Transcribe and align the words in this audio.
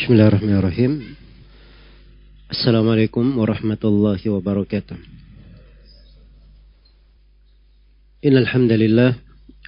Bismillahirrahmanirrahim. 0.00 1.12
Assalamualaikum 2.48 3.36
warahmatullahi 3.36 4.32
wabarakatuh. 4.32 4.96
Innal 8.24 8.48
hamdalillah 8.48 9.20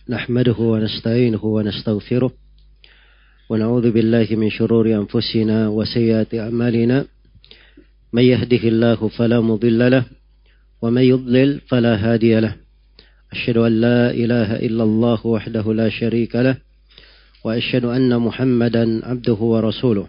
nahmaduhu 0.08 0.72
wa 0.72 0.80
nasta'inuhu 0.80 1.45
wa 1.45 1.60
nastaghfiruh 1.60 2.32
wa 2.32 3.60
na'udzu 3.60 3.92
billahi 3.92 4.40
min 4.40 4.48
shururi 4.48 4.96
anfusina 4.96 5.68
wa 5.68 5.84
sayyiati 5.84 6.40
a'malina 6.40 7.04
may 8.08 8.32
yahdihillahu 8.32 9.12
fala 9.12 9.44
mudilla 9.44 9.92
lahu 9.92 10.08
wa 10.80 10.88
may 10.88 11.12
yudlil 11.12 11.60
fala 11.68 12.00
hadiya 12.00 12.40
lahu. 12.40 12.56
Asyhadu 13.36 13.68
an 13.68 13.72
la 13.84 14.00
ilaha 14.16 14.64
illallah 14.64 15.20
wahdahu 15.20 15.76
la 15.76 15.92
syarika 15.92 16.40
lahu 16.40 16.56
wa 17.44 17.52
asyhadu 17.52 17.92
anna 17.92 18.16
Muhammadan 18.16 19.04
abduhu 19.04 19.52
wa 19.52 19.60
rasuluh. 19.60 20.08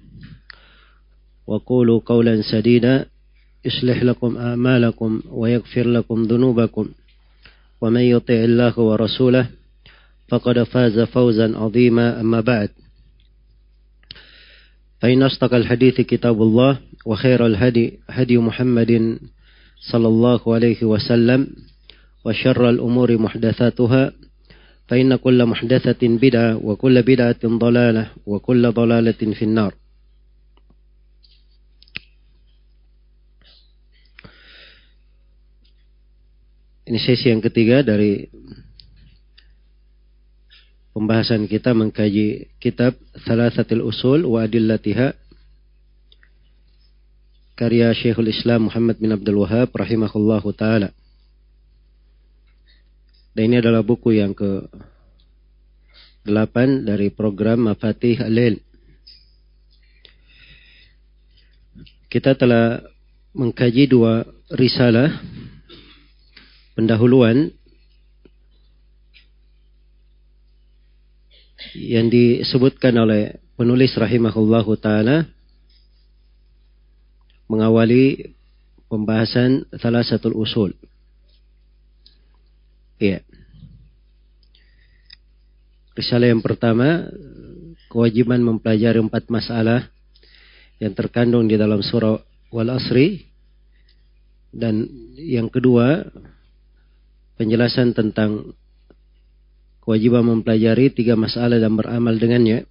وقولوا 1.47 2.01
قولا 2.05 2.41
سديدا 2.41 3.05
يصلح 3.65 4.03
لكم 4.03 4.37
أعمالكم 4.37 5.21
ويغفر 5.29 5.87
لكم 5.87 6.23
ذنوبكم. 6.23 6.89
ومن 7.81 8.01
يطع 8.01 8.33
الله 8.33 8.79
ورسوله 8.79 9.49
فقد 10.29 10.63
فاز 10.63 10.99
فوزا 10.99 11.57
عظيما 11.57 12.21
أما 12.21 12.41
بعد. 12.41 12.69
فإن 15.01 15.23
أصدق 15.23 15.53
الحديث 15.53 16.01
كتاب 16.01 16.41
الله 16.41 16.79
وخير 17.05 17.45
الهدي 17.45 17.99
هدي 18.09 18.37
محمد 18.37 19.19
صلى 19.91 20.07
الله 20.07 20.53
عليه 20.53 20.83
وسلم 20.83 21.47
وشر 22.25 22.69
الأمور 22.69 23.17
محدثاتها 23.17 24.11
فإن 24.87 25.15
كل 25.15 25.45
محدثة 25.45 26.07
بدعة 26.07 26.65
وكل 26.65 27.01
بدعة 27.01 27.41
ضلالة 27.45 28.07
وكل 28.25 28.71
ضلالة 28.71 29.11
في 29.11 29.41
النار. 29.45 29.73
Ini 36.91 36.99
sesi 36.99 37.31
yang 37.31 37.39
ketiga 37.39 37.79
dari 37.87 38.27
pembahasan 40.91 41.47
kita 41.47 41.71
mengkaji 41.71 42.51
kitab 42.59 42.99
Thalathatil 43.23 43.79
Usul 43.79 44.27
wa 44.27 44.43
Adillatiha 44.43 45.15
karya 47.55 47.95
Syekhul 47.95 48.27
Islam 48.27 48.67
Muhammad 48.67 48.99
bin 48.99 49.15
Abdul 49.15 49.39
Wahab 49.39 49.71
rahimahullahu 49.71 50.51
taala. 50.51 50.91
Dan 53.39 53.55
ini 53.55 53.63
adalah 53.63 53.87
buku 53.87 54.19
yang 54.19 54.35
ke 54.35 54.67
8 56.27 56.91
dari 56.91 57.07
program 57.07 57.71
Mafatih 57.71 58.19
Alil. 58.19 58.59
Kita 62.11 62.35
telah 62.35 62.83
mengkaji 63.31 63.87
dua 63.87 64.27
risalah 64.51 65.39
pendahuluan 66.81 67.53
yang 71.77 72.09
disebutkan 72.09 72.97
oleh 72.97 73.37
penulis 73.53 73.93
rahimahullahu 73.93 74.73
taala 74.81 75.29
mengawali 77.45 78.33
pembahasan 78.89 79.69
salah 79.77 80.01
satu 80.01 80.33
usul. 80.33 80.73
Iya. 82.97 83.21
Risalah 85.93 86.33
yang 86.33 86.41
pertama 86.41 87.05
kewajiban 87.93 88.41
mempelajari 88.41 88.97
empat 89.05 89.29
masalah 89.29 89.85
yang 90.81 90.97
terkandung 90.97 91.45
di 91.45 91.61
dalam 91.61 91.85
surah 91.85 92.17
Wal 92.49 92.73
Asri 92.73 93.29
dan 94.49 94.89
yang 95.13 95.45
kedua 95.45 96.09
penjelasan 97.35 97.93
tentang 97.95 98.55
kewajiban 99.83 100.23
mempelajari 100.23 100.93
tiga 100.93 101.17
masalah 101.19 101.57
dan 101.57 101.73
beramal 101.75 102.15
dengannya 102.15 102.65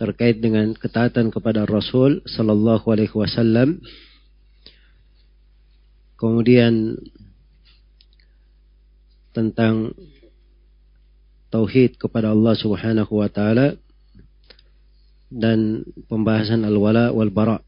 terkait 0.00 0.42
dengan 0.42 0.74
ketaatan 0.74 1.30
kepada 1.30 1.62
Rasul 1.62 2.26
Sallallahu 2.26 2.90
Alaihi 2.90 3.14
Wasallam. 3.14 3.78
Kemudian 6.18 6.98
tentang 9.30 9.94
tauhid 11.52 12.00
kepada 12.00 12.32
Allah 12.32 12.54
Subhanahu 12.56 13.12
wa 13.20 13.28
taala 13.28 13.76
dan 15.32 15.84
pembahasan 16.08 16.64
al-wala 16.64 17.12
wal 17.12 17.32
bara. 17.32 17.60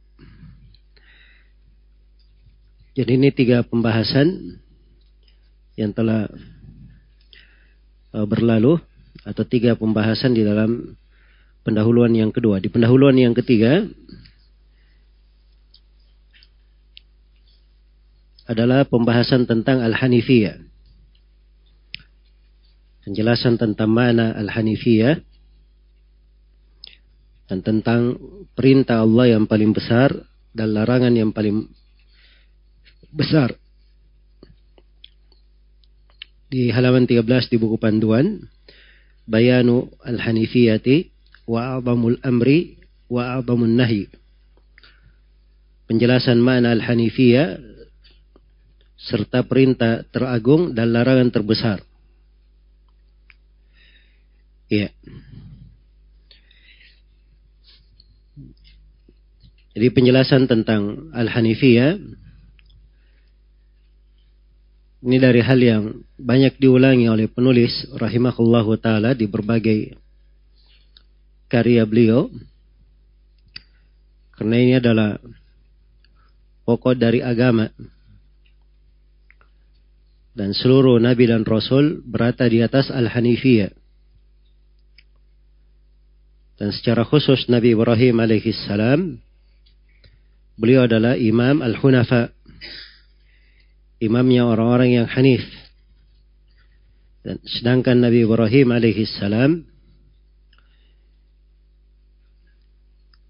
Jadi 2.94 3.18
ini 3.18 3.30
tiga 3.34 3.66
pembahasan 3.66 4.60
yang 5.74 5.90
telah 5.90 6.30
uh, 8.14 8.26
berlalu 8.26 8.78
atau 9.26 9.42
tiga 9.46 9.74
pembahasan 9.74 10.34
di 10.34 10.46
dalam 10.46 10.94
pendahuluan 11.66 12.12
yang 12.14 12.30
kedua. 12.30 12.62
Di 12.62 12.70
pendahuluan 12.70 13.16
yang 13.18 13.34
ketiga 13.34 13.82
adalah 18.44 18.84
pembahasan 18.84 19.48
tentang 19.48 19.80
Al-Hanifiyah. 19.80 20.60
Penjelasan 23.04 23.60
tentang 23.60 23.90
mana 23.92 24.32
Al-Hanifiyah 24.36 25.20
dan 27.44 27.60
tentang 27.60 28.16
perintah 28.56 29.04
Allah 29.04 29.36
yang 29.36 29.44
paling 29.44 29.76
besar 29.76 30.12
dan 30.56 30.72
larangan 30.72 31.12
yang 31.12 31.28
paling 31.32 31.68
besar 33.12 33.52
di 36.54 36.70
halaman 36.70 37.02
13 37.02 37.50
di 37.50 37.58
buku 37.58 37.82
panduan 37.82 38.38
Bayanu 39.26 39.90
al-Hanifiyati 40.06 41.10
wa 41.50 41.74
a'zamul 41.74 42.22
amri 42.22 42.78
wa 43.10 43.40
a'zamun 43.40 43.74
nahi. 43.74 44.06
Penjelasan 45.90 46.38
makna 46.38 46.70
al-Hanifiyah 46.78 47.58
serta 48.94 49.42
perintah 49.42 50.06
teragung 50.14 50.76
dan 50.78 50.94
larangan 50.94 51.34
terbesar. 51.34 51.82
Iya. 54.70 54.94
Jadi 59.74 59.88
penjelasan 59.90 60.46
tentang 60.46 61.10
Al-Hanifiyah 61.10 61.98
ini 65.04 65.16
dari 65.20 65.42
hal 65.44 65.60
yang 65.60 65.84
banyak 66.14 66.58
diulangi 66.62 67.10
oleh 67.10 67.26
penulis 67.26 67.90
rahimahullahu 67.94 68.78
taala 68.78 69.14
di 69.14 69.26
berbagai 69.26 69.98
karya 71.50 71.82
beliau. 71.86 72.30
Karena 74.34 74.56
ini 74.58 74.74
adalah 74.78 75.18
pokok 76.66 76.98
dari 76.98 77.22
agama. 77.22 77.70
Dan 80.34 80.50
seluruh 80.50 80.98
nabi 80.98 81.30
dan 81.30 81.46
rasul 81.46 82.02
berada 82.02 82.50
di 82.50 82.58
atas 82.58 82.90
al-hanifiyah. 82.90 83.70
Dan 86.58 86.70
secara 86.74 87.06
khusus 87.06 87.50
Nabi 87.50 87.74
Ibrahim 87.74 88.18
alaihissalam 88.22 89.18
beliau 90.54 90.86
adalah 90.86 91.18
imam 91.18 91.62
al-hunafa 91.62 92.30
imamnya 93.98 94.46
orang-orang 94.46 95.02
yang 95.02 95.06
hanif. 95.10 95.42
Dan 97.24 97.40
sedangkan 97.40 98.04
Nabi 98.04 98.28
Ibrahim 98.28 98.68
alaihissalam 98.76 99.64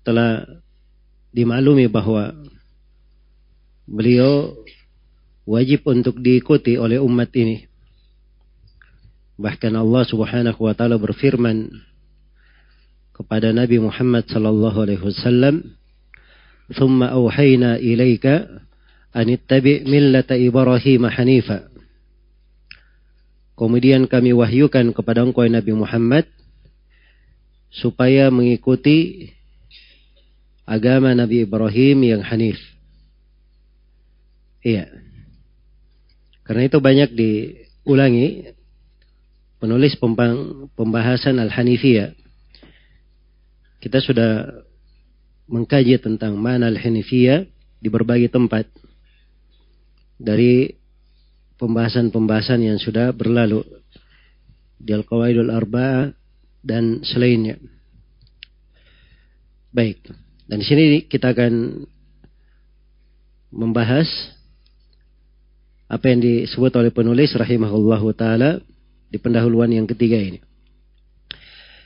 telah 0.03 0.43
dimaklumi 1.31 1.87
bahwa 1.87 2.35
beliau 3.87 4.51
wajib 5.47 5.87
untuk 5.87 6.19
diikuti 6.19 6.75
oleh 6.75 6.99
umat 6.99 7.31
ini. 7.39 7.71
Bahkan 9.39 9.73
Allah 9.79 10.03
Subhanahu 10.03 10.59
wa 10.59 10.75
taala 10.75 10.99
berfirman 10.99 11.71
kepada 13.15 13.55
Nabi 13.55 13.79
Muhammad 13.79 14.27
sallallahu 14.27 14.79
alaihi 14.83 15.07
wasallam, 15.07 15.79
"Tsumma 16.71 17.15
auhayna 17.15 17.79
ilaika 17.79 18.63
an 19.15 19.31
ittabi' 19.31 19.87
millata 19.87 20.35
Ibrahim 20.35 21.07
hanifa." 21.07 21.74
Kemudian 23.55 24.11
kami 24.11 24.35
wahyukan 24.35 24.91
kepada 24.91 25.23
engkau 25.23 25.47
Nabi 25.47 25.73
Muhammad 25.79 26.27
supaya 27.71 28.27
mengikuti 28.31 29.31
agama 30.67 31.15
Nabi 31.15 31.47
Ibrahim 31.47 32.03
yang 32.03 32.23
hanif. 32.27 32.59
Iya. 34.65 34.91
Karena 36.43 36.63
itu 36.67 36.79
banyak 36.83 37.11
diulangi 37.15 38.53
penulis 39.63 39.95
pembahasan 40.75 41.41
Al-Hanifiyah. 41.41 42.13
Kita 43.81 44.01
sudah 44.01 44.51
mengkaji 45.47 46.01
tentang 46.01 46.35
mana 46.41 46.69
Al-Hanifiyah 46.73 47.47
di 47.81 47.89
berbagai 47.93 48.33
tempat. 48.33 48.67
Dari 50.17 50.84
pembahasan-pembahasan 51.65 52.61
yang 52.61 52.77
sudah 52.77 53.17
berlalu 53.17 53.65
di 54.77 54.93
Al-Qawaidul 54.93 55.49
Arba'ah 55.49 56.13
dan 56.61 57.01
selainnya. 57.01 57.57
Baik. 59.73 60.05
Dan 60.45 60.61
di 60.61 60.67
sini 60.69 60.85
kita 61.09 61.33
akan 61.33 61.85
membahas 63.49 64.07
apa 65.89 66.05
yang 66.13 66.21
disebut 66.21 66.73
oleh 66.77 66.93
penulis 66.93 67.33
rahimahullahu 67.33 68.13
taala 68.13 68.61
di 69.09 69.17
pendahuluan 69.17 69.73
yang 69.73 69.89
ketiga 69.89 70.21
ini. 70.21 70.45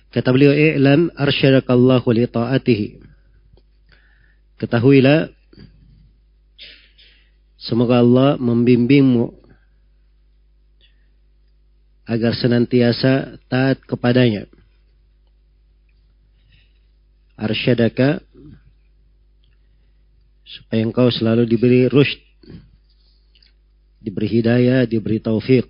Kata 0.08 0.32
beliau, 0.32 0.50
"I'lam 0.50 1.12
arsyadakallahu 1.14 2.08
li 2.16 2.24
ta'atihi." 2.26 2.88
Ketahuilah 4.58 5.30
semoga 7.60 8.02
Allah 8.02 8.30
membimbingmu 8.40 9.37
agar 12.08 12.32
senantiasa 12.32 13.36
taat 13.52 13.84
kepadanya. 13.84 14.48
Arsyadaka 17.36 18.24
supaya 20.48 20.80
engkau 20.80 21.12
selalu 21.12 21.44
diberi 21.44 21.86
rushd 21.86 22.18
diberi 24.00 24.40
hidayah, 24.40 24.88
diberi 24.88 25.20
taufik 25.20 25.68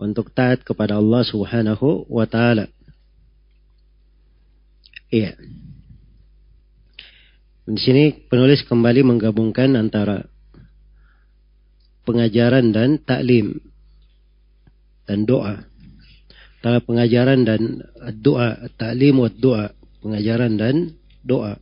untuk 0.00 0.32
taat 0.32 0.64
kepada 0.64 0.96
Allah 0.96 1.20
Subhanahu 1.20 2.08
wa 2.08 2.24
taala. 2.24 2.64
Iya. 5.12 5.36
Di 7.70 7.78
sini 7.78 8.04
penulis 8.26 8.64
kembali 8.64 9.04
menggabungkan 9.04 9.76
antara 9.76 10.26
pengajaran 12.08 12.72
dan 12.72 12.98
taklim 12.98 13.69
dan 15.10 15.26
doa. 15.26 15.66
Antara 16.62 16.78
pengajaran 16.86 17.42
dan 17.42 17.82
doa, 18.22 18.70
taklim 18.78 19.18
wa 19.18 19.26
doa, 19.26 19.74
pengajaran 19.98 20.54
dan 20.54 20.94
doa. 21.26 21.58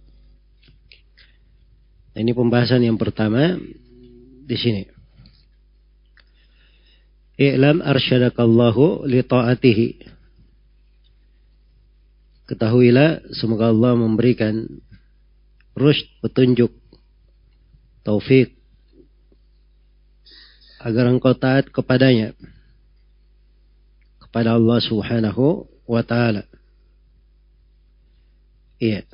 Ini 2.12 2.34
pembahasan 2.36 2.84
yang 2.84 3.00
pertama 3.00 3.56
di 4.44 4.56
sini. 4.58 4.82
I'lam 7.38 7.78
arsyadakallahu 7.80 9.06
li 9.06 9.22
ta'atihi. 9.22 9.88
Ketahuilah 12.50 13.32
semoga 13.38 13.70
Allah 13.70 13.94
memberikan 13.94 14.66
rusyd 15.78 16.10
petunjuk 16.18 16.74
taufik 18.02 18.58
agar 20.82 21.06
engkau 21.06 21.38
taat 21.38 21.70
kepadanya 21.70 22.34
kepada 24.28 24.60
Allah 24.60 24.78
Subhanahu 24.84 25.64
wa 25.88 26.04
taala. 26.04 26.44
Iya. 28.76 29.08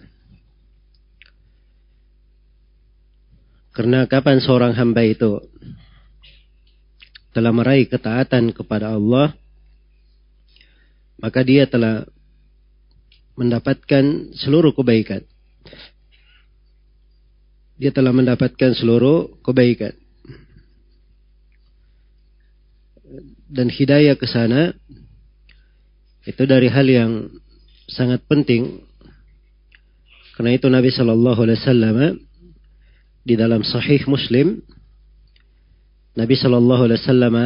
Karena 3.75 4.06
kapan 4.11 4.38
seorang 4.38 4.75
hamba 4.75 5.02
itu 5.02 5.38
telah 7.34 7.50
meraih 7.50 7.90
ketaatan 7.90 8.55
kepada 8.55 8.94
Allah, 8.94 9.34
maka 11.19 11.43
dia 11.43 11.67
telah 11.67 12.06
mendapatkan 13.34 14.34
seluruh 14.38 14.70
kebaikan. 14.75 15.26
Dia 17.75 17.90
telah 17.90 18.14
mendapatkan 18.14 18.70
seluruh 18.78 19.43
kebaikan. 19.43 19.94
Dan 23.50 23.70
hidayah 23.70 24.14
ke 24.14 24.26
sana 24.31 24.75
itu 26.24 26.42
dari 26.48 26.68
hal 26.72 26.86
yang 26.88 27.12
sangat 27.88 28.24
penting. 28.24 28.80
Karena 30.34 30.56
itu 30.56 30.66
Nabi 30.66 30.90
Shallallahu 30.90 31.40
Alaihi 31.46 31.60
Wasallam 31.62 31.96
di 33.24 33.34
dalam 33.38 33.62
Sahih 33.62 34.02
Muslim 34.10 34.60
Nabi 36.14 36.38
Shallallahu 36.38 36.86
Alaihi 36.86 37.00
Wasallam 37.02 37.36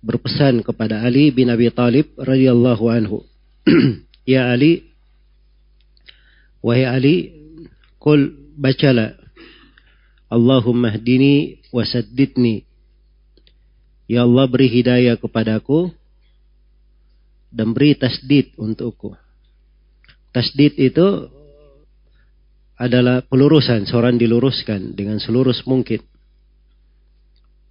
berpesan 0.00 0.64
kepada 0.64 1.04
Ali 1.04 1.28
bin 1.28 1.52
Abi 1.52 1.68
Talib 1.68 2.08
radhiyallahu 2.16 2.84
anhu, 2.88 3.20
ya 4.24 4.48
Ali, 4.48 4.88
wahai 6.64 6.88
Ali, 6.88 7.16
kul 8.00 8.32
bacalah, 8.56 9.12
Allahumma 10.32 10.88
hdini 10.96 11.60
wasaddidni. 11.68 12.64
Ya 14.08 14.24
Allah 14.24 14.48
beri 14.48 14.72
hidayah 14.72 15.20
kepadaku 15.20 15.92
dan 17.50 17.72
beri 17.72 17.96
tasdid 17.96 18.54
untukku. 18.58 19.14
Tasdid 20.34 20.76
itu 20.76 21.32
adalah 22.76 23.24
pelurusan, 23.24 23.88
seorang 23.88 24.20
diluruskan 24.20 24.92
dengan 24.92 25.16
selurus 25.16 25.64
mungkin. 25.64 26.04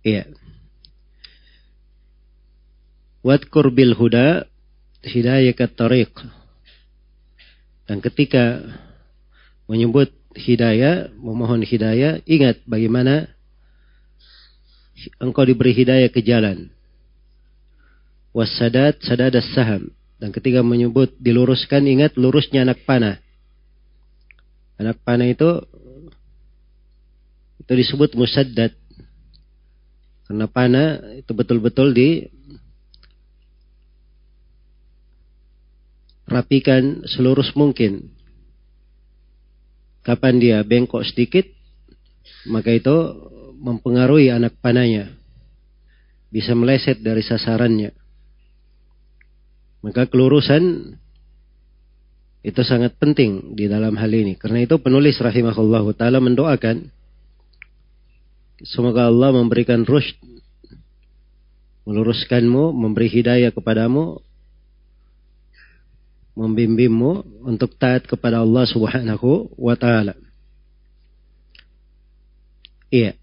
Iya. 0.01 0.30
Wadkur 3.22 3.69
bil 3.74 3.94
huda 3.94 4.50
hidayakat 5.06 5.77
tariq. 5.77 6.13
Dan 7.86 8.01
ketika 8.01 8.66
menyebut 9.70 10.10
hidayah, 10.34 11.13
memohon 11.17 11.62
hidayah, 11.62 12.22
ingat 12.25 12.62
bagaimana 12.65 13.29
engkau 15.22 15.46
diberi 15.46 15.74
hidayah 15.74 16.10
ke 16.10 16.22
jalan. 16.25 16.75
Wasadat 18.36 19.00
sadadas 19.00 19.48
saham. 19.56 19.96
Dan 20.20 20.36
ketika 20.36 20.60
menyebut 20.60 21.15
diluruskan, 21.15 21.88
ingat 21.88 22.20
lurusnya 22.20 22.68
anak 22.68 22.84
panah. 22.84 23.24
Anak 24.75 25.00
panah 25.08 25.32
itu 25.32 25.63
itu 27.63 27.72
disebut 27.72 28.12
musaddad. 28.20 28.75
Karena 30.27 30.51
panah 30.51 31.15
itu 31.15 31.32
betul-betul 31.32 31.96
di 31.96 32.27
rapikan 36.27 37.08
seluruh 37.08 37.48
mungkin. 37.56 38.12
Kapan 40.04 40.38
dia 40.38 40.60
bengkok 40.62 41.08
sedikit, 41.08 41.48
maka 42.51 42.70
itu 42.75 42.94
mempengaruhi 43.58 44.30
anak 44.30 44.60
panahnya. 44.60 45.15
Bisa 46.30 46.51
meleset 46.51 47.00
dari 47.00 47.24
sasarannya. 47.24 48.04
Maka 49.86 50.10
kelurusan 50.10 50.98
itu 52.42 52.62
sangat 52.65 52.98
penting 52.98 53.54
di 53.54 53.70
dalam 53.70 53.94
hal 53.94 54.10
ini. 54.10 54.34
Karena 54.34 54.65
itu 54.65 54.82
penulis 54.82 55.22
rahimahullahu 55.22 55.94
taala 55.94 56.18
mendoakan 56.18 56.89
semoga 58.65 59.06
Allah 59.06 59.30
memberikan 59.30 59.86
rushd 59.86 60.18
meluruskanmu, 61.86 62.74
memberi 62.74 63.13
hidayah 63.13 63.54
kepadamu, 63.54 64.18
membimbingmu 66.34 67.46
untuk 67.46 67.77
taat 67.77 68.10
kepada 68.10 68.42
Allah 68.42 68.65
Subhanahu 68.65 69.54
wa 69.54 69.77
taala. 69.77 70.18
Iya. 72.89 73.13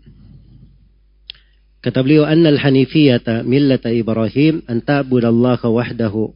Kata 1.82 1.98
beliau, 2.06 2.22
"Anna 2.22 2.54
al-hanifiyata 2.54 3.42
millata 3.42 3.90
Ibrahim 3.90 4.62
an 4.70 4.78
ta'budallaha 4.78 5.66
wahdahu 5.66 6.30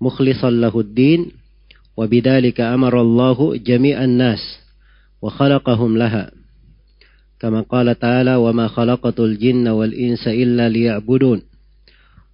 mukhlishan 0.00 0.58
lahu 0.58 0.80
ad-din 0.80 1.30
وبذلك 2.00 2.60
أمر 2.60 3.00
الله 3.00 3.56
جميع 3.56 4.04
الناس 4.04 4.40
وخلقهم 5.22 5.98
لها. 5.98 6.32
كما 7.40 7.60
قال 7.60 7.98
تعالى 7.98 8.34
وما 8.36 8.68
خلقت 8.68 9.20
الجن 9.20 9.68
والإنس 9.68 10.28
إلا 10.28 10.68
ليعبدون 10.68 11.42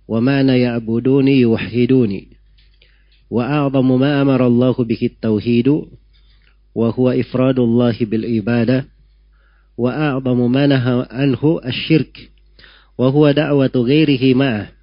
ومعنى 0.09 0.61
يعبدوني 0.61 1.41
يوحدوني. 1.41 2.29
وأعظم 3.31 4.01
ما 4.01 4.23
أمر 4.23 4.47
الله 4.47 4.73
به 4.73 5.03
التوحيد 5.03 5.69
وهو 6.75 7.11
إفراد 7.11 7.59
الله 7.59 7.97
بالعبادة 8.01 8.85
وأعظم 9.79 10.53
ما 10.53 10.67
نهى 10.67 11.07
عنه 11.11 11.61
الشرك 11.67 12.31
وهو 12.99 13.31
دعوة 13.31 13.75
غيره 13.75 14.37
معه. 14.37 14.76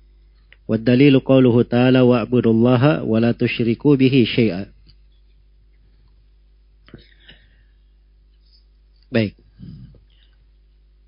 والدليل 0.68 1.18
قوله 1.24 1.62
تعالى 1.62 2.00
واعبدوا 2.00 2.52
الله 2.52 3.02
ولا 3.02 3.32
تشركوا 3.32 3.94
به 3.96 4.14
شيئا 4.36 4.66
Baik. 9.08 9.40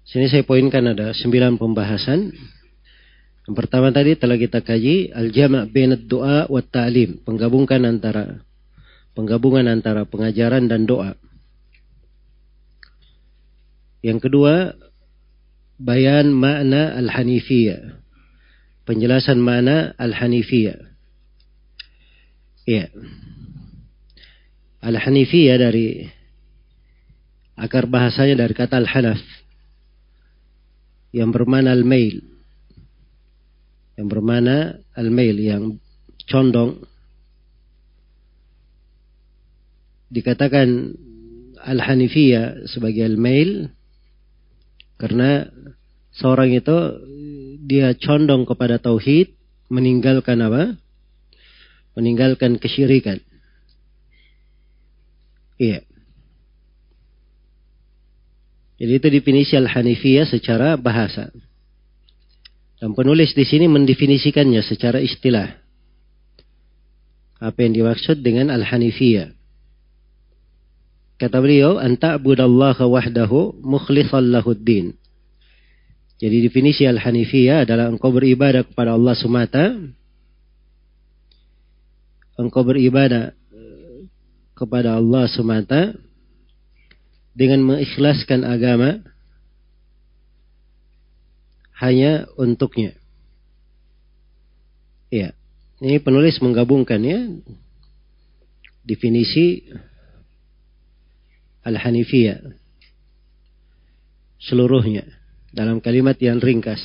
Sini 0.08 0.24
saya 0.32 0.40
poinkan 0.40 0.80
ada 0.88 1.12
sembilan 1.12 1.60
pembahasan. 1.60 2.32
Yang 3.44 3.54
pertama 3.60 3.92
tadi 3.92 4.16
telah 4.16 4.40
kita 4.40 4.64
kaji 4.64 5.12
al-jama' 5.12 5.68
bainad 5.68 6.08
doa 6.08 6.48
wa 6.48 6.64
ta'lim, 6.64 7.20
penggabungan 7.28 7.84
antara 7.84 8.40
penggabungan 9.12 9.68
antara 9.68 10.08
pengajaran 10.08 10.64
dan 10.64 10.88
doa. 10.88 11.12
Yang 14.00 14.32
kedua, 14.32 14.72
bayan 15.76 16.32
makna 16.32 16.96
al-hanifiyah. 16.96 18.00
Penjelasan 18.85 19.41
makna 19.41 19.97
al-hanifiyah. 19.97 20.77
Ya. 22.69 22.85
Al-hanifiyah 24.85 25.57
dari 25.57 26.05
akar 27.57 27.89
bahasanya 27.89 28.45
dari 28.45 28.53
kata 28.53 28.77
al-hanaf 28.77 29.21
yang 31.09 31.33
bermana 31.33 31.73
al-mail. 31.73 32.21
Yang 33.97 34.07
bermana 34.11 34.77
al-mail 34.93 35.37
yang 35.41 35.63
condong 36.29 36.85
dikatakan 40.13 40.93
al-hanifiyah 41.65 42.69
sebagai 42.69 43.09
al-mail 43.09 43.73
karena 45.01 45.49
seorang 46.13 46.53
itu 46.53 46.77
dia 47.65 47.97
condong 47.97 48.45
kepada 48.45 48.77
tauhid 48.77 49.33
meninggalkan 49.73 50.37
apa? 50.45 50.77
Meninggalkan 51.97 52.61
kesyirikan. 52.61 53.17
Iya. 55.57 55.81
Jadi 58.75 58.91
itu 58.99 59.07
definisi 59.07 59.53
al-hanifiyah 59.55 60.27
secara 60.27 60.75
bahasa. 60.75 61.31
Dan 62.75 62.91
penulis 62.91 63.31
di 63.31 63.47
sini 63.47 63.71
mendefinisikannya 63.71 64.59
secara 64.61 64.99
istilah. 64.99 65.57
Apa 67.39 67.63
yang 67.63 67.73
dimaksud 67.73 68.19
dengan 68.19 68.51
al-hanifiyah? 68.51 69.31
Kata 71.15 71.39
beliau, 71.39 71.79
anta'budallaha 71.79 72.83
wahdahu 72.83 73.63
mukhlishan 73.63 74.35
lahuddin. 74.35 74.99
Jadi 76.15 76.47
definisi 76.47 76.87
al-hanifiyah 76.87 77.67
adalah 77.67 77.91
engkau 77.91 78.15
beribadah 78.15 78.63
kepada 78.63 78.95
Allah 78.95 79.15
semata. 79.19 79.75
Engkau 82.39 82.63
beribadah 82.63 83.35
kepada 84.55 84.95
Allah 84.95 85.27
semata 85.27 85.91
dengan 87.35 87.59
mengikhlaskan 87.67 88.47
agama 88.47 89.03
hanya 91.83 92.31
untuknya. 92.39 92.95
Ya, 95.11 95.35
ini 95.83 95.99
penulis 95.99 96.39
menggabungkan 96.39 97.03
ya 97.03 97.19
definisi 98.87 99.67
al-hanifiyah 101.67 102.39
seluruhnya 104.39 105.24
dalam 105.55 105.79
kalimat 105.79 106.19
yang 106.19 106.43
ringkas. 106.43 106.83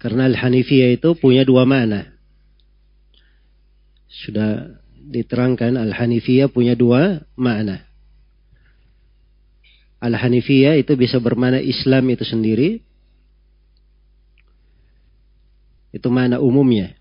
Karena 0.00 0.24
al-hanifiyah 0.32 0.96
itu 0.96 1.12
punya 1.20 1.44
dua 1.44 1.68
makna. 1.68 2.16
Sudah 4.08 4.80
diterangkan 4.96 5.76
al-hanifiyah 5.76 6.48
punya 6.48 6.72
dua 6.72 7.20
makna. 7.36 7.92
Al-Hanifiyah 10.02 10.82
itu 10.82 10.98
bisa 10.98 11.22
bermana 11.22 11.62
Islam 11.62 12.10
itu 12.10 12.26
sendiri. 12.26 12.82
Itu 15.94 16.10
mana 16.10 16.42
umumnya. 16.42 16.98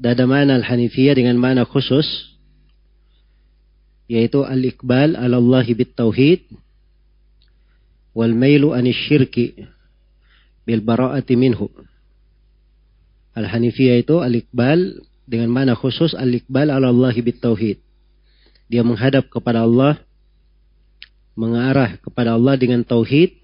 Dan 0.00 0.16
ada 0.16 0.24
mana 0.24 0.56
Al-Hanifiyah 0.56 1.20
dengan 1.20 1.36
mana 1.36 1.68
khusus. 1.68 2.08
Yaitu 4.08 4.40
Al-Iqbal 4.40 5.20
ala 5.20 5.36
Allahi 5.36 5.76
bit 5.76 5.92
Tauhid. 5.92 6.48
Wal 8.18 8.34
mailu 8.34 8.74
anis 8.74 8.98
syirki. 9.06 9.54
Bil 10.66 10.82
bara'ati 10.82 11.38
minhu. 11.38 11.70
Al-Hanifiyah 13.38 14.02
itu 14.02 14.18
Al-Iqbal 14.18 15.06
dengan 15.30 15.54
mana 15.54 15.78
khusus 15.78 16.18
Al-Iqbal 16.18 16.74
ala 16.74 16.90
Allahi 16.90 17.22
bit 17.22 17.38
Tauhid. 17.38 17.78
Dia 18.66 18.82
menghadap 18.82 19.30
kepada 19.30 19.62
Allah 19.62 20.02
mengarah 21.38 21.94
kepada 22.02 22.34
Allah 22.34 22.58
dengan 22.58 22.82
tauhid 22.82 23.38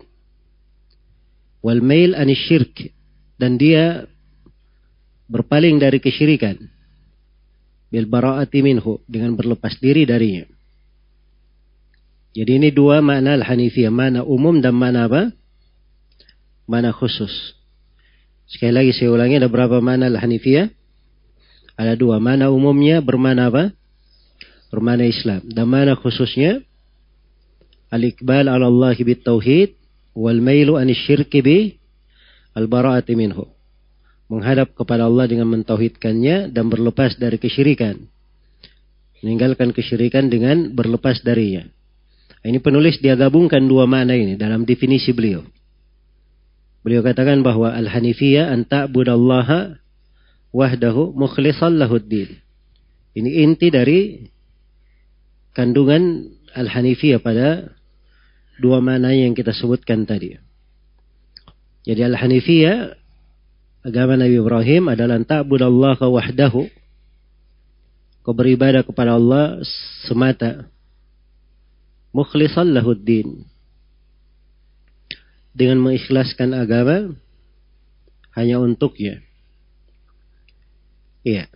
wal 1.62 1.78
mail 1.78 2.19
anisyirk 2.19 2.90
dan 3.38 3.54
dia 3.54 4.11
berpaling 5.31 5.78
dari 5.78 6.02
kesyirikan 6.02 6.59
bil 7.95 8.11
bara'ati 8.11 8.59
minhu 8.66 8.99
dengan 9.07 9.38
berlepas 9.38 9.78
diri 9.78 10.02
darinya. 10.02 10.50
Jadi 12.35 12.50
ini 12.59 12.69
dua 12.75 12.99
makna 12.99 13.38
al-hanifiyah, 13.38 13.95
mana 13.95 14.26
umum 14.26 14.59
dan 14.59 14.75
mana 14.75 15.07
apa? 15.07 15.31
Mana 16.67 16.91
khusus. 16.91 17.31
Sekali 18.50 18.75
lagi 18.75 18.91
saya 18.91 19.14
ulangi 19.14 19.38
ada 19.38 19.47
berapa 19.47 19.79
mana 19.79 20.11
al-hanifiyah? 20.11 20.67
Ada 21.79 21.95
dua, 21.95 22.19
mana 22.19 22.50
umumnya 22.50 22.99
bermana 22.99 23.50
apa? 23.50 23.71
Bermana 24.75 25.07
Islam. 25.07 25.47
Dan 25.47 25.71
mana 25.71 25.95
khususnya? 25.95 26.62
al-iqbal 27.95 28.50
ala 28.50 28.67
Allah 28.67 28.99
bit 28.99 29.23
tauhid 29.23 29.79
wal 30.19 30.43
mailu 30.43 30.75
an 30.75 30.91
syirki 30.91 31.38
bi 31.38 31.59
al 32.59 32.67
bara'ati 32.67 33.14
minhu. 33.14 33.47
Menghadap 34.26 34.75
kepada 34.75 35.07
Allah 35.07 35.31
dengan 35.31 35.47
mentauhidkannya 35.55 36.50
dan 36.50 36.67
berlepas 36.67 37.14
dari 37.21 37.38
kesyirikan. 37.38 38.03
Meninggalkan 39.23 39.71
kesyirikan 39.71 40.26
dengan 40.26 40.75
berlepas 40.75 41.23
darinya. 41.23 41.62
Ini 42.44 42.60
penulis 42.60 43.00
dia 43.00 43.16
gabungkan 43.16 43.64
dua 43.64 43.88
makna 43.88 44.12
ini 44.12 44.36
dalam 44.36 44.68
definisi 44.68 45.16
beliau. 45.16 45.40
Beliau 46.84 47.00
katakan 47.00 47.40
bahwa 47.40 47.72
al-hanifiyah 47.72 48.52
an 48.52 48.68
ta'budallaha 48.68 49.80
wahdahu 50.52 51.16
mukhlishan 51.16 51.80
lahuddin. 51.80 52.36
Ini 53.16 53.30
inti 53.48 53.72
dari 53.72 54.28
kandungan 55.56 56.28
al-hanifiyah 56.52 57.24
pada 57.24 57.72
dua 58.60 58.84
mana 58.84 59.16
yang 59.16 59.32
kita 59.32 59.56
sebutkan 59.56 60.04
tadi. 60.04 60.36
Jadi 61.84 62.00
Al-Hanifiyah 62.00 62.96
agama 63.84 64.16
Nabi 64.16 64.40
Ibrahim 64.40 64.88
adalah 64.88 65.20
ta'budallah 65.20 66.00
wahdahu. 66.00 66.64
Kau 68.24 68.32
beribadah 68.32 68.80
kepada 68.88 69.20
Allah 69.20 69.60
semata. 70.08 70.72
Mukhlisan 72.14 72.71
lahuddin. 72.71 73.42
Dengan 75.50 75.83
mengikhlaskan 75.83 76.54
agama 76.54 77.14
hanya 78.38 78.62
untuknya. 78.62 79.23
Iya. 81.26 81.50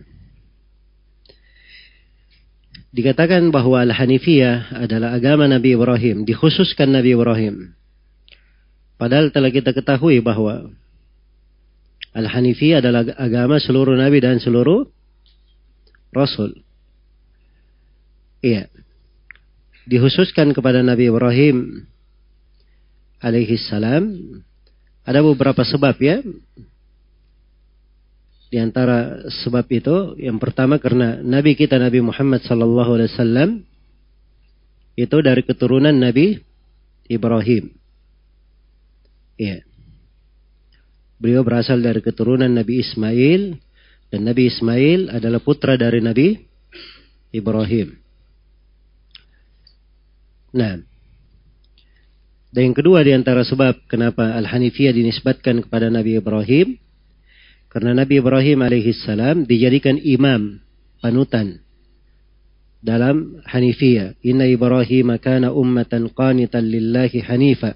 Dikatakan 2.89 3.53
bahwa 3.53 3.85
Al-Hanifiyah 3.85 4.73
adalah 4.81 5.13
agama 5.13 5.45
Nabi 5.45 5.77
Ibrahim, 5.77 6.25
dikhususkan 6.25 6.89
Nabi 6.89 7.13
Ibrahim. 7.13 7.77
Padahal 8.97 9.29
telah 9.29 9.53
kita 9.53 9.71
ketahui 9.71 10.19
bahwa 10.19 10.73
Al-Hanifiyah 12.17 12.81
adalah 12.81 13.05
agama 13.15 13.61
seluruh 13.61 13.93
Nabi 13.93 14.19
dan 14.19 14.41
seluruh 14.41 14.89
Rasul. 16.09 16.65
Iya. 18.41 18.65
Dikhususkan 19.89 20.53
kepada 20.53 20.85
Nabi 20.85 21.09
Ibrahim 21.09 21.89
alaihi 23.25 23.57
salam 23.57 24.13
ada 25.01 25.25
beberapa 25.25 25.65
sebab 25.65 25.97
ya 25.97 26.21
di 28.49 28.57
antara 28.57 29.29
sebab 29.45 29.65
itu, 29.69 30.17
yang 30.17 30.41
pertama 30.41 30.81
karena 30.81 31.21
Nabi 31.21 31.53
kita 31.53 31.77
Nabi 31.77 32.01
Muhammad 32.01 32.41
sallallahu 32.41 32.97
alaihi 32.97 33.13
wasallam 33.13 33.49
itu 34.97 35.17
dari 35.21 35.45
keturunan 35.45 35.93
Nabi 35.93 36.41
Ibrahim. 37.05 37.69
Iya. 39.37 39.61
Beliau 41.21 41.45
berasal 41.45 41.77
dari 41.79 42.01
keturunan 42.01 42.49
Nabi 42.49 42.81
Ismail, 42.81 43.61
Dan 44.09 44.25
Nabi 44.25 44.49
Ismail 44.49 45.13
adalah 45.13 45.37
putra 45.37 45.77
dari 45.77 46.01
Nabi 46.01 46.33
Ibrahim. 47.29 48.08
Nah, 50.55 50.81
dan 52.49 52.61
yang 52.71 52.75
kedua 52.77 53.05
di 53.05 53.13
antara 53.13 53.45
sebab 53.45 53.85
kenapa 53.85 54.33
Al-Hanifiyah 54.33 54.93
dinisbatkan 54.93 55.61
kepada 55.61 55.93
Nabi 55.93 56.17
Ibrahim, 56.17 56.81
karena 57.69 57.93
Nabi 57.93 58.17
Ibrahim 58.17 58.65
alaihissalam 58.65 59.45
dijadikan 59.45 60.01
imam, 60.01 60.57
panutan 60.97 61.61
dalam 62.81 63.43
Hanifiyah. 63.45 64.17
Inna 64.23 64.47
Ibrahim 64.47 65.13
kana 65.19 65.51
ummatan 65.51 66.09
qanitan 66.09 66.65
lillahi 66.65 67.19
hanifa. 67.21 67.75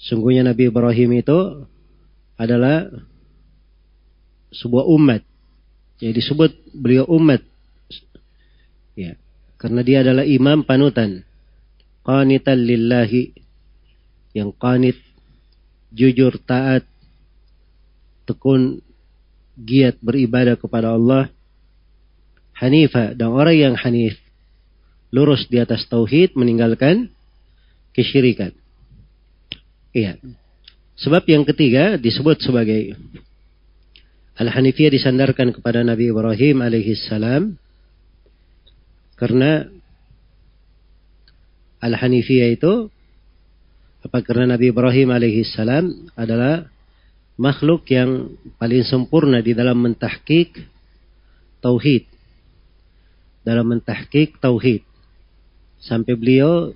Sungguhnya 0.00 0.44
Nabi 0.44 0.68
Ibrahim 0.68 1.22
itu 1.22 1.70
adalah 2.36 2.88
sebuah 4.52 4.84
umat. 4.90 5.22
Jadi 6.00 6.12
disebut 6.12 6.50
beliau 6.76 7.08
umat. 7.16 7.40
Ya, 8.96 9.16
karena 9.60 9.80
dia 9.84 10.00
adalah 10.04 10.24
imam 10.24 10.64
panutan. 10.64 11.25
Qanitan 12.06 12.62
lillahi 12.62 13.34
yang 14.30 14.54
qanit 14.54 14.94
jujur 15.90 16.38
taat 16.46 16.86
tekun 18.30 18.78
giat 19.58 19.98
beribadah 19.98 20.54
kepada 20.54 20.94
Allah 20.94 21.34
hanifa 22.54 23.10
dan 23.18 23.34
orang 23.34 23.56
yang 23.58 23.74
hanif 23.74 24.14
lurus 25.10 25.50
di 25.50 25.58
atas 25.58 25.88
tauhid 25.90 26.38
meninggalkan 26.38 27.10
kesyirikan. 27.96 28.52
Iya. 29.96 30.20
Sebab 31.00 31.24
yang 31.28 31.44
ketiga 31.48 31.96
disebut 31.96 32.44
sebagai 32.44 32.96
Al-Hanifiyah 34.36 34.92
disandarkan 34.92 35.56
kepada 35.56 35.80
Nabi 35.80 36.12
Ibrahim 36.12 36.60
alaihissalam 36.60 37.56
karena 39.16 39.64
Al-Hanifiyah 41.82 42.56
itu 42.56 42.88
apa 44.06 44.22
karena 44.22 44.54
Nabi 44.54 44.70
Ibrahim 44.70 45.10
alaihissalam 45.10 46.14
adalah 46.14 46.70
makhluk 47.36 47.84
yang 47.90 48.38
paling 48.56 48.86
sempurna 48.86 49.42
di 49.42 49.52
dalam 49.52 49.82
mentahkik 49.82 50.56
tauhid. 51.60 52.06
Dalam 53.42 53.66
mentahkik 53.76 54.38
tauhid. 54.38 54.82
Sampai 55.82 56.14
beliau 56.14 56.72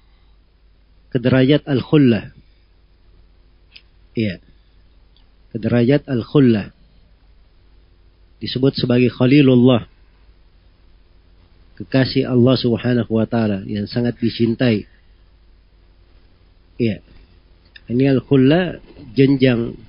ke 1.10 1.18
derajat 1.18 1.66
al-khullah. 1.66 2.34
Iya. 4.14 4.42
Ke 5.50 5.56
derajat 5.58 6.06
al-khullah 6.06 6.74
disebut 8.40 8.72
sebagai 8.74 9.12
Khalilullah. 9.12 9.86
Kekasih 11.80 12.28
Allah 12.28 12.60
Subhanahu 12.60 13.08
wa 13.08 13.24
taala 13.24 13.64
yang 13.64 13.88
sangat 13.88 14.20
dicintai. 14.20 14.84
Iya. 16.76 17.00
Ini 17.88 18.04
al-khulla 18.12 18.76
jenjang 19.16 19.80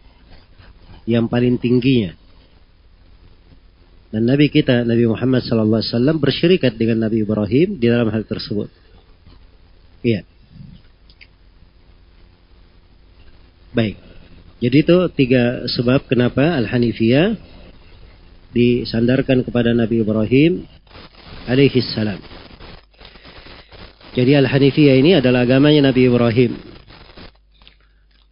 yang 1.03 1.27
paling 1.27 1.59
tingginya. 1.59 2.15
Dan 4.11 4.27
Nabi 4.27 4.47
kita, 4.47 4.87
Nabi 4.87 5.07
Muhammad 5.07 5.43
sallallahu 5.43 5.83
alaihi 5.83 5.91
wasallam 5.91 6.17
bersyirikat 6.19 6.75
dengan 6.79 7.07
Nabi 7.07 7.27
Ibrahim 7.27 7.79
di 7.79 7.87
dalam 7.87 8.07
hal 8.07 8.23
tersebut. 8.23 8.71
Iya. 10.03 10.23
Baik. 13.71 13.95
Jadi 14.63 14.77
itu 14.83 14.97
tiga 15.15 15.63
sebab 15.67 16.07
kenapa 16.07 16.55
Al-Hanifiyah 16.59 17.39
disandarkan 18.51 19.47
kepada 19.47 19.71
Nabi 19.71 20.03
Ibrahim 20.03 20.67
alaihi 21.49 21.81
salam. 21.81 22.19
Jadi 24.11 24.35
Al-Hanifiyah 24.35 24.95
ini 24.99 25.11
adalah 25.15 25.47
agamanya 25.47 25.89
Nabi 25.89 26.11
Ibrahim. 26.11 26.51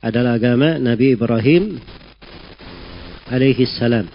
Adalah 0.04 0.36
agama 0.36 0.76
Nabi 0.76 1.15
Ibrahim 1.15 1.80
alaihi 3.32 3.67
salam. 3.67 4.08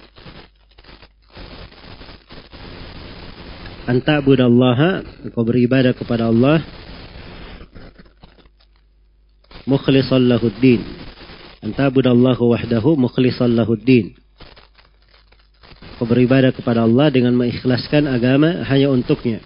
Anta'budallaha, 3.84 5.04
engkau 5.28 5.44
beribadah 5.44 5.92
kepada 5.92 6.32
Allah 6.32 6.64
mukhlishan 9.68 10.24
lahuddin. 10.24 10.80
Anta'budallaha 11.64 12.40
wahdahu 12.40 12.96
mukhlishan 12.96 13.52
lahuddin 13.56 14.23
Kau 15.94 16.10
beribadah 16.10 16.50
kepada 16.50 16.82
Allah 16.82 17.06
dengan 17.14 17.38
mengikhlaskan 17.38 18.10
agama 18.10 18.66
hanya 18.66 18.90
untuknya. 18.90 19.38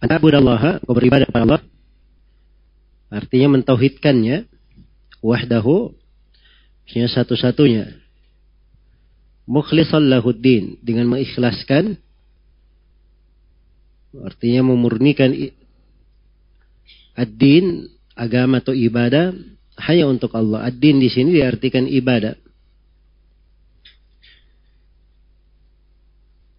Allah, 0.00 0.80
kau 0.80 0.96
beribadah 0.96 1.28
kepada 1.28 1.44
Allah. 1.44 1.62
Artinya 3.12 3.60
mentauhidkannya. 3.60 4.48
Wahdahu. 5.20 5.92
Artinya 6.88 7.08
satu-satunya. 7.12 7.84
Mukhlisan 9.44 10.08
lahuddin. 10.08 10.80
Dengan 10.80 11.12
mengikhlaskan. 11.12 12.00
Artinya 14.10 14.64
memurnikan 14.72 15.36
ad-din, 17.14 17.86
agama 18.16 18.58
atau 18.58 18.72
ibadah 18.74 19.36
hanya 19.86 20.08
untuk 20.08 20.32
Allah. 20.32 20.66
Ad-din 20.66 20.98
di 20.98 21.12
sini 21.12 21.36
diartikan 21.36 21.84
ibadah. 21.84 22.49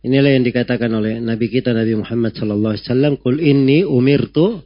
Inilah 0.01 0.33
yang 0.33 0.41
dikatakan 0.41 0.89
oleh 0.89 1.21
Nabi 1.21 1.45
kita 1.45 1.77
Nabi 1.77 1.93
Muhammad 1.93 2.33
sallallahu 2.33 2.73
alaihi 2.73 2.85
wasallam, 2.89 3.13
"Qul 3.21 3.37
inni 3.37 3.85
umirtu 3.85 4.65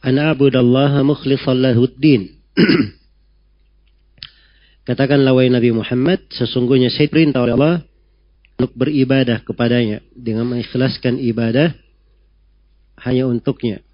an 0.00 0.16
a'budallaha 0.16 1.04
mukhlishan 1.04 1.60
lahuddin." 1.60 2.32
Katakanlah 4.88 5.36
wahai 5.36 5.52
Nabi 5.52 5.72
Muhammad, 5.72 6.28
sesungguhnya 6.32 6.88
saya 6.88 7.08
perintah 7.12 7.44
oleh 7.44 7.56
Allah 7.56 7.76
untuk 8.56 8.72
beribadah 8.72 9.44
kepadanya 9.44 10.00
dengan 10.16 10.48
mengikhlaskan 10.48 11.20
ibadah 11.20 11.72
hanya 13.04 13.28
untuknya. 13.28 13.84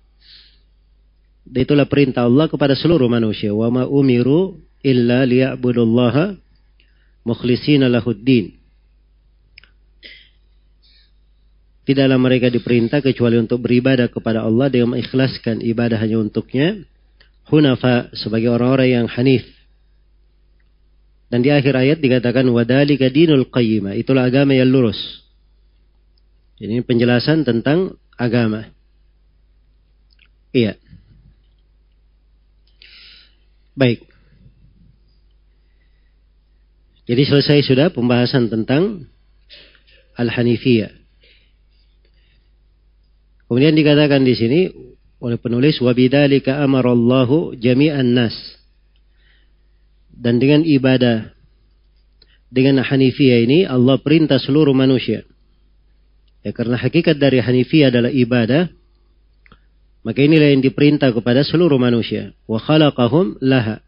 Dan 1.46 1.66
itulah 1.66 1.90
perintah 1.90 2.30
Allah 2.30 2.46
kepada 2.46 2.78
seluruh 2.78 3.10
manusia. 3.10 3.50
Wa 3.50 3.74
ma 3.74 3.90
umiru 3.90 4.60
illa 4.86 5.26
liya'budullaha 5.26 6.38
mukhlishina 7.26 7.90
lahuddin. 7.90 8.59
Tidaklah 11.88 12.18
mereka 12.20 12.52
diperintah 12.52 13.00
kecuali 13.00 13.40
untuk 13.40 13.64
beribadah 13.64 14.12
kepada 14.12 14.44
Allah 14.44 14.68
dengan 14.68 14.94
mengikhlaskan 14.94 15.64
ibadah 15.64 15.96
hanya 15.96 16.20
untuknya. 16.20 16.84
Hunafa 17.48 18.12
sebagai 18.14 18.52
orang-orang 18.52 19.00
yang 19.00 19.06
hanif. 19.10 19.42
Dan 21.30 21.46
di 21.46 21.50
akhir 21.50 21.74
ayat 21.78 21.98
dikatakan 22.02 22.46
wadalika 22.50 23.06
dinul 23.08 23.48
qayyimah. 23.48 23.94
Itulah 23.94 24.26
agama 24.26 24.54
yang 24.54 24.70
lurus. 24.70 24.98
Ini 26.60 26.84
penjelasan 26.84 27.46
tentang 27.46 27.96
agama. 28.18 28.68
Iya. 30.52 30.76
Baik. 33.72 34.04
Jadi 37.08 37.22
selesai 37.26 37.66
sudah 37.66 37.88
pembahasan 37.90 38.52
tentang 38.52 39.08
Al-Hanifiyah. 40.14 40.99
Kemudian 43.50 43.74
dikatakan 43.74 44.22
di 44.22 44.38
sini 44.38 44.60
oleh 45.18 45.34
penulis 45.42 45.82
wabidalika 45.82 46.62
amarallahu 46.62 47.58
jami'an 47.58 48.14
nas. 48.14 48.38
Dan 50.06 50.38
dengan 50.38 50.62
ibadah 50.62 51.34
dengan 52.46 52.78
Hanifiyah 52.86 53.42
ini 53.42 53.66
Allah 53.66 53.98
perintah 53.98 54.38
seluruh 54.38 54.70
manusia. 54.70 55.26
Ya 56.46 56.54
karena 56.54 56.78
hakikat 56.78 57.18
dari 57.18 57.42
Hanifiyah 57.42 57.90
adalah 57.90 58.14
ibadah, 58.14 58.70
maka 60.06 60.18
inilah 60.22 60.54
yang 60.54 60.62
diperintah 60.62 61.10
kepada 61.10 61.42
seluruh 61.42 61.82
manusia. 61.82 62.30
Wa 62.46 62.62
khalaqahum 62.62 63.34
laha. 63.42 63.82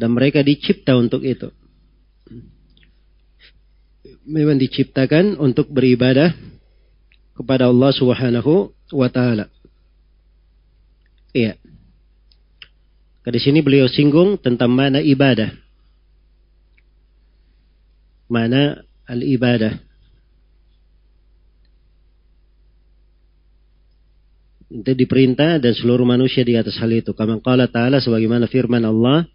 Dan 0.00 0.16
mereka 0.16 0.40
dicipta 0.40 0.96
untuk 0.96 1.28
itu. 1.28 1.52
Memang 4.24 4.56
diciptakan 4.56 5.36
untuk 5.36 5.68
beribadah 5.68 6.32
kepada 7.40 7.72
Allah 7.72 7.90
Subhanahu 7.96 8.68
wa 8.92 9.08
taala. 9.08 9.48
Iya. 11.32 11.56
Di 13.30 13.38
sini 13.38 13.62
beliau 13.62 13.86
singgung 13.86 14.36
tentang 14.36 14.74
mana 14.74 14.98
ibadah. 15.00 15.54
Mana 18.26 18.82
al-ibadah. 19.06 19.78
Itu 24.70 24.92
diperintah 24.94 25.62
dan 25.62 25.72
seluruh 25.74 26.06
manusia 26.06 26.42
di 26.42 26.58
atas 26.58 26.78
hal 26.78 26.90
itu. 26.90 27.14
Kama 27.14 27.38
qala 27.38 27.70
ta'ala 27.70 28.02
sebagaimana 28.02 28.50
firman 28.50 28.82
Allah 28.82 29.30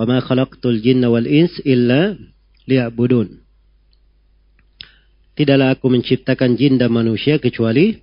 Wa 0.00 0.08
ma 0.08 0.16
khalaqtul 0.24 0.80
jinna 0.80 1.12
wal 1.12 1.28
ins 1.28 1.60
illa 1.60 2.16
liya'budun. 2.64 3.44
Tidaklah 5.38 5.78
aku 5.78 5.86
menciptakan 5.88 6.58
jin 6.58 6.76
dan 6.76 6.90
manusia 6.90 7.38
kecuali 7.38 7.96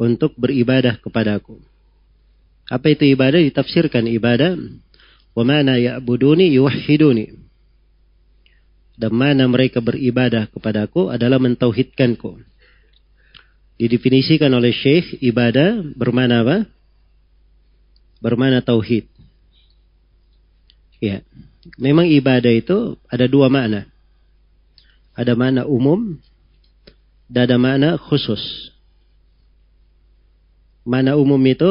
untuk 0.00 0.34
beribadah 0.34 0.98
kepadaku. 0.98 1.60
Apa 2.66 2.96
itu 2.96 3.04
ibadah? 3.04 3.38
Ditafsirkan 3.44 4.08
ibadah. 4.08 4.56
Wa 5.36 5.44
mana 5.44 5.76
ya'buduni 5.76 6.54
yuwahhiduni. 6.56 7.36
Dan 8.94 9.12
mana 9.12 9.44
mereka 9.50 9.82
beribadah 9.82 10.46
kepadaku 10.54 11.10
adalah 11.10 11.42
mentauhidkanku. 11.42 12.38
Didefinisikan 13.74 14.54
oleh 14.54 14.70
Syekh 14.70 15.18
ibadah 15.18 15.82
bermana 15.98 16.46
apa? 16.46 16.58
Bermana 18.22 18.62
tauhid. 18.62 19.10
Ya. 21.02 21.26
Memang 21.74 22.06
ibadah 22.06 22.54
itu 22.54 22.94
ada 23.10 23.26
dua 23.26 23.50
makna. 23.50 23.90
Ada 25.14 25.38
makna 25.38 25.62
umum 25.66 26.18
dan 27.30 27.46
ada 27.46 27.56
makna 27.58 27.90
khusus. 27.98 28.42
Makna 30.84 31.16
umum 31.16 31.40
itu 31.46 31.70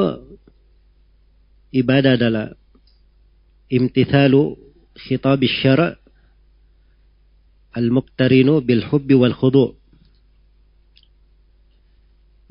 ibadah 1.76 2.16
adalah 2.18 2.48
imtithalu 3.70 4.58
khitab 4.96 5.44
syara' 5.44 6.00
al-muqtarinu 7.76 8.64
bil 8.64 8.86
hubbi 8.90 9.14
wal 9.14 9.36
khudu' 9.36 9.84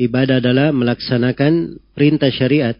Ibadah 0.03 0.41
adalah 0.43 0.75
melaksanakan 0.75 1.79
perintah 1.95 2.33
syariat 2.33 2.75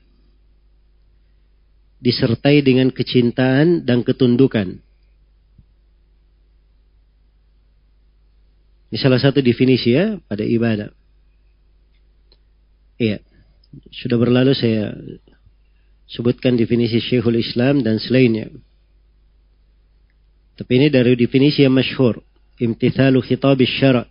disertai 2.03 2.67
dengan 2.67 2.91
kecintaan 2.91 3.87
dan 3.87 4.03
ketundukan. 4.03 4.83
Ini 8.93 9.01
salah 9.01 9.17
satu 9.17 9.41
definisi 9.41 9.97
ya 9.97 10.21
pada 10.29 10.45
ibadah. 10.45 10.93
Iya. 13.01 13.25
Sudah 13.89 14.21
berlalu 14.21 14.53
saya 14.53 14.93
sebutkan 16.13 16.61
definisi 16.61 17.01
Syekhul 17.01 17.41
Islam 17.41 17.81
dan 17.81 17.97
selainnya. 17.97 18.53
Tapi 20.61 20.73
ini 20.77 20.93
dari 20.93 21.17
definisi 21.17 21.65
yang 21.65 21.73
masyhur. 21.73 22.21
Imtithalu 22.61 23.25
khitab 23.25 23.57
syara' 23.65 24.05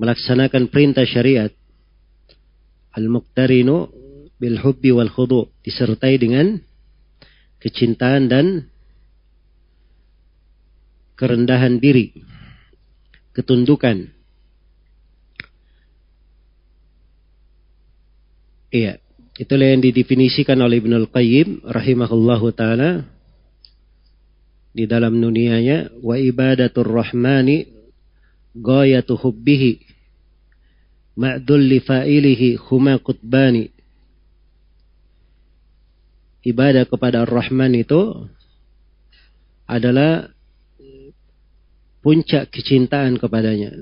melaksanakan 0.00 0.72
perintah 0.72 1.04
syariat 1.04 1.52
al-muqtarinu 2.96 3.92
bil 4.40 4.56
hubbi 4.64 4.88
wal 4.88 5.12
khudu 5.12 5.52
disertai 5.60 6.16
dengan 6.16 6.56
kecintaan 7.60 8.32
dan 8.32 8.72
kerendahan 11.20 11.76
diri 11.76 12.29
ketundukan. 13.36 14.10
Iya 18.70 19.02
itulah 19.40 19.66
yang 19.72 19.82
didefinisikan 19.82 20.60
oleh 20.60 20.78
Ibnu 20.78 20.94
Al-Qayyim 21.06 21.64
rahimahullahu 21.66 22.52
taala 22.54 23.08
di 24.70 24.86
dalam 24.86 25.18
nunianya 25.18 25.90
wa 26.04 26.14
ibadatur 26.14 26.86
rahmani 26.86 27.66
ghayatu 28.54 29.18
hubbihi 29.18 29.82
ma'dul 31.18 31.62
li 31.66 31.78
fa'ilihi 31.82 32.60
huma 32.70 33.00
qutbani. 33.02 33.72
Ibadah 36.40 36.88
kepada 36.88 37.28
Ar-Rahman 37.28 37.76
itu 37.76 38.28
adalah 39.68 40.32
puncak 42.00 42.48
kecintaan 42.52 43.16
kepadanya. 43.16 43.72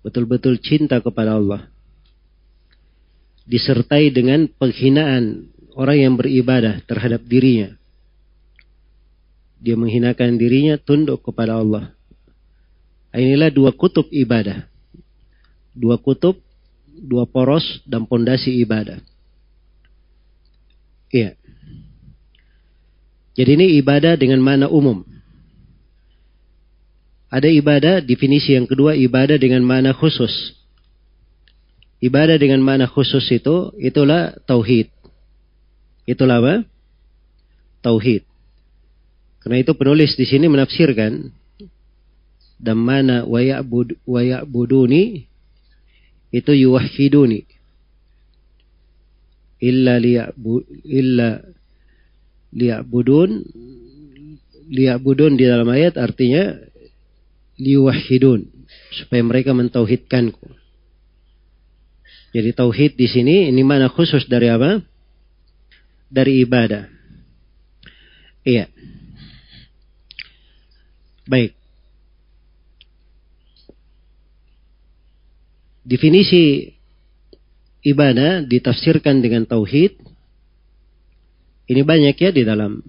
Betul-betul 0.00 0.60
cinta 0.60 1.00
kepada 1.00 1.36
Allah. 1.36 1.68
Disertai 3.44 4.08
dengan 4.14 4.48
penghinaan 4.48 5.50
orang 5.76 5.98
yang 5.98 6.14
beribadah 6.16 6.80
terhadap 6.86 7.24
dirinya. 7.26 7.76
Dia 9.60 9.76
menghinakan 9.76 10.40
dirinya 10.40 10.80
tunduk 10.80 11.20
kepada 11.20 11.60
Allah. 11.60 11.92
Inilah 13.12 13.52
dua 13.52 13.74
kutub 13.74 14.08
ibadah. 14.08 14.64
Dua 15.76 16.00
kutub, 16.00 16.40
dua 16.88 17.28
poros 17.28 17.82
dan 17.84 18.08
pondasi 18.08 18.56
ibadah. 18.62 19.02
Iya. 21.10 21.34
Jadi 23.34 23.50
ini 23.56 23.66
ibadah 23.82 24.14
dengan 24.14 24.40
mana 24.40 24.66
umum. 24.70 25.02
Ada 27.30 27.46
ibadah, 27.46 27.94
definisi 28.02 28.58
yang 28.58 28.66
kedua, 28.66 28.98
ibadah 28.98 29.38
dengan 29.38 29.62
mana 29.62 29.94
khusus. 29.94 30.58
Ibadah 32.02 32.42
dengan 32.42 32.58
mana 32.58 32.90
khusus 32.90 33.22
itu, 33.30 33.70
itulah 33.78 34.34
tauhid. 34.50 34.90
Itulah 36.10 36.42
apa? 36.42 36.54
Tauhid. 37.86 38.26
Karena 39.40 39.62
itu 39.62 39.72
penulis 39.78 40.18
di 40.18 40.26
sini 40.26 40.50
menafsirkan 40.50 41.30
dan 42.60 42.76
mana 42.76 43.24
wayak 43.24 44.44
buduni 44.44 45.30
itu 46.28 46.52
yuwahiduni 46.52 47.48
illa 49.60 49.96
liya'bu 49.96 50.52
illa 50.84 51.40
liya'budun 52.52 53.30
liya'budun 54.68 55.32
di 55.40 55.44
dalam 55.48 55.68
ayat 55.72 55.96
artinya 55.96 56.56
liwahidun 57.60 58.48
supaya 58.96 59.20
mereka 59.20 59.52
mentauhidkanku. 59.52 60.48
Jadi 62.30 62.50
tauhid 62.54 62.94
di 62.94 63.06
sini 63.10 63.50
ini 63.50 63.62
mana 63.66 63.90
khusus 63.90 64.24
dari 64.30 64.48
apa? 64.48 64.80
Dari 66.08 66.42
ibadah. 66.42 66.86
Iya. 68.46 68.70
Baik. 71.26 71.52
Definisi 75.82 76.70
ibadah 77.82 78.46
ditafsirkan 78.46 79.18
dengan 79.18 79.42
tauhid. 79.44 79.98
Ini 81.70 81.82
banyak 81.86 82.14
ya 82.18 82.30
di 82.34 82.42
dalam 82.42 82.82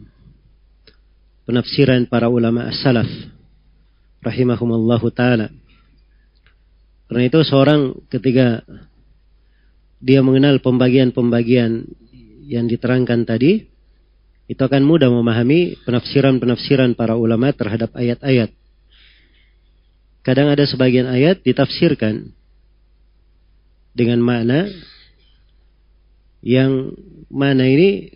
penafsiran 1.46 2.10
para 2.10 2.30
ulama 2.30 2.70
as-salaf 2.70 3.10
rahimahumallahu 4.22 5.10
taala. 5.14 5.50
Karena 7.10 7.28
itu 7.28 7.40
seorang 7.44 7.98
ketika 8.08 8.64
dia 10.02 10.24
mengenal 10.24 10.64
pembagian-pembagian 10.64 11.86
yang 12.48 12.66
diterangkan 12.72 13.28
tadi, 13.28 13.68
itu 14.48 14.62
akan 14.62 14.84
mudah 14.84 15.08
memahami 15.08 15.80
penafsiran-penafsiran 15.84 16.96
para 16.96 17.16
ulama 17.16 17.52
terhadap 17.52 17.94
ayat-ayat. 17.96 18.52
Kadang 20.22 20.54
ada 20.54 20.64
sebagian 20.68 21.10
ayat 21.10 21.42
ditafsirkan 21.42 22.30
dengan 23.92 24.22
makna 24.22 24.70
yang 26.42 26.94
mana 27.30 27.66
ini 27.66 28.14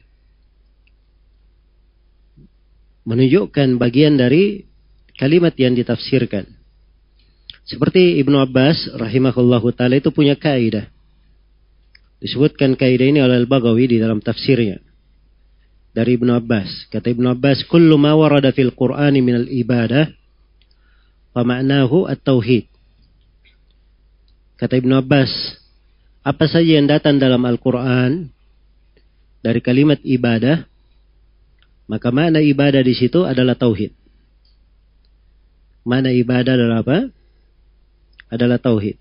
menunjukkan 3.05 3.77
bagian 3.77 4.17
dari 4.17 4.65
kalimat 5.15 5.55
yang 5.55 5.75
ditafsirkan. 5.75 6.47
Seperti 7.65 8.21
Ibnu 8.21 8.37
Abbas 8.37 8.93
rahimahullahu 8.93 9.73
taala 9.73 9.97
itu 9.97 10.13
punya 10.13 10.37
kaidah. 10.37 10.85
Disebutkan 12.21 12.77
kaidah 12.77 13.09
ini 13.09 13.19
oleh 13.25 13.41
Al-Baghawi 13.41 13.97
di 13.97 13.97
dalam 13.97 14.21
tafsirnya. 14.21 14.77
Dari 15.95 16.19
Ibnu 16.19 16.29
Abbas. 16.29 16.91
Kata 16.93 17.09
Ibnu 17.09 17.25
Abbas, 17.33 17.65
"Kullu 17.65 17.97
ma 17.97 18.13
warada 18.13 18.53
fil 18.53 18.69
Qur'ani 18.69 19.23
min 19.23 19.47
al-ibadah 19.47 20.11
fa 21.33 21.41
ma'nahu 21.41 22.05
at-tauhid." 22.05 22.69
Kata 24.55 24.77
Ibnu 24.77 24.93
Abbas, 25.01 25.31
apa 26.21 26.45
saja 26.45 26.77
yang 26.77 26.85
datang 26.85 27.17
dalam 27.17 27.41
Al-Quran 27.43 28.29
dari 29.41 29.59
kalimat 29.61 29.97
ibadah, 30.05 30.65
maka 31.85 32.09
mana 32.13 32.41
ibadah 32.41 32.81
di 32.81 32.93
situ 32.93 33.25
adalah 33.25 33.57
tauhid. 33.57 34.04
Mana 35.85 36.09
ibadah 36.09 36.57
adalah 36.57 36.81
apa? 36.81 36.97
Adalah 38.33 38.57
tauhid. 38.57 38.97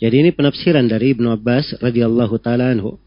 Jadi 0.00 0.16
ini 0.18 0.30
penafsiran 0.32 0.88
dari 0.88 1.14
Ibnu 1.14 1.30
Abbas 1.30 1.78
radhiyallahu 1.78 2.34
taala 2.42 2.72
anhu. 2.72 2.98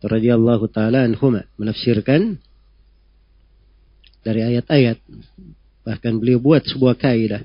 Radhiyallahu 0.00 0.66
taala 0.72 1.04
anhuma 1.04 1.46
menafsirkan 1.60 2.40
dari 4.24 4.40
ayat-ayat 4.40 4.98
bahkan 5.84 6.16
beliau 6.16 6.40
buat 6.40 6.64
sebuah 6.64 6.96
kaidah 6.96 7.44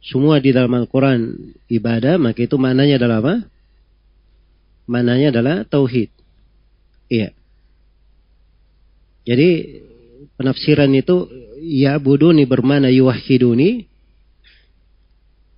semua 0.00 0.40
di 0.40 0.56
dalam 0.56 0.72
Al-Quran 0.72 1.52
ibadah, 1.68 2.16
maka 2.16 2.40
itu 2.40 2.56
maknanya 2.56 2.96
adalah 2.96 3.20
apa? 3.20 3.34
Maknanya 4.88 5.28
adalah 5.28 5.56
tauhid. 5.68 6.08
Iya. 7.12 7.36
Jadi 9.28 9.50
penafsiran 10.40 10.88
itu 10.96 11.28
ya 11.60 12.00
buduni 12.00 12.48
bermana 12.48 12.88
yuwahiduni. 12.88 13.84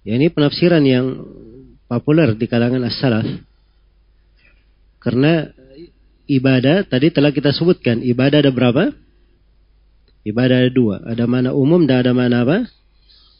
Ya 0.03 0.19
ini 0.19 0.27
penafsiran 0.35 0.83
yang 0.83 1.23
populer 1.87 2.35
di 2.35 2.51
kalangan 2.51 2.83
as-salaf. 2.91 3.23
Karena 4.99 5.47
ibadah 6.27 6.83
tadi 6.83 7.15
telah 7.15 7.31
kita 7.31 7.55
sebutkan 7.55 8.03
ibadah 8.03 8.43
ada 8.43 8.51
berapa? 8.51 8.91
Ibadah 10.27 10.67
ada 10.67 10.71
dua, 10.75 10.99
ada 11.07 11.31
mana 11.31 11.55
umum 11.55 11.87
dan 11.87 12.03
ada 12.03 12.11
mana 12.11 12.43
apa? 12.43 12.67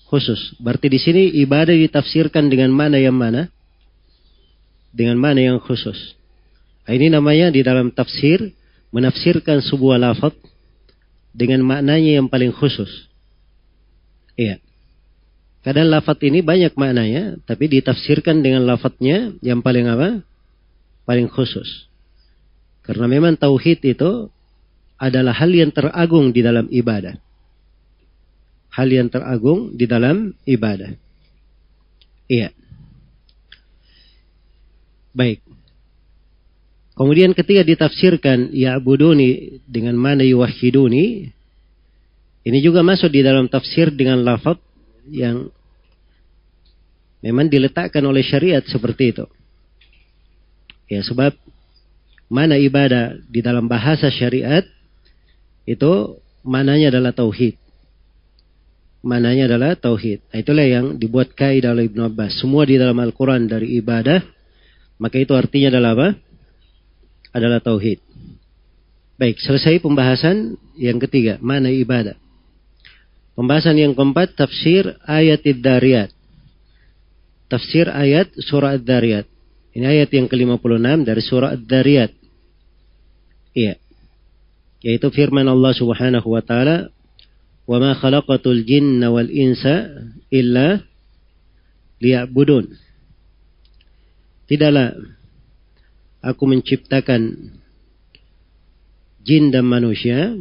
Khusus. 0.07 0.55
Berarti 0.63 0.87
di 0.87 1.03
sini 1.03 1.23
ibadah 1.43 1.75
ditafsirkan 1.75 2.47
dengan 2.47 2.71
mana 2.71 3.03
yang 3.03 3.19
mana? 3.19 3.51
Dengan 4.95 5.19
mana 5.19 5.43
yang 5.43 5.59
khusus. 5.59 5.99
Nah, 6.87 6.93
ini 6.95 7.11
namanya 7.11 7.51
di 7.51 7.67
dalam 7.67 7.91
tafsir 7.91 8.55
menafsirkan 8.95 9.59
sebuah 9.63 9.99
lafaz 9.99 10.35
dengan 11.33 11.65
maknanya 11.65 12.21
yang 12.21 12.29
paling 12.29 12.53
khusus. 12.53 13.09
Iya. 14.37 14.61
Kadang 15.63 15.89
lafaz 15.89 16.19
ini 16.27 16.43
banyak 16.43 16.75
maknanya, 16.75 17.39
tapi 17.47 17.71
ditafsirkan 17.71 18.43
dengan 18.43 18.67
lafaznya 18.67 19.37
yang 19.45 19.63
paling 19.63 19.87
apa? 19.87 20.21
Paling 21.07 21.31
khusus. 21.31 21.87
Karena 22.83 23.07
memang 23.07 23.39
tauhid 23.39 23.79
itu 23.87 24.27
adalah 24.99 25.35
hal 25.35 25.51
yang 25.51 25.71
teragung 25.71 26.35
di 26.35 26.43
dalam 26.43 26.67
ibadah. 26.67 27.15
Hal 28.75 28.89
yang 28.91 29.07
teragung 29.07 29.75
di 29.79 29.87
dalam 29.87 30.35
ibadah. 30.47 30.95
Iya. 32.27 32.51
Baik. 35.13 35.42
Kemudian 36.93 37.33
ketika 37.33 37.65
ditafsirkan 37.65 38.53
ya'buduni 38.53 39.65
dengan 39.65 39.97
mana 39.97 40.21
yuwahiduni, 40.29 41.33
ini 42.43 42.59
juga 42.61 42.85
masuk 42.85 43.09
di 43.09 43.25
dalam 43.25 43.49
tafsir 43.49 43.89
dengan 43.95 44.21
lafaz 44.21 44.61
yang 45.09 45.49
memang 47.25 47.49
diletakkan 47.49 48.03
oleh 48.05 48.21
syariat 48.21 48.61
seperti 48.67 49.17
itu. 49.17 49.25
Ya 50.91 51.01
sebab 51.01 51.33
mana 52.29 52.61
ibadah 52.61 53.17
di 53.25 53.41
dalam 53.41 53.71
bahasa 53.71 54.13
syariat 54.13 54.67
itu 55.65 56.21
mananya 56.45 56.93
adalah 56.93 57.17
tauhid. 57.17 57.57
Mananya 59.03 59.49
adalah 59.49 59.75
tauhid. 59.79 60.23
Nah, 60.31 60.39
itulah 60.39 60.67
yang 60.67 60.87
dibuat 61.01 61.35
kaidah 61.35 61.75
oleh 61.75 61.91
Ibnu 61.91 62.07
Abbas. 62.07 62.39
Semua 62.39 62.63
di 62.69 62.79
dalam 62.79 62.95
Al-Quran 63.01 63.51
dari 63.51 63.75
ibadah, 63.79 64.23
maka 65.03 65.17
itu 65.19 65.35
artinya 65.35 65.75
adalah 65.75 65.91
apa? 65.99 66.09
Adalah 67.33 67.65
tauhid. 67.65 67.99
Baik, 69.17 69.41
selesai 69.41 69.81
pembahasan 69.81 70.57
yang 70.77 71.01
ketiga, 71.01 71.41
mana 71.41 71.73
ibadah. 71.73 72.17
Pembahasan 73.33 73.81
yang 73.81 73.97
keempat, 73.97 74.37
tafsir 74.37 75.01
ayat 75.09 75.41
Dariyat. 75.45 76.13
Tafsir 77.49 77.89
ayat 77.89 78.33
surah 78.37 78.77
Ad-Dariyat. 78.77 79.29
Ini 79.73 79.85
ayat 79.89 80.09
yang 80.13 80.29
ke-56 80.29 81.05
dari 81.05 81.23
surah 81.25 81.57
Ad-Dariyat. 81.57 82.13
Iya. 83.57 83.77
Yaitu 84.85 85.09
firman 85.13 85.45
Allah 85.49 85.73
Subhanahu 85.77 86.29
wa 86.33 86.43
taala, 86.45 86.89
"Wa 87.69 87.77
ma 87.77 87.93
khalaqatul 87.97 88.65
jinna 88.65 89.13
wal 89.13 89.29
insa 89.29 89.89
illa 90.33 90.81
liya'budun." 92.01 92.73
Tidaklah 94.49 94.97
aku 96.23 96.43
menciptakan 96.47 97.53
jin 99.27 99.51
dan 99.51 99.67
manusia 99.67 100.39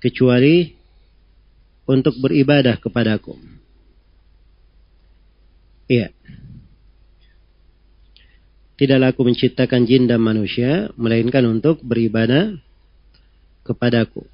kecuali 0.00 0.72
untuk 1.84 2.16
beribadah 2.16 2.80
kepadaku. 2.80 3.36
Iya. 5.90 6.08
Tidaklah 8.80 9.12
aku 9.12 9.28
menciptakan 9.28 9.84
jin 9.84 10.08
dan 10.08 10.24
manusia, 10.24 10.88
melainkan 10.96 11.44
untuk 11.44 11.84
beribadah 11.84 12.56
kepadaku. 13.60 14.24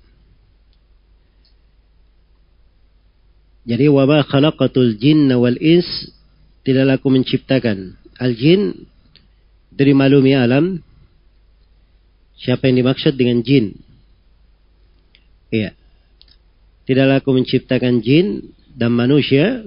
Jadi 3.67 3.91
wabah 3.91 4.23
khalaqatul 4.31 4.95
jin 5.03 5.27
wal 5.35 5.59
ins 5.59 6.15
tidaklah 6.63 7.03
aku 7.03 7.11
menciptakan 7.11 7.99
al 8.15 8.39
jin 8.39 8.87
dari 9.77 9.93
malumi 9.93 10.33
alam 10.33 10.81
siapa 12.41 12.67
yang 12.67 12.81
dimaksud 12.81 13.13
dengan 13.15 13.45
jin 13.45 13.77
iya 15.53 15.77
tidaklah 16.89 17.21
aku 17.21 17.31
menciptakan 17.37 18.01
jin 18.01 18.57
dan 18.73 18.93
manusia 18.97 19.63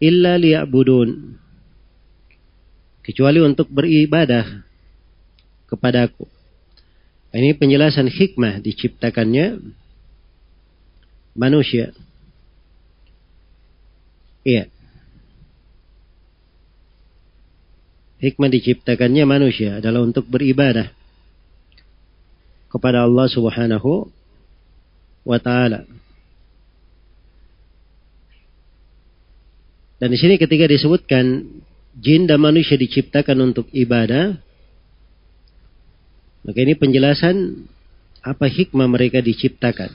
illa 0.00 0.36
liya'budun 0.36 1.40
kecuali 3.06 3.38
untuk 3.38 3.70
beribadah 3.70 4.66
kepadaku. 5.70 6.26
Ini 7.30 7.54
penjelasan 7.54 8.10
hikmah 8.10 8.64
diciptakannya 8.64 9.60
manusia. 11.36 11.92
Iya. 14.42 14.72
Hikmah 18.16 18.48
diciptakannya 18.48 19.24
manusia 19.28 19.78
adalah 19.78 20.00
untuk 20.00 20.24
beribadah 20.24 20.88
kepada 22.72 23.04
Allah 23.04 23.26
Subhanahu 23.28 24.08
wa 25.26 25.38
taala. 25.40 25.84
Dan 29.96 30.12
di 30.12 30.18
sini 30.20 30.36
ketika 30.36 30.68
disebutkan 30.68 31.44
jin 31.96 32.28
dan 32.28 32.40
manusia 32.40 32.76
diciptakan 32.76 33.52
untuk 33.52 33.68
ibadah, 33.72 34.36
maka 36.44 36.58
ini 36.60 36.76
penjelasan 36.76 37.64
apa 38.20 38.44
hikmah 38.44 38.88
mereka 38.88 39.24
diciptakan. 39.24 39.92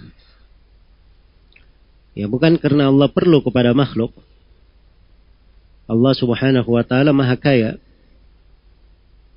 Ya 2.17 2.27
bukan 2.27 2.59
karena 2.59 2.91
Allah 2.91 3.07
perlu 3.07 3.39
kepada 3.45 3.71
makhluk. 3.71 4.11
Allah 5.87 6.13
subhanahu 6.15 6.69
wa 6.75 6.83
ta'ala 6.83 7.15
maha 7.15 7.37
kaya. 7.39 7.79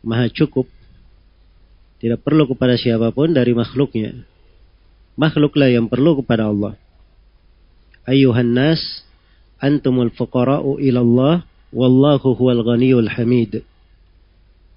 Maha 0.04 0.28
cukup. 0.28 0.68
Tidak 1.98 2.20
perlu 2.20 2.44
kepada 2.46 2.76
siapa 2.76 3.10
pun 3.10 3.32
dari 3.32 3.56
makhluknya. 3.56 4.28
Makhluklah 5.16 5.72
yang 5.72 5.88
perlu 5.88 6.20
kepada 6.20 6.52
Allah. 6.52 6.76
Ayuhan 8.04 8.52
nas 8.52 8.80
antumul 9.58 10.12
fuqara'u 10.12 10.76
ilallah 10.76 11.48
Wallahu 11.74 12.38
huwal 12.38 12.62
ghaniyul 12.62 13.10
hamid. 13.10 13.66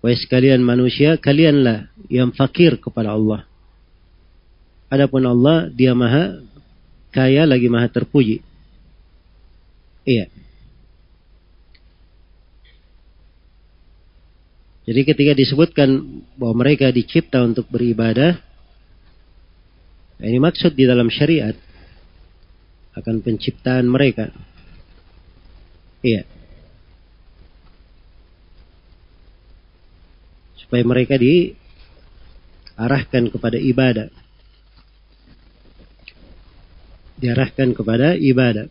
Wahai 0.01 0.17
sekalian 0.17 0.65
manusia, 0.65 1.21
kalianlah 1.21 1.93
yang 2.09 2.33
fakir 2.33 2.81
kepada 2.81 3.13
Allah. 3.13 3.45
Adapun 4.89 5.21
Allah, 5.29 5.69
dia 5.69 5.93
maha 5.93 6.41
kaya 7.13 7.45
lagi 7.45 7.69
maha 7.69 7.85
terpuji. 7.85 8.41
Iya. 10.09 10.33
Jadi 14.87 15.01
ketika 15.03 15.35
disebutkan 15.35 16.23
bahwa 16.39 16.63
mereka 16.63 16.87
dicipta 16.95 17.43
untuk 17.43 17.67
beribadah, 17.67 18.39
ini 20.23 20.39
maksud 20.39 20.73
di 20.73 20.87
dalam 20.87 21.11
syariat 21.11 21.53
akan 22.95 23.19
penciptaan 23.19 23.85
mereka. 23.85 24.31
Iya. 25.99 26.37
supaya 30.67 30.83
mereka 30.83 31.15
diarahkan 31.15 31.63
kepada 33.31 33.55
ibadah. 33.55 34.11
Diarahkan 37.23 37.71
kepada 37.71 38.19
ibadah. 38.19 38.67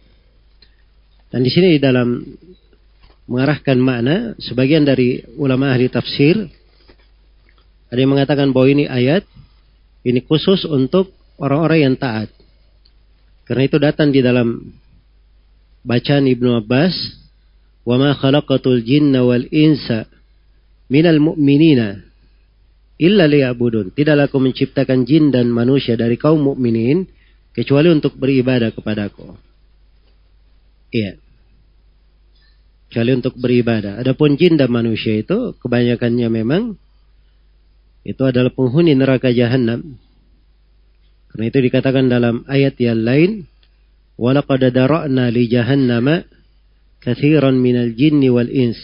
Dan 1.32 1.40
di 1.40 1.48
sini 1.48 1.80
dalam 1.80 2.20
mengarahkan 3.26 3.78
makna, 3.78 4.38
sebagian 4.38 4.86
dari 4.86 5.22
ulama 5.34 5.74
ahli 5.74 5.90
tafsir 5.90 6.46
ada 7.86 7.98
yang 8.02 8.18
mengatakan 8.18 8.50
bahwa 8.50 8.66
ini 8.70 8.84
ayat 8.90 9.22
ini 10.02 10.22
khusus 10.22 10.66
untuk 10.66 11.14
orang-orang 11.38 11.90
yang 11.90 11.94
taat. 11.98 12.30
Karena 13.46 13.62
itu 13.66 13.78
datang 13.78 14.10
di 14.10 14.22
dalam 14.22 14.74
bacaan 15.86 16.26
Ibnu 16.26 16.58
Abbas, 16.58 16.94
"Wa 17.86 17.94
ma 17.94 18.14
khalaqatul 18.14 18.82
jinna 18.82 19.22
wal 19.22 19.46
insa 19.54 20.10
minal 20.90 21.18
mu'minina 21.22 22.06
illa 22.96 23.24
liya'budun. 23.28 23.92
Tidaklah 23.92 24.26
aku 24.28 24.38
menciptakan 24.40 25.04
jin 25.04 25.28
dan 25.28 25.52
manusia 25.52 25.94
dari 25.94 26.16
kaum 26.16 26.40
mukminin 26.40 27.06
kecuali 27.52 27.92
untuk 27.92 28.16
beribadah 28.16 28.72
kepadaku. 28.72 29.36
Iya. 30.92 31.25
Kecuali 32.86 33.10
untuk 33.18 33.34
beribadah. 33.36 33.98
Adapun 33.98 34.38
jin 34.38 34.54
dan 34.54 34.70
manusia 34.70 35.18
itu 35.18 35.58
kebanyakannya 35.58 36.28
memang 36.30 36.78
itu 38.06 38.22
adalah 38.22 38.54
penghuni 38.54 38.94
neraka 38.94 39.34
jahanam. 39.34 39.98
Karena 41.34 41.44
itu 41.50 41.58
dikatakan 41.58 42.06
dalam 42.06 42.46
ayat 42.46 42.78
yang 42.78 43.02
lain, 43.02 43.30
"Walaqad 44.14 44.70
dara'na 44.70 45.34
li 45.34 45.50
jahannama 45.50 46.22
katsiran 47.02 47.58
minal 47.58 47.90
jinni 47.98 48.30
wal 48.30 48.46
ins." 48.46 48.78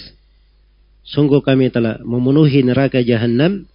Sungguh 1.07 1.39
kami 1.43 1.71
telah 1.71 2.03
memenuhi 2.03 2.67
neraka 2.67 2.99
jahanam 3.03 3.71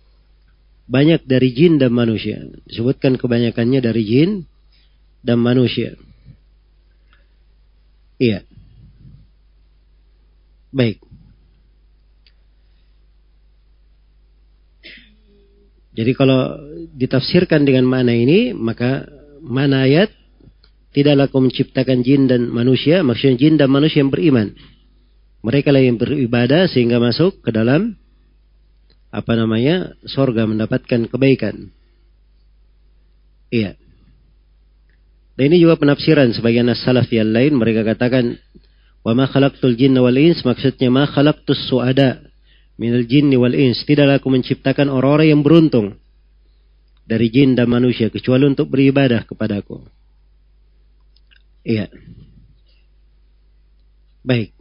banyak 0.88 1.24
dari 1.28 1.52
jin 1.56 1.80
dan 1.80 1.96
manusia. 1.96 2.44
Disebutkan 2.68 3.16
kebanyakannya 3.20 3.80
dari 3.84 4.04
jin 4.04 4.32
dan 5.24 5.40
manusia. 5.40 5.96
Iya. 8.20 8.44
Baik. 10.72 11.00
Jadi 15.98 16.12
kalau 16.14 16.62
ditafsirkan 16.94 17.66
dengan 17.66 17.90
mana 17.90 18.14
ini, 18.14 18.54
maka 18.54 19.10
mana 19.42 19.90
ayat 19.90 20.14
tidaklah 20.94 21.26
kau 21.30 21.42
menciptakan 21.42 22.06
jin 22.06 22.30
dan 22.30 22.54
manusia, 22.54 23.02
maksudnya 23.02 23.38
jin 23.38 23.58
dan 23.58 23.74
manusia 23.74 24.06
yang 24.06 24.14
beriman. 24.14 24.54
Mereka 25.42 25.74
lah 25.74 25.82
yang 25.82 25.98
beribadah 25.98 26.70
sehingga 26.70 27.02
masuk 27.02 27.42
ke 27.42 27.50
dalam 27.50 27.98
apa 29.10 29.34
namanya 29.34 29.98
sorga 30.06 30.46
mendapatkan 30.46 31.10
kebaikan. 31.10 31.74
Iya. 33.50 33.74
Dan 35.38 35.54
ini 35.54 35.62
juga 35.62 35.78
penafsiran 35.78 36.34
sebagian 36.34 36.70
as-salaf 36.74 37.10
yang 37.14 37.30
lain 37.30 37.58
mereka 37.58 37.86
katakan 37.86 38.38
wa 39.08 39.16
ma 39.16 39.24
khalaqtul 39.24 39.80
jinna 39.80 40.04
wal 40.04 40.20
ins 40.20 40.44
maksudnya 40.44 40.92
ma 40.92 41.08
khalaqtus 41.08 41.72
suada 41.72 42.28
minal 42.76 43.08
jinni 43.08 43.36
wal 43.40 43.56
ins. 43.56 43.82
Tidaklah 43.88 44.22
aku 44.22 44.28
menciptakan 44.28 44.92
orang-orang 44.92 45.32
yang 45.32 45.42
beruntung 45.42 45.96
dari 47.08 47.32
jin 47.32 47.56
dan 47.56 47.72
manusia 47.72 48.12
kecuali 48.12 48.46
untuk 48.46 48.68
beribadah 48.68 49.24
kepadaku. 49.24 49.80
Iya. 51.64 51.88
Baik. 54.24 54.52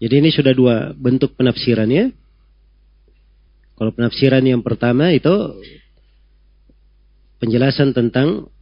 Jadi 0.00 0.14
ini 0.16 0.30
sudah 0.32 0.52
dua 0.56 0.96
bentuk 0.96 1.36
penafsirannya. 1.36 2.12
Kalau 3.76 3.92
penafsiran 3.96 4.44
yang 4.44 4.60
pertama 4.60 5.12
itu 5.12 5.32
penjelasan 7.40 7.96
tentang 7.96 8.52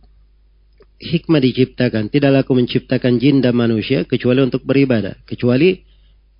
hikmah 0.99 1.41
diciptakan. 1.43 2.11
Tidaklah 2.11 2.43
aku 2.43 2.53
menciptakan 2.59 3.23
jin 3.23 3.39
dan 3.39 3.55
manusia 3.55 4.03
kecuali 4.05 4.43
untuk 4.43 4.67
beribadah. 4.67 5.19
Kecuali 5.25 5.79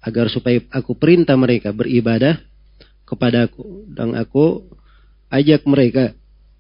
agar 0.03 0.31
supaya 0.31 0.63
aku 0.71 0.95
perintah 0.95 1.35
mereka 1.35 1.75
beribadah 1.75 2.39
kepadaku 3.07 3.89
dan 3.91 4.15
aku 4.15 4.67
ajak 5.33 5.65
mereka 5.65 6.15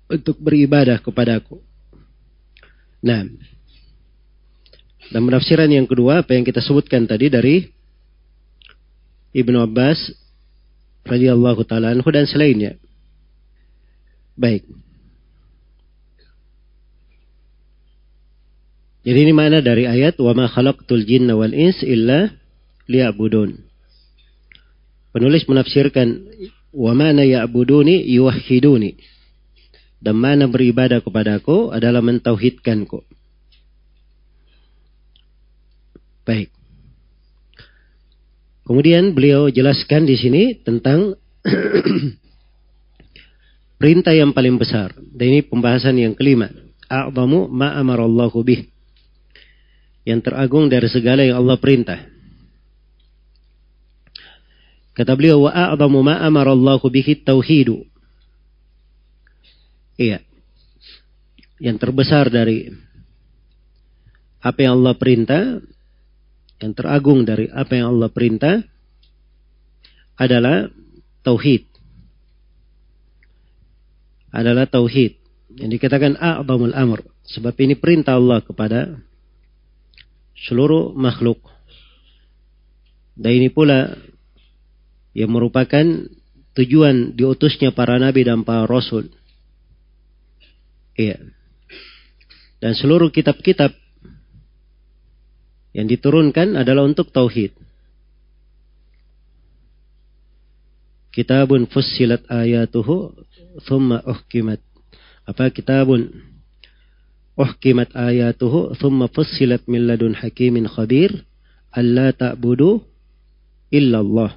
untuk 0.08 0.40
beribadah 0.40 0.98
kepadaku. 1.02 1.60
Nah, 3.04 3.22
dan 5.08 5.22
penafsiran 5.22 5.70
yang 5.70 5.86
kedua 5.86 6.24
apa 6.24 6.34
yang 6.34 6.42
kita 6.42 6.58
sebutkan 6.58 7.06
tadi 7.06 7.30
dari 7.30 7.68
Ibnu 9.32 9.60
Abbas 9.60 9.98
radhiyallahu 11.06 11.62
taala 11.68 11.92
anhu 11.92 12.08
dan 12.10 12.26
selainnya. 12.28 12.76
Baik. 14.34 14.66
Jadi 19.08 19.24
ini 19.24 19.32
mana 19.32 19.64
dari 19.64 19.88
ayat 19.88 20.20
wa 20.20 20.36
ma 20.36 20.44
khalaqtul 20.52 21.08
jinna 21.08 21.32
wal 21.32 21.56
ins 21.56 21.80
illa 21.80 22.28
liya'budun. 22.92 23.56
Penulis 25.16 25.48
menafsirkan 25.48 26.28
wa 26.76 26.92
mana 26.92 27.24
ya'buduni 27.24 28.04
yuwahhiduni. 28.04 29.00
Dan 29.96 30.20
mana 30.20 30.44
beribadah 30.44 31.00
kepadaku 31.00 31.72
adalah 31.72 32.04
mentauhidkanku. 32.04 33.00
Baik. 36.28 36.52
Kemudian 38.68 39.16
beliau 39.16 39.48
jelaskan 39.48 40.04
di 40.04 40.20
sini 40.20 40.52
tentang 40.60 41.16
perintah 43.80 44.12
yang 44.12 44.36
paling 44.36 44.60
besar. 44.60 44.92
Dan 45.00 45.32
ini 45.32 45.40
pembahasan 45.48 45.96
yang 45.96 46.12
kelima. 46.12 46.52
A'zamu 46.92 47.48
ma 47.48 47.72
amarallahu 47.72 48.44
bih. 48.44 48.68
Yang 50.08 50.32
teragung 50.32 50.72
dari 50.72 50.88
segala 50.88 51.20
yang 51.20 51.44
Allah 51.44 51.60
perintah. 51.60 52.00
Kata 54.96 55.12
beliau 55.12 55.44
wa 55.44 55.52
a'zamu 55.52 56.00
ma 56.00 56.16
amara 56.24 56.56
Allah 56.56 56.80
bihi 56.80 57.20
tauhidu. 57.20 57.84
Iya. 60.00 60.24
Yang 61.60 61.76
terbesar 61.76 62.32
dari 62.32 62.72
apa 64.40 64.58
yang 64.64 64.80
Allah 64.80 64.96
perintah, 64.96 65.60
yang 66.56 66.72
teragung 66.72 67.28
dari 67.28 67.52
apa 67.52 67.76
yang 67.76 67.92
Allah 67.92 68.08
perintah 68.08 68.64
adalah 70.16 70.72
tauhid. 71.20 71.68
Adalah 74.32 74.64
tauhid. 74.72 75.20
Yang 75.60 75.70
dikatakan 75.76 76.16
a'zamul 76.16 76.72
amr. 76.72 77.04
Sebab 77.28 77.54
ini 77.60 77.76
perintah 77.76 78.16
Allah 78.16 78.40
kepada 78.40 79.04
seluruh 80.46 80.94
makhluk. 80.94 81.42
Dan 83.18 83.42
ini 83.42 83.50
pula 83.50 83.98
yang 85.16 85.34
merupakan 85.34 85.82
tujuan 86.54 87.18
diutusnya 87.18 87.74
para 87.74 87.98
nabi 87.98 88.22
dan 88.22 88.46
para 88.46 88.66
rasul. 88.66 89.10
Iya. 90.94 91.18
Dan 92.58 92.74
seluruh 92.74 93.10
kitab-kitab 93.10 93.74
yang 95.74 95.86
diturunkan 95.86 96.58
adalah 96.58 96.82
untuk 96.86 97.14
tauhid. 97.14 97.54
Kitabun 101.14 101.66
fussilat 101.70 102.26
ayatuhu 102.30 103.14
thumma 103.66 104.02
uhkimat. 104.06 104.62
Apa 105.26 105.50
kitabun 105.50 106.27
uhkimat 107.38 107.94
ayatuhu 107.94 108.74
thumma 108.74 109.06
fussilat 109.06 109.62
min 109.70 109.86
ladun 109.86 110.18
hakimin 110.18 110.66
khabir 110.66 111.22
alla 111.70 112.10
ta'budu 112.10 112.82
illallah 113.70 114.34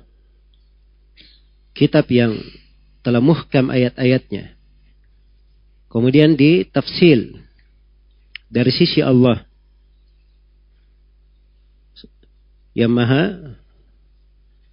kitab 1.73 2.05
yang 2.13 2.37
telah 3.01 3.23
muhkam 3.23 3.73
ayat-ayatnya. 3.73 4.53
Kemudian 5.91 6.39
ditafsil 6.39 7.35
dari 8.47 8.71
sisi 8.71 9.03
Allah 9.03 9.43
yang 12.71 12.93
maha 12.93 13.57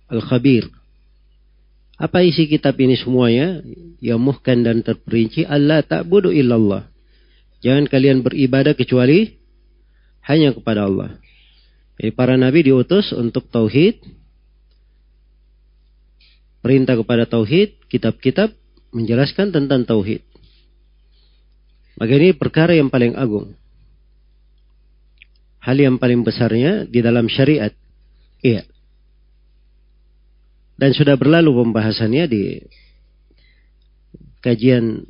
al-khabir. 0.07 0.71
Apa 1.99 2.23
isi 2.23 2.47
kitab 2.47 2.79
ini 2.79 2.95
semuanya? 2.95 3.59
Yang 3.99 4.21
muhkam 4.23 4.63
dan 4.63 4.87
terperinci. 4.87 5.43
Allah 5.43 5.83
ta'budu 5.83 6.31
illallah. 6.31 6.87
Jangan 7.59 7.91
kalian 7.91 8.23
beribadah 8.23 8.79
kecuali 8.79 9.35
hanya 10.27 10.55
kepada 10.55 10.87
Allah. 10.87 11.19
Jadi 11.99 12.15
para 12.15 12.39
nabi 12.39 12.63
diutus 12.63 13.11
untuk 13.11 13.51
tauhid, 13.51 13.99
perintah 16.63 16.95
kepada 16.95 17.27
tauhid, 17.27 17.83
kitab-kitab 17.91 18.55
menjelaskan 18.95 19.51
tentang 19.51 19.83
tauhid. 19.83 20.23
Maka 21.99 22.13
ini 22.15 22.31
perkara 22.31 22.79
yang 22.79 22.87
paling 22.87 23.19
agung. 23.19 23.59
Hal 25.59 25.75
yang 25.75 25.99
paling 25.99 26.23
besarnya 26.23 26.87
di 26.87 27.03
dalam 27.03 27.27
syariat. 27.27 27.75
Iya. 28.39 28.63
Dan 30.79 30.95
sudah 30.95 31.19
berlalu 31.19 31.51
pembahasannya 31.67 32.25
di 32.31 32.63
kajian 34.39 35.03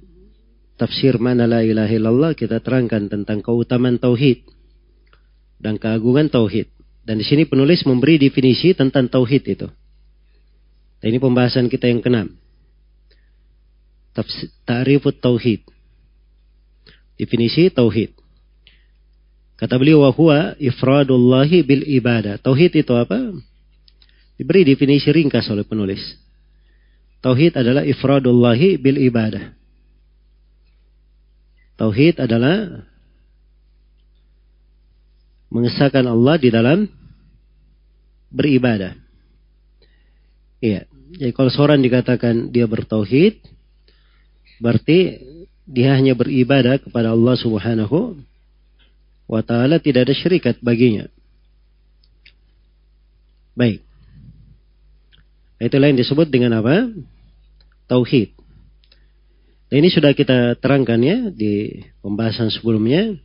tafsir 0.78 1.18
mana 1.18 1.44
la 1.50 1.66
ilaha 1.66 1.90
illallah 1.90 2.32
kita 2.38 2.62
terangkan 2.62 3.10
tentang 3.10 3.42
keutamaan 3.42 3.98
tauhid 3.98 4.46
dan 5.58 5.76
keagungan 5.76 6.30
tauhid. 6.30 6.70
Dan 7.02 7.18
di 7.18 7.26
sini 7.26 7.48
penulis 7.48 7.82
memberi 7.88 8.20
definisi 8.20 8.76
tentang 8.76 9.10
tauhid 9.10 9.42
itu. 9.48 9.66
Dan 11.02 11.06
ini 11.14 11.18
pembahasan 11.18 11.66
kita 11.66 11.88
yang 11.90 12.04
keenam. 12.04 12.36
Ta'rifut 14.66 15.18
tauhid. 15.18 15.64
Definisi 17.18 17.72
tauhid. 17.72 18.14
Kata 19.58 19.74
beliau 19.74 20.06
wa 20.06 20.14
huwa 20.14 20.54
ifradullahi 20.60 21.66
bil 21.66 21.82
ibadah. 21.82 22.38
Tauhid 22.38 22.78
itu 22.78 22.94
apa? 22.94 23.18
Diberi 24.38 24.62
definisi 24.62 25.10
ringkas 25.10 25.50
oleh 25.50 25.66
penulis. 25.66 25.98
Tauhid 27.18 27.58
adalah 27.58 27.82
ifradullahi 27.82 28.78
bil 28.78 29.02
ibadah. 29.02 29.57
Tauhid 31.78 32.18
adalah 32.18 32.82
mengesahkan 35.48 36.04
Allah 36.04 36.36
di 36.36 36.50
dalam 36.50 36.90
beribadah. 38.34 38.98
Iya. 40.58 40.84
Jadi 41.08 41.32
kalau 41.32 41.48
seorang 41.48 41.80
dikatakan 41.80 42.52
dia 42.52 42.68
bertauhid, 42.68 43.40
berarti 44.60 45.22
dia 45.64 45.96
hanya 45.96 46.12
beribadah 46.12 46.82
kepada 46.82 47.16
Allah 47.16 47.34
Subhanahu 47.38 48.20
wa 49.28 49.40
taala 49.40 49.80
tidak 49.80 50.08
ada 50.08 50.14
syirikat 50.16 50.60
baginya. 50.60 51.08
Baik. 53.56 53.82
Itulah 55.58 55.90
yang 55.90 55.98
disebut 55.98 56.30
dengan 56.30 56.62
apa? 56.62 56.86
Tauhid. 57.90 58.38
Ini 59.68 59.88
sudah 59.92 60.16
kita 60.16 60.56
terangkan 60.56 60.96
ya 61.04 61.28
di 61.28 61.84
pembahasan 62.00 62.48
sebelumnya 62.48 63.20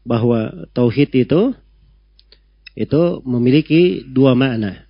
bahwa 0.00 0.70
tauhid 0.72 1.12
itu 1.12 1.52
itu 2.72 3.02
memiliki 3.20 4.00
dua 4.08 4.32
makna. 4.32 4.88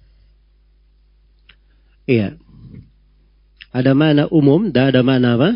Iya. 2.07 2.39
Ada 3.75 3.91
makna 3.99 4.31
umum 4.31 4.71
dan 4.71 4.95
ada 4.95 5.03
makna 5.03 5.35
apa? 5.35 5.51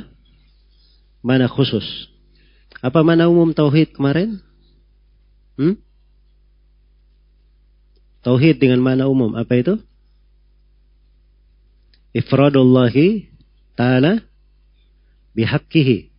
Makna 1.22 1.47
khusus. 1.47 1.86
Apa 2.82 3.07
makna 3.07 3.30
umum 3.30 3.55
tauhid 3.55 3.95
kemarin? 3.95 4.43
Hmm? 5.55 5.78
Tauhid 8.26 8.59
dengan 8.59 8.82
makna 8.82 9.07
umum 9.07 9.38
apa 9.38 9.55
itu? 9.55 9.78
Ifradullahi 12.11 13.30
ta'ala 13.78 14.30
bihaqqihi. 15.41 16.12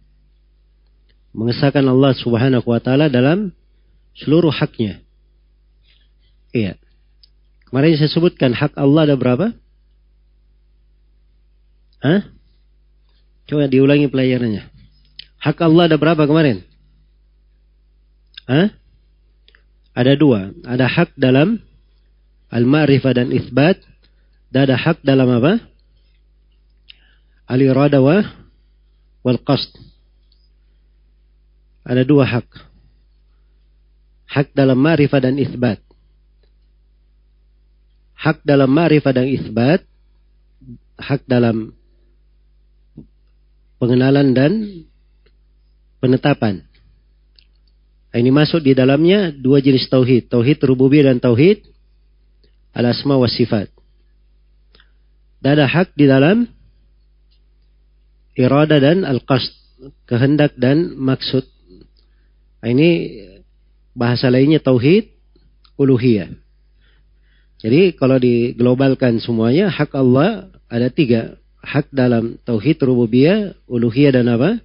Mengesahkan 1.38 1.86
Allah 1.86 2.18
subhanahu 2.18 2.66
wa 2.66 2.82
ta'ala 2.82 3.08
dalam 3.08 3.54
seluruh 4.18 4.52
haknya. 4.52 5.00
Iya. 6.52 6.76
Kemarin 7.70 7.96
saya 7.96 8.12
sebutkan 8.12 8.52
hak 8.52 8.76
Allah 8.76 9.08
ada 9.08 9.16
berapa? 9.16 9.56
Hah? 12.04 12.28
Coba 13.48 13.72
diulangi 13.72 14.12
pelajarannya. 14.12 14.68
Hak 15.40 15.58
Allah 15.64 15.88
ada 15.88 15.96
berapa 15.96 16.28
kemarin? 16.28 16.68
Hah? 18.52 18.76
Ada 19.96 20.20
dua. 20.20 20.52
Ada 20.68 20.92
hak 20.92 21.16
dalam 21.16 21.64
al-ma'rifah 22.52 23.16
dan 23.16 23.32
isbat. 23.32 23.80
Dan 24.52 24.68
ada 24.68 24.76
hak 24.76 25.00
dalam 25.08 25.32
apa? 25.32 25.64
Al-irada 27.48 28.04
wal 29.26 29.40
qasd. 29.42 29.74
Ada 31.82 32.06
dua 32.06 32.26
hak. 32.30 32.50
Hak 34.32 34.54
dalam 34.54 34.78
ma'rifah 34.80 35.22
dan 35.22 35.36
isbat. 35.42 35.82
Hak 38.16 38.46
dalam 38.46 38.70
ma'rifah 38.70 39.14
dan 39.18 39.28
isbat. 39.28 39.82
Hak 41.02 41.26
dalam 41.26 41.74
pengenalan 43.82 44.38
dan 44.38 44.54
penetapan. 45.98 46.62
Ini 48.14 48.30
masuk 48.30 48.62
di 48.62 48.78
dalamnya 48.78 49.34
dua 49.34 49.64
jenis 49.64 49.90
tauhid, 49.90 50.30
tauhid 50.30 50.62
rububiyah 50.62 51.10
dan 51.10 51.18
tauhid 51.18 51.64
al-asma 52.76 53.18
wa 53.18 53.26
sifat. 53.26 53.72
Dan 55.42 55.58
ada 55.58 55.66
hak 55.66 55.98
di 55.98 56.06
dalam 56.06 56.46
irada 58.38 58.78
dan 58.80 59.04
al-qasd, 59.04 59.54
kehendak 60.08 60.56
dan 60.56 60.96
maksud. 60.96 61.44
Ini 62.62 62.90
bahasa 63.98 64.30
lainnya 64.30 64.62
tauhid 64.62 65.10
uluhiyah. 65.76 66.30
Jadi 67.62 67.94
kalau 67.94 68.18
diglobalkan 68.18 69.22
semuanya 69.22 69.70
hak 69.70 69.94
Allah 69.94 70.50
ada 70.70 70.90
tiga. 70.90 71.38
Hak 71.62 71.94
dalam 71.94 72.42
tauhid 72.42 72.82
rububiyah, 72.82 73.54
uluhiyah 73.70 74.18
dan 74.18 74.34
apa? 74.34 74.58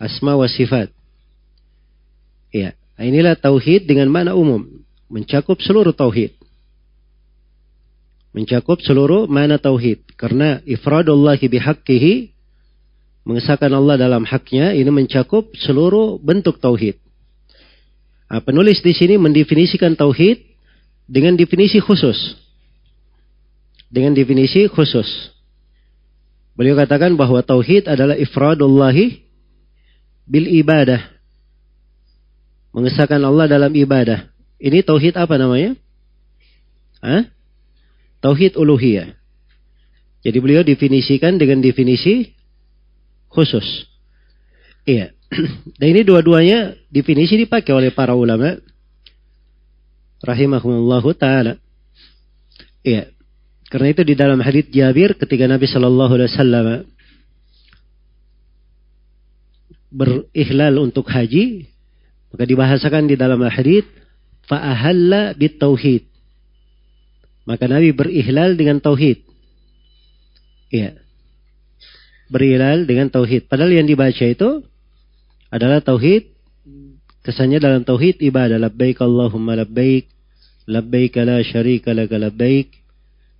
asma 0.00 0.32
wa 0.34 0.48
sifat. 0.48 0.88
Ya, 2.50 2.74
inilah 2.96 3.36
tauhid 3.36 3.84
dengan 3.84 4.08
mana 4.08 4.32
umum, 4.32 4.64
mencakup 5.12 5.60
seluruh 5.60 5.92
tauhid. 5.92 6.34
Mencakup 8.32 8.80
seluruh 8.80 9.28
mana 9.28 9.60
tauhid. 9.60 10.02
Karena 10.16 10.58
ifradullahi 10.64 11.46
bihaqqihi, 11.46 12.32
mengesahkan 13.24 13.70
Allah 13.72 14.00
dalam 14.00 14.24
haknya, 14.24 14.72
ini 14.72 14.88
mencakup 14.88 15.52
seluruh 15.56 16.16
bentuk 16.20 16.58
tauhid. 16.58 16.96
Nah, 18.30 18.40
penulis 18.40 18.78
di 18.80 18.94
sini 18.94 19.18
mendefinisikan 19.18 19.98
tauhid 19.98 20.38
dengan 21.10 21.34
definisi 21.34 21.82
khusus. 21.82 22.16
Dengan 23.90 24.14
definisi 24.14 24.70
khusus. 24.70 25.08
Beliau 26.54 26.78
katakan 26.78 27.18
bahwa 27.18 27.42
tauhid 27.42 27.90
adalah 27.90 28.14
ifradullahi 28.14 29.26
bil 30.30 30.46
ibadah. 30.46 31.02
Mengesahkan 32.70 33.18
Allah 33.18 33.50
dalam 33.50 33.74
ibadah. 33.74 34.30
Ini 34.62 34.86
tauhid 34.86 35.18
apa 35.18 35.34
namanya? 35.34 35.74
Hah? 37.02 37.26
Tauhid 38.22 38.54
uluhiyah. 38.54 39.16
Jadi 40.20 40.38
beliau 40.38 40.62
definisikan 40.62 41.40
dengan 41.40 41.64
definisi 41.64 42.36
khusus. 43.30 43.64
Iya. 44.84 45.14
Dan 45.78 45.86
ini 45.94 46.02
dua-duanya 46.02 46.74
definisi 46.90 47.38
dipakai 47.38 47.70
oleh 47.70 47.94
para 47.94 48.12
ulama. 48.18 48.58
Rahimahumullah 50.20 51.04
ta'ala. 51.16 51.54
Iya. 52.84 53.08
Karena 53.70 53.94
itu 53.94 54.02
di 54.02 54.18
dalam 54.18 54.42
hadits 54.42 54.74
Jabir 54.74 55.14
ketika 55.14 55.46
Nabi 55.46 55.70
Shallallahu 55.70 56.12
Alaihi 56.18 56.30
Wasallam 56.34 56.66
berihlal 59.90 60.74
untuk 60.82 61.06
haji, 61.06 61.70
maka 62.34 62.44
dibahasakan 62.46 63.10
di 63.10 63.14
dalam 63.14 63.38
hadis 63.46 63.86
fa'ahalla 64.50 65.38
bitauhid. 65.38 66.10
Maka 67.46 67.66
Nabi 67.66 67.90
berihlal 67.94 68.54
dengan 68.54 68.78
tauhid. 68.78 69.22
Iya. 70.70 70.99
Berihlal 72.30 72.86
dengan 72.86 73.10
tauhid. 73.10 73.50
Padahal 73.50 73.74
yang 73.74 73.90
dibaca 73.90 74.22
itu 74.22 74.62
adalah 75.50 75.82
tauhid 75.82 76.30
kesannya 77.26 77.58
dalam 77.58 77.82
tauhid 77.82 78.22
ibadah 78.22 78.56
labbaik 78.56 79.02
Allahumma 79.02 79.58
labbaik 79.58 80.06
labbaik 80.70 81.18
la 81.20 81.42
syarika 81.42 81.90
laka 81.90 82.16
labbaik 82.16 82.70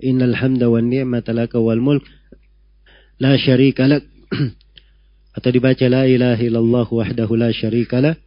innal 0.02 0.34
hamda 0.34 0.66
wan 0.66 0.90
ni'mata 0.90 1.30
laka 1.30 1.62
wal 1.62 1.78
mulk 1.78 2.02
la 3.22 3.38
syarika 3.38 3.86
lak 3.86 4.04
Atau 5.30 5.50
dibaca 5.54 5.86
la 5.86 6.10
ilaha 6.10 6.42
illallah 6.42 6.86
wahdahu 6.90 7.38
la 7.38 7.54
syarikalah. 7.54 8.18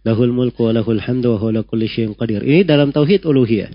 Lahul 0.00 0.32
mulku 0.32 0.64
wa 0.64 0.72
lahul 0.72 0.96
hamdu 0.96 1.36
wa 1.36 1.38
huwa 1.38 1.60
kulli 1.60 1.86
syai'in 1.86 2.16
qadir. 2.16 2.40
Ini 2.40 2.64
dalam 2.64 2.88
tauhid 2.88 3.28
uluhiyah. 3.28 3.68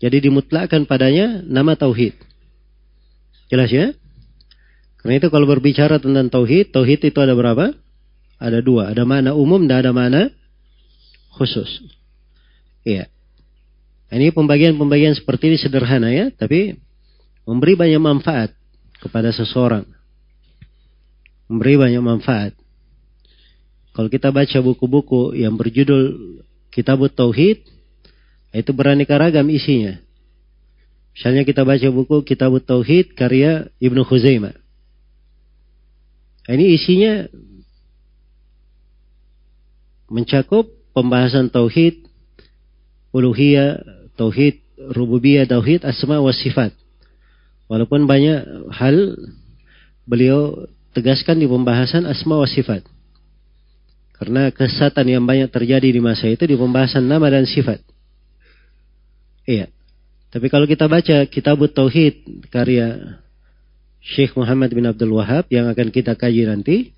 Jadi 0.00 0.28
dimutlakkan 0.28 0.88
padanya 0.88 1.44
nama 1.44 1.76
tauhid. 1.76 2.16
Jelas 3.52 3.68
ya? 3.68 3.92
Karena 5.02 5.18
itu 5.18 5.28
kalau 5.28 5.50
berbicara 5.50 5.98
tentang 5.98 6.30
tauhid, 6.30 6.70
tauhid 6.70 7.10
itu 7.10 7.18
ada 7.18 7.34
berapa? 7.34 7.74
Ada 8.38 8.62
dua. 8.62 8.94
Ada 8.94 9.02
mana 9.02 9.34
umum 9.34 9.66
dan 9.66 9.82
ada 9.82 9.90
mana 9.90 10.30
khusus. 11.34 11.68
Iya. 12.86 13.10
Ini 14.12 14.30
pembagian-pembagian 14.30 15.18
seperti 15.18 15.50
ini 15.50 15.58
sederhana 15.58 16.12
ya, 16.12 16.30
tapi 16.30 16.78
memberi 17.48 17.74
banyak 17.74 17.98
manfaat 17.98 18.54
kepada 19.02 19.34
seseorang 19.34 19.88
memberi 21.52 21.76
banyak 21.76 22.00
manfaat. 22.00 22.56
Kalau 23.92 24.08
kita 24.08 24.32
baca 24.32 24.58
buku-buku 24.64 25.36
yang 25.36 25.52
berjudul 25.60 26.40
Kitab 26.72 27.04
Tauhid, 27.12 27.60
itu 28.56 28.70
beraneka 28.72 29.20
ragam 29.20 29.52
isinya. 29.52 30.00
Misalnya 31.12 31.44
kita 31.44 31.68
baca 31.68 31.84
buku 31.92 32.24
Kitab 32.24 32.56
Tauhid 32.64 33.12
karya 33.12 33.68
Ibnu 33.84 34.00
Khuzaimah. 34.08 34.56
Ini 36.50 36.64
isinya 36.74 37.12
mencakup 40.10 40.66
pembahasan 40.92 41.48
tauhid, 41.48 42.02
uluhiyah, 43.14 43.78
tauhid 44.18 44.60
rububiyah, 44.92 45.46
tauhid 45.46 45.86
asma 45.86 46.18
wa 46.18 46.34
sifat. 46.34 46.74
Walaupun 47.70 48.04
banyak 48.04 48.68
hal 48.74 49.16
beliau 50.04 50.68
tegaskan 50.92 51.40
di 51.40 51.46
pembahasan 51.48 52.04
asma 52.04 52.36
wa 52.42 52.48
sifat. 52.48 52.84
Karena 54.18 54.50
kesatan 54.54 55.06
yang 55.08 55.24
banyak 55.26 55.50
terjadi 55.50 55.88
di 55.88 55.98
masa 55.98 56.30
itu 56.30 56.46
di 56.46 56.54
pembahasan 56.54 57.06
nama 57.06 57.26
dan 57.26 57.42
sifat. 57.42 57.82
Iya. 59.46 59.66
Tapi 60.30 60.46
kalau 60.46 60.64
kita 60.64 60.86
baca 60.86 61.26
kitab 61.26 61.58
Tauhid 61.74 62.46
karya 62.48 63.18
Syekh 64.02 64.34
Muhammad 64.34 64.74
bin 64.74 64.82
Abdul 64.84 65.14
Wahab 65.14 65.46
yang 65.48 65.70
akan 65.70 65.94
kita 65.94 66.18
kaji 66.18 66.50
nanti. 66.50 66.90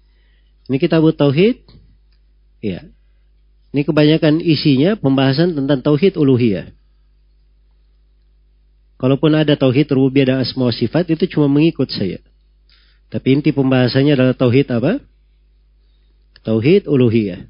Ini 0.67 0.77
kitab 0.81 1.05
Tauhid. 1.05 1.61
Iya. 2.65 2.89
Ini 3.77 3.85
kebanyakan 3.85 4.41
isinya 4.41 4.97
pembahasan 4.97 5.53
tentang 5.53 5.85
Tauhid 5.85 6.17
uluhiyah. 6.17 6.73
kalaupun 9.05 9.37
ada 9.37 9.53
tauhid 9.53 9.93
rububiyah 9.93 10.33
dan 10.33 10.39
asma 10.41 10.73
sifat 10.73 11.13
itu 11.13 11.37
cuma 11.37 11.45
mengikut 11.45 11.93
saya. 11.93 12.25
Tapi 13.13 13.37
inti 13.37 13.53
pembahasannya 13.53 14.17
adalah 14.17 14.33
tauhid 14.33 14.73
apa? 14.73 14.97
Tauhid 16.41 16.89
uluhiyah. 16.89 17.45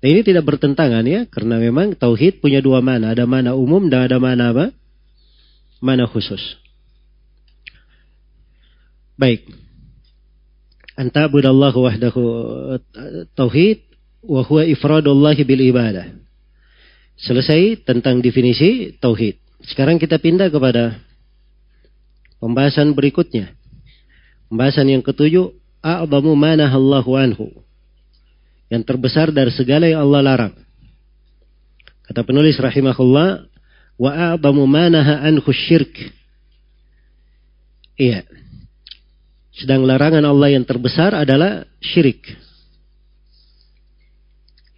Nah 0.00 0.08
ini 0.08 0.22
tidak 0.22 0.46
bertentangan 0.46 1.02
ya, 1.04 1.26
karena 1.26 1.58
memang 1.58 1.98
tauhid 1.98 2.38
punya 2.38 2.62
dua 2.62 2.78
mana, 2.80 3.10
ada 3.10 3.26
mana 3.26 3.58
umum 3.58 3.90
dan 3.90 4.06
ada 4.06 4.22
mana 4.22 4.54
apa? 4.54 4.66
Mana 5.82 6.06
khusus. 6.06 6.40
Baik. 9.20 9.44
Antabudallahu 10.96 11.84
wahdahu 11.84 12.20
tauhid 13.36 13.84
wa 14.24 14.40
huwa 14.40 14.64
ifradullah 14.64 15.36
bil 15.44 15.60
ibadah. 15.60 16.08
Selesai 17.20 17.84
tentang 17.84 18.24
definisi 18.24 18.96
tauhid. 18.96 19.36
Sekarang 19.68 20.00
kita 20.00 20.16
pindah 20.16 20.48
kepada 20.48 21.04
pembahasan 22.40 22.96
berikutnya. 22.96 23.52
Pembahasan 24.48 24.88
yang 24.88 25.04
ketujuh, 25.04 25.52
a'zamu 25.84 26.32
manahallahu 26.32 27.12
anhu 27.20 27.52
yang 28.72 28.80
terbesar 28.88 29.28
dari 29.36 29.52
segala 29.52 29.84
yang 29.84 30.00
Allah 30.00 30.24
larang. 30.24 30.54
Kata 32.08 32.24
penulis 32.24 32.56
rahimahullah, 32.56 33.44
wa 34.00 34.10
a'zamu 34.32 34.64
manaha 34.64 35.20
anhu 35.28 35.52
syirk. 35.52 35.92
Iya. 38.00 38.24
Sedang 39.60 39.84
larangan 39.84 40.24
Allah 40.24 40.56
yang 40.56 40.64
terbesar 40.64 41.12
adalah 41.12 41.68
syirik. 41.84 42.24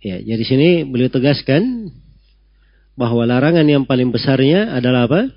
Ya, 0.03 0.19
jadi 0.19 0.43
sini 0.43 0.71
beliau 0.83 1.07
tegaskan 1.07 1.95
bahwa 2.99 3.23
larangan 3.23 3.63
yang 3.63 3.87
paling 3.87 4.11
besarnya 4.11 4.75
adalah 4.75 5.07
apa? 5.07 5.31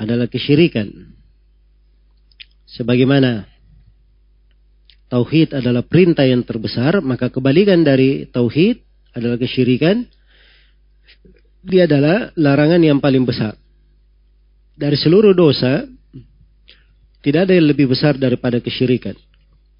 Adalah 0.00 0.32
kesyirikan. 0.32 0.88
Sebagaimana 2.64 3.44
tauhid 5.12 5.52
adalah 5.52 5.84
perintah 5.84 6.24
yang 6.24 6.40
terbesar, 6.40 7.04
maka 7.04 7.28
kebalikan 7.28 7.84
dari 7.84 8.24
tauhid 8.24 8.80
adalah 9.12 9.36
kesyirikan. 9.36 10.08
Dia 11.60 11.84
adalah 11.84 12.32
larangan 12.40 12.80
yang 12.80 13.04
paling 13.04 13.28
besar. 13.28 13.52
Dari 14.80 14.96
seluruh 14.96 15.36
dosa, 15.36 15.84
tidak 17.20 17.48
ada 17.48 17.52
yang 17.52 17.68
lebih 17.68 17.92
besar 17.92 18.16
daripada 18.16 18.64
kesyirikan. 18.64 19.16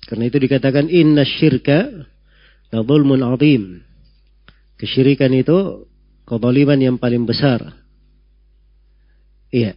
Karena 0.05 0.29
itu 0.29 0.37
dikatakan 0.37 0.93
inna 0.93 1.25
syirka 1.25 2.09
la 2.73 2.81
zulmun 2.85 3.25
azim. 3.25 3.81
Kesyirikan 4.77 5.33
itu 5.33 5.89
kezaliman 6.29 6.81
yang 6.81 6.97
paling 7.01 7.25
besar. 7.25 7.81
Iya. 9.49 9.77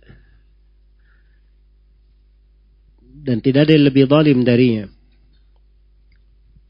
Dan 3.24 3.40
tidak 3.40 3.68
ada 3.68 3.74
yang 3.80 3.88
lebih 3.88 4.06
zalim 4.12 4.44
darinya. 4.44 4.86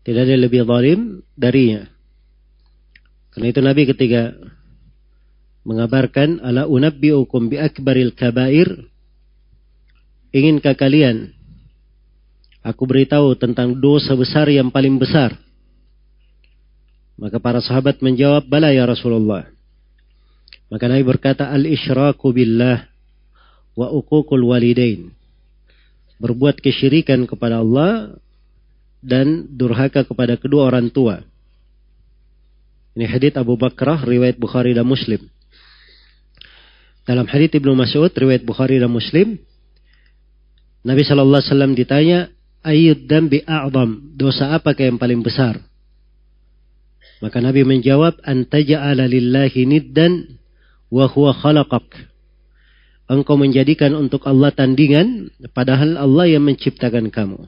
Tidak 0.06 0.22
ada 0.22 0.32
yang 0.38 0.46
lebih 0.46 0.62
zalim 0.66 1.00
darinya. 1.34 1.90
Karena 3.34 3.48
itu 3.50 3.62
Nabi 3.66 3.84
ketika 3.90 4.38
mengabarkan 5.66 6.44
ala 6.44 6.70
unabbiukum 6.70 7.50
bi 7.50 7.58
akbaril 7.58 8.14
kabair 8.14 8.93
inginkah 10.34 10.74
kalian 10.74 11.32
aku 12.66 12.84
beritahu 12.90 13.38
tentang 13.38 13.78
dosa 13.78 14.18
besar 14.18 14.50
yang 14.50 14.74
paling 14.74 14.98
besar 14.98 15.38
maka 17.16 17.38
para 17.38 17.62
sahabat 17.62 18.02
menjawab 18.02 18.44
bala 18.50 18.74
ya 18.74 18.84
Rasulullah 18.90 19.48
maka 20.68 20.90
Nabi 20.90 21.06
berkata 21.06 21.54
al 21.54 21.70
isyraku 21.70 22.34
billah 22.34 22.90
wa 23.78 23.88
uququl 23.94 24.42
walidain 24.42 25.14
berbuat 26.18 26.64
kesyirikan 26.64 27.30
kepada 27.30 27.60
Allah 27.60 28.16
dan 29.04 29.52
durhaka 29.52 30.08
kepada 30.08 30.40
kedua 30.40 30.72
orang 30.72 30.88
tua. 30.88 31.20
Ini 32.96 33.04
hadits 33.10 33.36
Abu 33.36 33.60
Bakrah 33.60 34.00
riwayat 34.08 34.40
Bukhari 34.40 34.72
dan 34.72 34.88
Muslim. 34.88 35.28
Dalam 37.04 37.28
hadits 37.28 37.60
Ibnu 37.60 37.76
Mas'ud 37.76 38.08
riwayat 38.08 38.48
Bukhari 38.48 38.80
dan 38.80 38.88
Muslim, 38.88 39.36
Nabi 40.84 41.02
sallallahu 41.08 41.40
alaihi 41.40 41.52
wasallam 41.52 41.74
ditanya, 41.80 42.20
"Ayyud 42.60 43.08
dambi 43.08 43.40
a'zam?" 43.48 44.20
Dosa 44.20 44.52
apa 44.52 44.76
yang 44.76 45.00
paling 45.00 45.24
besar? 45.24 45.64
Maka 47.24 47.40
Nabi 47.40 47.64
menjawab, 47.64 48.20
"Antaja'ala 48.20 49.08
lillahi 49.08 49.64
niddan 49.64 50.40
wa 50.92 51.08
huwa 51.08 51.32
khalaqak." 51.32 51.88
Engkau 53.08 53.40
menjadikan 53.40 53.96
untuk 53.96 54.28
Allah 54.28 54.52
tandingan 54.52 55.32
padahal 55.56 55.96
Allah 55.96 56.36
yang 56.36 56.44
menciptakan 56.44 57.08
kamu. 57.12 57.48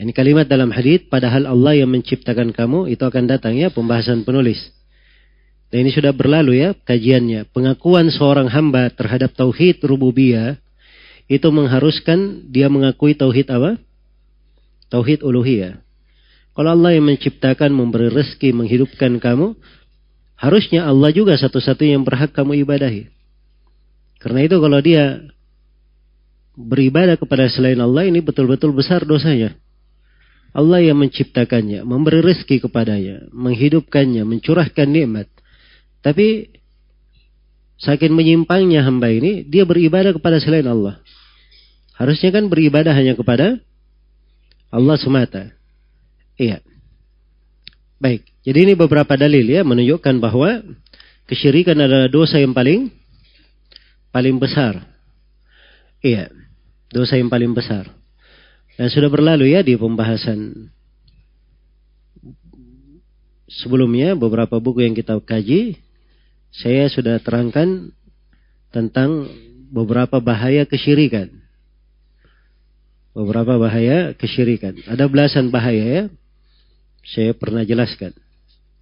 Ini 0.00 0.10
kalimat 0.16 0.48
dalam 0.48 0.72
hadis 0.72 1.04
padahal 1.06 1.44
Allah 1.44 1.76
yang 1.76 1.90
menciptakan 1.92 2.56
kamu 2.56 2.88
itu 2.88 3.02
akan 3.04 3.28
datang 3.28 3.54
ya 3.54 3.68
pembahasan 3.68 4.24
penulis. 4.24 4.58
Dan 5.70 5.86
ini 5.86 5.90
sudah 5.94 6.10
berlalu 6.10 6.66
ya 6.66 6.74
kajiannya. 6.74 7.46
Pengakuan 7.54 8.10
seorang 8.10 8.50
hamba 8.50 8.90
terhadap 8.90 9.36
tauhid 9.38 9.78
rububiyah 9.86 10.58
itu 11.30 11.46
mengharuskan 11.54 12.50
dia 12.50 12.66
mengakui 12.66 13.14
tauhid 13.14 13.46
apa? 13.54 13.78
Tauhid 14.90 15.22
uluhiyah. 15.22 15.78
Kalau 16.58 16.74
Allah 16.74 16.98
yang 16.98 17.06
menciptakan, 17.06 17.70
memberi 17.70 18.10
rezeki, 18.10 18.50
menghidupkan 18.50 19.22
kamu, 19.22 19.54
harusnya 20.34 20.90
Allah 20.90 21.14
juga 21.14 21.38
satu-satunya 21.38 21.94
yang 21.94 22.02
berhak 22.02 22.34
kamu 22.34 22.66
ibadahi. 22.66 23.06
Karena 24.18 24.42
itu 24.42 24.58
kalau 24.58 24.82
dia 24.82 25.22
beribadah 26.58 27.14
kepada 27.14 27.46
selain 27.46 27.78
Allah 27.78 28.10
ini 28.10 28.18
betul-betul 28.18 28.74
besar 28.74 29.06
dosanya. 29.06 29.54
Allah 30.50 30.82
yang 30.82 30.98
menciptakannya, 30.98 31.86
memberi 31.86 32.26
rezeki 32.26 32.66
kepadanya, 32.66 33.30
menghidupkannya, 33.30 34.26
mencurahkan 34.26 34.90
nikmat. 34.90 35.30
Tapi 36.02 36.50
saking 37.78 38.10
menyimpangnya 38.10 38.82
hamba 38.82 39.14
ini, 39.14 39.46
dia 39.46 39.62
beribadah 39.62 40.10
kepada 40.10 40.42
selain 40.42 40.66
Allah. 40.66 40.98
Harusnya 42.00 42.32
kan 42.32 42.48
beribadah 42.48 42.96
hanya 42.96 43.12
kepada 43.12 43.60
Allah 44.72 44.96
semata. 44.96 45.52
Iya. 46.40 46.64
Baik, 48.00 48.24
jadi 48.40 48.64
ini 48.64 48.72
beberapa 48.72 49.12
dalil 49.12 49.44
ya 49.44 49.60
menunjukkan 49.60 50.16
bahwa 50.24 50.64
kesyirikan 51.28 51.76
adalah 51.76 52.08
dosa 52.08 52.40
yang 52.40 52.56
paling 52.56 52.88
paling 54.08 54.40
besar. 54.40 54.80
Iya, 56.00 56.32
dosa 56.88 57.20
yang 57.20 57.28
paling 57.28 57.52
besar. 57.52 57.92
Dan 58.80 58.88
sudah 58.88 59.12
berlalu 59.12 59.52
ya 59.52 59.60
di 59.60 59.76
pembahasan 59.76 60.72
sebelumnya 63.50 64.16
beberapa 64.16 64.56
buku 64.56 64.88
yang 64.88 64.96
kita 64.96 65.20
kaji 65.20 65.76
saya 66.48 66.88
sudah 66.88 67.20
terangkan 67.20 67.92
tentang 68.72 69.28
beberapa 69.68 70.16
bahaya 70.24 70.64
kesyirikan. 70.64 71.39
Beberapa 73.20 73.60
bahaya 73.60 74.16
kesyirikan. 74.16 74.80
Ada 74.88 75.04
belasan 75.04 75.52
bahaya 75.52 75.84
ya. 75.84 76.04
Saya 77.04 77.36
pernah 77.36 77.68
jelaskan 77.68 78.16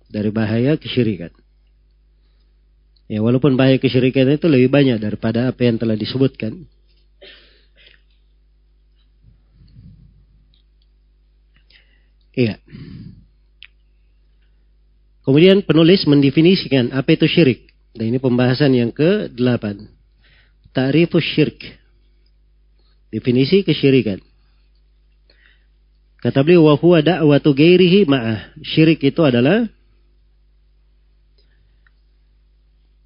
dari 0.07 0.31
bahaya 0.31 0.79
kesyirikan. 0.79 1.35
Ya 3.11 3.19
walaupun 3.19 3.59
bahaya 3.59 3.83
kesyirikan 3.83 4.31
itu 4.31 4.47
lebih 4.47 4.71
banyak 4.71 5.03
daripada 5.03 5.51
apa 5.51 5.59
yang 5.67 5.75
telah 5.75 5.99
disebutkan. 5.99 6.55
Iya. 12.39 12.63
Kemudian 15.27 15.67
penulis 15.67 16.07
mendefinisikan 16.07 16.95
apa 16.95 17.11
itu 17.11 17.27
syirik. 17.27 17.67
Dan 17.91 18.15
ini 18.15 18.23
pembahasan 18.23 18.71
yang 18.71 18.95
ke-8. 18.95 19.65
Ta'rifus 20.71 21.27
syirk. 21.35 21.59
Definisi 23.11 23.67
kesyirikan. 23.67 24.28
Kata 26.19 26.43
beliau, 26.43 26.67
wa 26.67 26.75
huwa 26.75 26.99
da'watu 26.99 27.55
gairihi 27.55 28.09
ma'ah. 28.11 28.59
Syirik 28.67 29.07
itu 29.07 29.23
adalah 29.23 29.71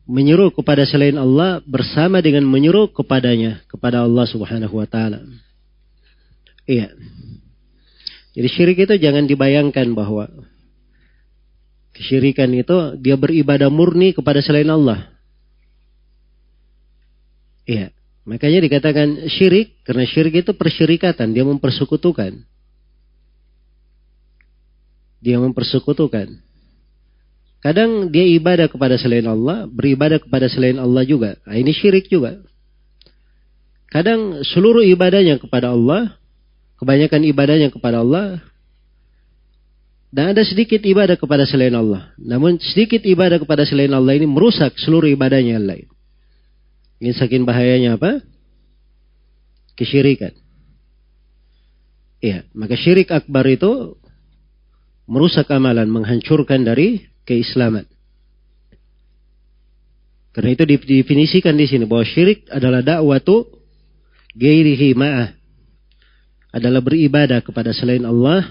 menyeru 0.09 0.49
kepada 0.53 0.89
selain 0.89 1.17
Allah 1.21 1.61
bersama 1.65 2.25
dengan 2.25 2.49
menyeru 2.49 2.89
kepadanya, 2.91 3.65
kepada 3.69 4.05
Allah 4.05 4.25
Subhanahu 4.25 4.81
wa 4.81 4.89
taala. 4.89 5.21
Iya. 6.65 6.93
Jadi 8.33 8.49
syirik 8.49 8.79
itu 8.89 8.95
jangan 8.97 9.29
dibayangkan 9.29 9.93
bahwa 9.93 10.29
kesyirikan 11.93 12.49
itu 12.57 12.97
dia 12.97 13.21
beribadah 13.21 13.69
murni 13.69 14.17
kepada 14.17 14.41
selain 14.41 14.69
Allah. 14.73 15.13
Iya. 17.69 17.93
Makanya 18.25 18.63
dikatakan 18.65 19.29
syirik 19.29 19.85
karena 19.85 20.09
syirik 20.09 20.47
itu 20.47 20.57
persyirikatan, 20.57 21.35
dia 21.35 21.45
mempersekutukan. 21.45 22.52
Dia 25.23 25.39
mempersekutukan. 25.39 26.43
Kadang 27.63 28.11
dia 28.11 28.27
ibadah 28.27 28.67
kepada 28.67 28.99
selain 28.99 29.23
Allah, 29.23 29.71
beribadah 29.71 30.19
kepada 30.19 30.51
selain 30.51 30.83
Allah 30.83 31.07
juga. 31.07 31.39
Nah, 31.47 31.55
ini 31.55 31.71
syirik 31.71 32.11
juga. 32.11 32.43
Kadang 33.87 34.43
seluruh 34.43 34.83
ibadahnya 34.83 35.39
kepada 35.39 35.71
Allah, 35.71 36.19
kebanyakan 36.83 37.23
ibadahnya 37.23 37.71
kepada 37.71 38.03
Allah, 38.03 38.43
dan 40.13 40.35
ada 40.35 40.43
sedikit 40.43 40.83
ibadah 40.83 41.15
kepada 41.15 41.47
selain 41.47 41.73
Allah. 41.73 42.11
Namun 42.19 42.59
sedikit 42.61 43.01
ibadah 43.07 43.39
kepada 43.39 43.63
selain 43.63 43.95
Allah 43.95 44.19
ini 44.19 44.27
merusak 44.27 44.75
seluruh 44.77 45.09
ibadahnya 45.09 45.57
yang 45.57 45.65
lain. 45.65 45.89
Ini 46.99 47.15
saking 47.15 47.47
bahayanya 47.47 47.95
apa? 47.95 48.21
Kesyirikan. 49.79 50.35
Iya, 52.23 52.47
maka 52.55 52.75
syirik 52.75 53.11
akbar 53.11 53.47
itu 53.49 53.99
merusak 55.07 55.51
amalan, 55.51 55.89
menghancurkan 55.91 56.63
dari 56.63 57.07
keislaman. 57.27 57.87
Karena 60.33 60.57
itu 60.57 60.65
didefinisikan 60.65 61.53
di 61.53 61.69
sini 61.69 61.85
bahwa 61.85 62.09
syirik 62.09 62.49
adalah 62.49 62.81
dakwatu 62.81 63.45
gairihi 64.33 64.97
ma'ah. 64.97 65.37
Adalah 66.53 66.81
beribadah 66.85 67.41
kepada 67.45 67.73
selain 67.73 68.05
Allah 68.05 68.45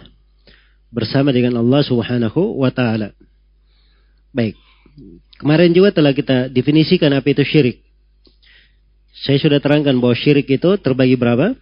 bersama 0.93 1.33
dengan 1.33 1.57
Allah 1.57 1.81
Subhanahu 1.81 2.61
wa 2.61 2.69
taala. 2.69 3.13
Baik. 4.33 4.57
Kemarin 5.41 5.73
juga 5.73 5.89
telah 5.89 6.13
kita 6.13 6.53
definisikan 6.53 7.09
apa 7.17 7.25
itu 7.33 7.41
syirik. 7.41 7.81
Saya 9.25 9.37
sudah 9.41 9.57
terangkan 9.57 9.97
bahwa 9.97 10.13
syirik 10.13 10.49
itu 10.49 10.69
terbagi 10.77 11.17
berapa? 11.17 11.57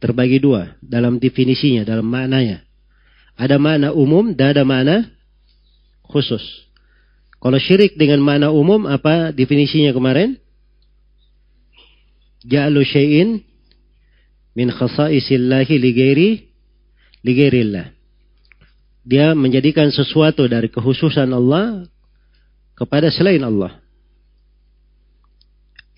Terbagi 0.00 0.36
dua 0.40 0.76
dalam 0.84 1.16
definisinya, 1.16 1.84
dalam 1.84 2.04
maknanya. 2.04 2.64
Ada 3.36 3.56
makna 3.56 3.90
umum 3.96 4.36
dan 4.36 4.52
ada 4.56 4.62
makna 4.62 4.96
khusus. 6.06 6.42
Kalau 7.42 7.58
syirik 7.58 7.98
dengan 7.98 8.22
makna 8.22 8.54
umum 8.54 8.86
apa 8.86 9.34
definisinya 9.34 9.90
kemarin? 9.90 10.38
Ja'alu 12.46 12.82
syai'in 12.86 13.42
min 14.54 14.68
khasaisillahi 14.70 15.74
li 15.80 15.90
ghairi 15.90 16.30
li 17.22 17.32
ghairillah. 17.32 17.86
Dia 19.02 19.34
menjadikan 19.34 19.90
sesuatu 19.90 20.46
dari 20.46 20.70
kehususan 20.70 21.26
Allah 21.34 21.82
kepada 22.78 23.10
selain 23.10 23.42
Allah. 23.42 23.82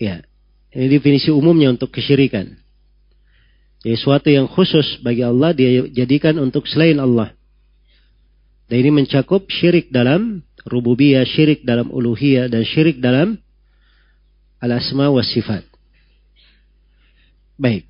Ya, 0.01 0.25
ini 0.73 0.89
definisi 0.89 1.29
umumnya 1.29 1.69
untuk 1.69 1.93
kesyirikan. 1.93 2.57
Jadi 3.85 4.01
sesuatu 4.01 4.33
yang 4.33 4.49
khusus 4.49 4.97
bagi 5.05 5.21
Allah 5.21 5.53
dia 5.53 5.85
jadikan 5.93 6.41
untuk 6.41 6.65
selain 6.65 6.97
Allah. 6.97 7.37
Dan 8.65 8.81
ini 8.81 9.05
mencakup 9.05 9.45
syirik 9.45 9.93
dalam 9.93 10.41
rububiyah, 10.65 11.21
syirik 11.21 11.61
dalam 11.61 11.93
uluhiyah, 11.93 12.49
dan 12.49 12.65
syirik 12.65 12.97
dalam 12.97 13.37
al-asma 14.57 15.13
wa 15.13 15.21
sifat. 15.21 15.69
Baik. 17.61 17.85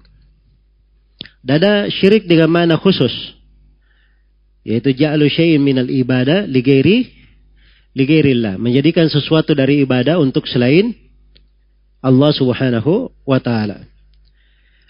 Dan 1.39 1.63
ada 1.63 1.73
syirik 1.87 2.27
dengan 2.27 2.51
mana 2.51 2.75
khusus. 2.75 3.15
Yaitu 4.67 4.91
ja'alu 4.91 5.31
syai'in 5.31 5.63
minal 5.63 5.87
ibadah 5.87 6.43
ligeri 6.43 7.07
ligairillah. 7.95 8.59
Menjadikan 8.59 9.07
sesuatu 9.07 9.55
dari 9.55 9.79
ibadah 9.79 10.19
untuk 10.19 10.43
selain 10.43 10.91
Allah 12.03 12.35
subhanahu 12.35 13.15
wa 13.23 13.39
ta'ala. 13.39 13.94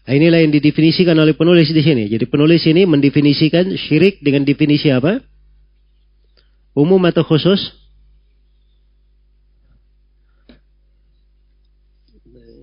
Nah, 0.06 0.14
inilah 0.14 0.38
yang 0.46 0.54
didefinisikan 0.54 1.18
oleh 1.18 1.34
penulis 1.34 1.74
di 1.74 1.82
sini. 1.82 2.06
Jadi 2.06 2.30
penulis 2.30 2.62
ini 2.70 2.86
mendefinisikan 2.86 3.74
syirik 3.74 4.22
dengan 4.22 4.46
definisi 4.46 4.94
apa? 4.94 5.18
Umum 6.78 7.02
atau 7.10 7.26
khusus? 7.26 7.58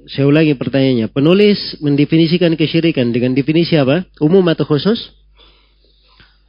Saya 0.07 0.30
ulangi 0.30 0.55
pertanyaannya. 0.55 1.11
Penulis 1.11 1.59
mendefinisikan 1.82 2.55
kesyirikan 2.55 3.11
dengan 3.11 3.34
definisi 3.34 3.74
apa? 3.74 4.07
Umum 4.22 4.47
atau 4.47 4.62
khusus? 4.62 5.11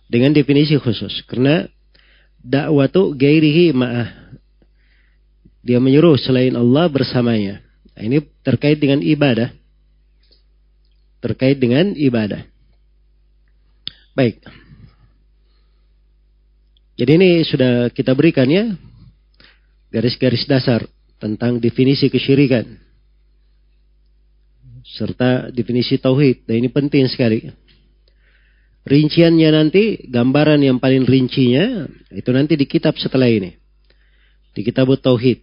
Dengan 0.05 0.29
definisi 0.29 0.77
khusus. 0.77 1.25
Karena 1.25 1.65
dakwatu 2.43 3.17
gairihi 3.17 3.73
ma'ah. 3.73 4.37
Dia 5.63 5.79
menyuruh 5.79 6.19
selain 6.21 6.53
Allah 6.53 6.85
bersamanya. 6.85 7.65
Nah, 7.97 8.03
ini 8.03 8.21
terkait 8.43 8.77
dengan 8.77 9.01
ibadah. 9.01 9.62
Terkait 11.23 11.55
dengan 11.55 11.95
ibadah. 11.95 12.43
Baik. 14.11 14.43
Jadi 16.99 17.11
ini 17.15 17.31
sudah 17.47 17.87
kita 17.95 18.11
berikan 18.11 18.45
ya 18.51 18.75
garis-garis 19.87 20.43
dasar 20.45 20.83
tentang 21.17 21.63
definisi 21.63 22.11
kesyirikan 22.11 22.83
serta 24.83 25.49
definisi 25.49 25.95
tauhid. 25.97 26.45
Dan 26.45 26.61
ini 26.61 26.69
penting 26.69 27.07
sekali. 27.07 27.47
Rinciannya 28.83 29.49
nanti, 29.55 29.83
gambaran 30.11 30.59
yang 30.59 30.75
paling 30.75 31.07
rincinya, 31.07 31.87
itu 32.11 32.29
nanti 32.35 32.59
di 32.59 32.67
kitab 32.67 32.99
setelah 32.99 33.31
ini. 33.31 33.55
Di 34.51 34.59
kitab 34.59 34.91
Tauhid. 34.91 35.39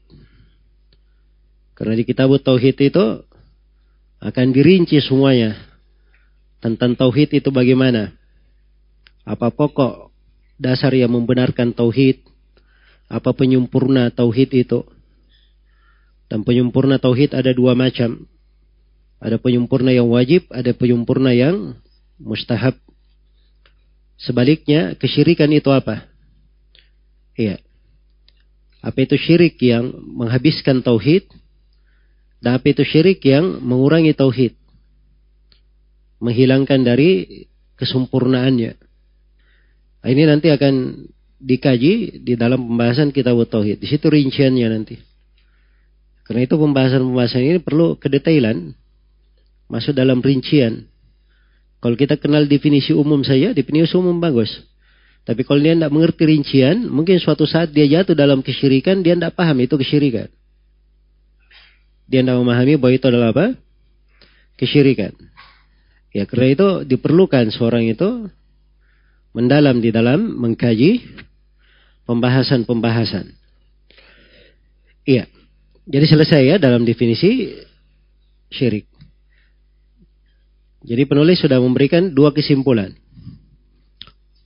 Karena 1.73 1.97
di 1.97 2.05
kitab 2.05 2.29
tauhid 2.45 2.77
itu 2.77 3.25
akan 4.21 4.47
dirinci 4.53 5.01
semuanya 5.01 5.70
tentang 6.61 6.95
tauhid 6.95 7.41
itu 7.41 7.49
bagaimana. 7.49 8.13
Apa 9.25 9.53
pokok 9.53 10.13
dasar 10.61 10.93
yang 10.93 11.13
membenarkan 11.17 11.73
tauhid? 11.73 12.21
Apa 13.11 13.35
penyempurna 13.35 14.13
tauhid 14.13 14.53
itu? 14.55 14.85
Dan 16.31 16.47
penyempurna 16.47 17.03
tauhid 17.03 17.35
ada 17.35 17.51
dua 17.51 17.75
macam. 17.75 18.29
Ada 19.21 19.37
penyempurna 19.37 19.91
yang 19.91 20.09
wajib, 20.09 20.47
ada 20.53 20.71
penyempurna 20.73 21.35
yang 21.35 21.77
mustahab. 22.21 22.79
Sebaliknya, 24.21 24.95
kesyirikan 25.01 25.49
itu 25.51 25.73
apa? 25.73 26.07
Iya. 27.37 27.57
Apa 28.81 29.05
itu 29.05 29.17
syirik 29.17 29.61
yang 29.61 29.93
menghabiskan 29.93 30.81
tauhid? 30.85 31.25
Tapi 32.41 32.73
itu 32.73 32.85
syirik 32.85 33.21
yang 33.25 33.61
mengurangi 33.61 34.13
tauhid. 34.17 34.60
Menghilangkan 36.21 36.85
dari 36.85 37.45
kesempurnaannya. 37.81 38.73
Ini 40.01 40.23
nanti 40.29 40.49
akan 40.53 40.75
dikaji 41.41 42.21
di 42.21 42.37
dalam 42.37 42.69
pembahasan 42.69 43.13
kitab 43.13 43.41
tauhid. 43.49 43.81
Di 43.81 43.89
situ 43.89 44.13
rinciannya 44.13 44.67
nanti. 44.69 44.97
Karena 46.29 46.47
itu 46.47 46.55
pembahasan-pembahasan 46.55 47.43
ini 47.43 47.59
perlu 47.59 47.97
kedetailan. 47.97 48.77
Masuk 49.73 49.97
dalam 49.97 50.21
rincian. 50.21 50.87
Kalau 51.81 51.97
kita 51.97 52.21
kenal 52.21 52.45
definisi 52.45 52.93
umum 52.93 53.25
saja, 53.25 53.57
definisi 53.57 53.97
umum 53.97 54.21
bagus. 54.21 54.53
Tapi 55.25 55.45
kalau 55.45 55.61
dia 55.61 55.73
tidak 55.73 55.93
mengerti 55.93 56.23
rincian, 56.29 56.89
mungkin 56.89 57.17
suatu 57.21 57.49
saat 57.49 57.73
dia 57.73 57.89
jatuh 57.89 58.13
dalam 58.13 58.45
kesyirikan, 58.45 59.01
dia 59.01 59.17
tidak 59.17 59.37
paham 59.37 59.57
itu 59.65 59.77
kesyirikan. 59.81 60.29
Dia 62.11 62.21
tidak 62.21 62.37
memahami 62.41 62.77
bahwa 62.77 62.93
itu 62.93 63.07
adalah 63.07 63.31
apa? 63.33 63.47
Kesyirikan. 64.59 65.15
Ya, 66.11 66.27
karena 66.27 66.47
itu 66.51 66.69
diperlukan 66.87 67.55
seorang 67.55 67.87
itu 67.87 68.27
mendalam 69.31 69.79
di 69.79 69.95
dalam 69.95 70.39
mengkaji 70.43 71.07
pembahasan-pembahasan. 72.07 73.31
Iya. 75.07 75.31
Jadi 75.91 76.07
selesai 76.07 76.43
ya 76.43 76.57
dalam 76.59 76.83
definisi 76.87 77.55
syirik. 78.51 78.87
Jadi 80.81 81.03
penulis 81.07 81.43
sudah 81.43 81.59
memberikan 81.63 82.11
dua 82.11 82.35
kesimpulan. 82.35 82.95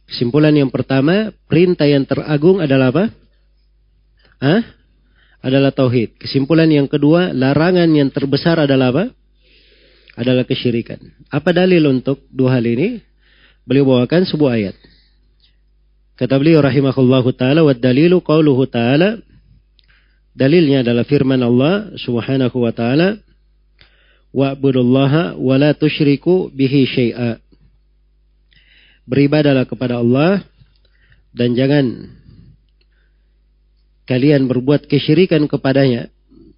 Kesimpulan 0.04 0.52
yang 0.52 0.68
pertama, 0.68 1.32
perintah 1.48 1.88
yang 1.88 2.04
teragung 2.04 2.60
adalah 2.60 2.92
apa? 2.92 3.04
Hah? 4.40 4.62
adalah 5.44 5.76
tauhid. 5.76 6.16
Kesimpulan 6.16 6.72
yang 6.72 6.88
kedua, 6.88 7.36
larangan 7.36 7.92
yang 7.92 8.08
terbesar 8.08 8.56
adalah 8.64 8.88
apa? 8.96 9.04
Adalah 10.14 10.46
kesyirikan. 10.46 11.02
Apa 11.26 11.50
dalil 11.50 11.82
untuk 11.90 12.22
dua 12.30 12.58
hal 12.58 12.64
ini? 12.66 13.02
Beliau 13.66 13.88
bawakan 13.88 14.22
sebuah 14.28 14.52
ayat. 14.60 14.76
Kata 16.14 16.38
beliau 16.38 16.62
rahimahullahu 16.62 17.34
taala 17.34 17.66
wa 17.66 17.74
dalilu 17.74 18.22
qauluhu 18.22 18.70
taala 18.70 19.18
dalilnya 20.30 20.86
adalah 20.86 21.02
firman 21.02 21.42
Allah 21.42 21.90
Subhanahu 21.98 22.54
wa 22.54 22.70
taala 22.70 23.18
wa'budullaha 24.30 25.34
wa 25.34 25.54
la 25.58 25.74
tusyriku 25.74 26.54
bihi 26.54 26.86
syai'a. 26.86 27.42
Beribadalah 29.10 29.66
kepada 29.66 29.98
Allah 29.98 30.46
dan 31.34 31.58
jangan 31.58 32.14
kalian 34.06 34.46
berbuat 34.46 34.86
kesyirikan 34.86 35.50
kepadanya 35.50 36.06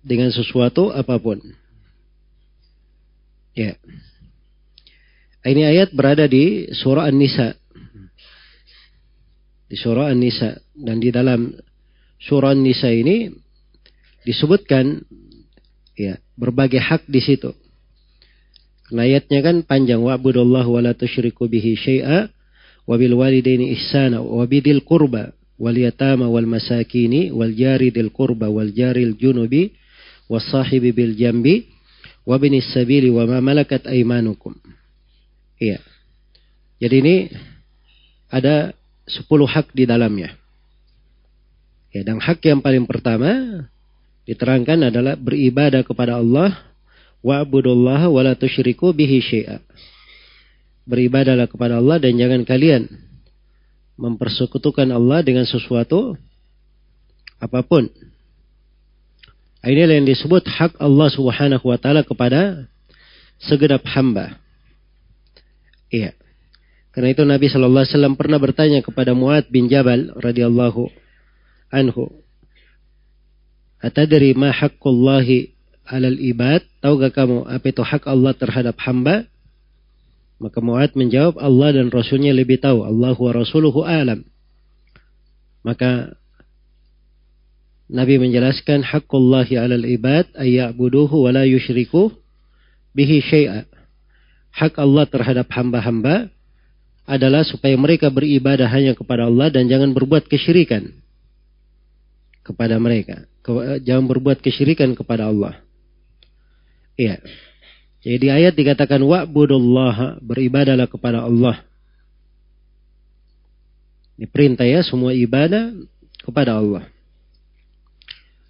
dengan 0.04 0.28
sesuatu 0.28 0.92
apa 0.92 1.16
pun. 1.16 1.40
Ya. 3.56 3.72
Ini 5.46 5.62
ayat 5.64 5.96
berada 5.96 6.28
di 6.28 6.68
surah 6.76 7.08
An-Nisa. 7.08 7.56
Di 9.66 9.76
surah 9.80 10.12
An-Nisa 10.12 10.60
dan 10.76 11.00
di 11.00 11.08
dalam 11.08 11.56
surah 12.20 12.52
Nisa 12.52 12.92
ini 12.92 13.32
disebutkan 14.28 15.00
ya 15.96 16.20
berbagai 16.36 16.84
hak 16.84 17.08
di 17.08 17.24
situ. 17.24 17.56
Karena 18.86 19.02
ayatnya 19.08 19.40
kan 19.42 19.56
panjang 19.66 20.04
wa'budallahu 20.04 20.78
wa 20.78 20.80
la 20.84 20.92
tusyriku 20.94 21.50
bihi 21.50 21.74
syai'a 21.74 22.30
wa 22.86 22.94
bil 22.94 23.18
walidaini 23.18 23.74
ihsana 23.74 24.22
wa 24.22 24.46
bidil 24.46 24.84
qurba 24.86 25.34
wal 25.58 25.74
yatama 25.74 26.30
wal 26.30 26.46
masakini 26.46 27.34
wal 27.34 27.50
jari 27.50 27.90
dil 27.90 28.14
qurba 28.14 28.46
wal 28.46 28.70
jaril 28.70 29.16
junubi 29.18 29.74
was 30.30 30.46
sahibi 30.52 30.94
bil 30.94 31.18
jambi 31.18 31.66
wa 32.26 32.36
binis 32.42 32.66
sabili 32.74 33.08
wa 33.08 33.22
ma 33.24 33.38
malakat 33.38 33.86
aimanukum. 33.86 34.52
Iya. 35.62 35.78
Jadi 36.82 36.94
ini 37.00 37.16
ada 38.28 38.74
sepuluh 39.06 39.46
hak 39.46 39.72
di 39.72 39.86
dalamnya. 39.86 40.34
Ya, 41.94 42.04
dan 42.04 42.20
hak 42.20 42.42
yang 42.44 42.60
paling 42.60 42.84
pertama 42.84 43.64
diterangkan 44.26 44.92
adalah 44.92 45.14
beribadah 45.16 45.86
kepada 45.86 46.20
Allah 46.20 46.52
wa'budullaha 47.24 48.10
wa 48.10 48.20
la 48.20 48.34
tusyriku 48.36 48.92
bihi 48.92 49.22
syai'a. 49.22 49.62
Beribadahlah 50.84 51.48
kepada 51.48 51.80
Allah 51.80 51.96
dan 52.02 52.18
jangan 52.18 52.42
kalian 52.44 52.90
mempersekutukan 53.96 54.92
Allah 54.92 55.24
dengan 55.24 55.48
sesuatu 55.48 56.18
apa 57.40 57.64
pun. 57.64 57.88
Inilah 59.66 59.98
yang 59.98 60.06
disebut 60.06 60.46
hak 60.46 60.78
Allah 60.78 61.10
Subhanahu 61.10 61.66
wa 61.66 61.74
taala 61.74 62.06
kepada 62.06 62.70
segenap 63.42 63.82
hamba. 63.90 64.38
Iya. 65.90 66.14
Karena 66.94 67.12
itu 67.12 67.22
Nabi 67.26 67.46
Shallallahu 67.50 67.82
Alaihi 67.84 67.92
Wasallam 67.92 68.16
pernah 68.16 68.38
bertanya 68.40 68.80
kepada 68.80 69.12
Muad 69.12 69.50
bin 69.50 69.66
Jabal 69.66 70.14
radhiyallahu 70.16 70.88
anhu, 71.74 72.08
"Atadri 73.82 74.32
ma 74.32 74.54
haqqullahi 74.54 75.52
alal 75.84 76.16
ibad? 76.16 76.64
Tahukah 76.80 77.12
kamu 77.12 77.50
apa 77.50 77.66
itu 77.68 77.82
hak 77.84 78.06
Allah 78.08 78.32
terhadap 78.32 78.80
hamba?" 78.80 79.28
Maka 80.40 80.62
Muad 80.64 80.94
menjawab, 80.96 81.36
"Allah 81.42 81.76
dan 81.76 81.92
Rasulnya 81.92 82.32
lebih 82.32 82.62
tahu. 82.62 82.86
Allahu 82.86 83.28
wa 83.28 83.32
Rasuluhu 83.34 83.84
alam." 83.84 84.24
Maka 85.66 86.16
Nabi 87.86 88.18
menjelaskan 88.18 88.82
haqqullahi 88.82 89.54
alal 89.62 89.86
ibad 89.86 90.26
ayya'buduhu 90.34 91.22
wa 91.22 91.30
la 91.30 91.46
bihi 92.96 93.16
syai'a. 93.22 93.68
Hak 94.56 94.80
Allah 94.80 95.04
terhadap 95.06 95.46
hamba-hamba 95.52 96.32
adalah 97.06 97.46
supaya 97.46 97.78
mereka 97.78 98.10
beribadah 98.10 98.66
hanya 98.66 98.96
kepada 98.98 99.30
Allah 99.30 99.52
dan 99.52 99.70
jangan 99.70 99.94
berbuat 99.94 100.26
kesyirikan 100.26 100.90
kepada 102.42 102.80
mereka. 102.82 103.28
Jangan 103.86 104.10
berbuat 104.10 104.42
kesyirikan 104.42 104.96
kepada 104.98 105.30
Allah. 105.30 105.62
Iya. 106.98 107.22
Jadi 108.02 108.26
ayat 108.32 108.58
dikatakan 108.58 108.98
wa'budullah 108.98 110.18
beribadahlah 110.24 110.90
kepada 110.90 111.22
Allah. 111.22 111.62
Ini 114.16 114.26
perintah 114.26 114.64
ya 114.64 114.80
semua 114.82 115.12
ibadah 115.12 115.76
kepada 116.24 116.58
Allah. 116.58 116.95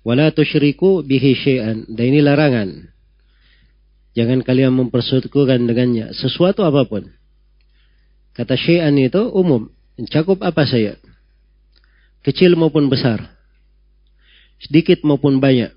Wala 0.07 0.31
tusyriku 0.31 1.03
bihi 1.03 1.35
syai'an. 1.35 1.83
Dan 1.91 2.15
ini 2.15 2.23
larangan. 2.23 2.95
Jangan 4.15 4.47
kalian 4.47 4.71
mempersekutukan 4.79 5.67
dengannya 5.67 6.15
sesuatu 6.15 6.63
apa 6.63 6.87
pun. 6.87 7.11
Kata 8.31 8.55
syai'an 8.55 8.95
itu 9.03 9.19
umum. 9.35 9.67
Mencakup 9.99 10.47
apa 10.47 10.63
saya? 10.63 10.95
Kecil 12.23 12.55
maupun 12.55 12.87
besar. 12.87 13.35
Sedikit 14.63 15.03
maupun 15.03 15.43
banyak. 15.43 15.75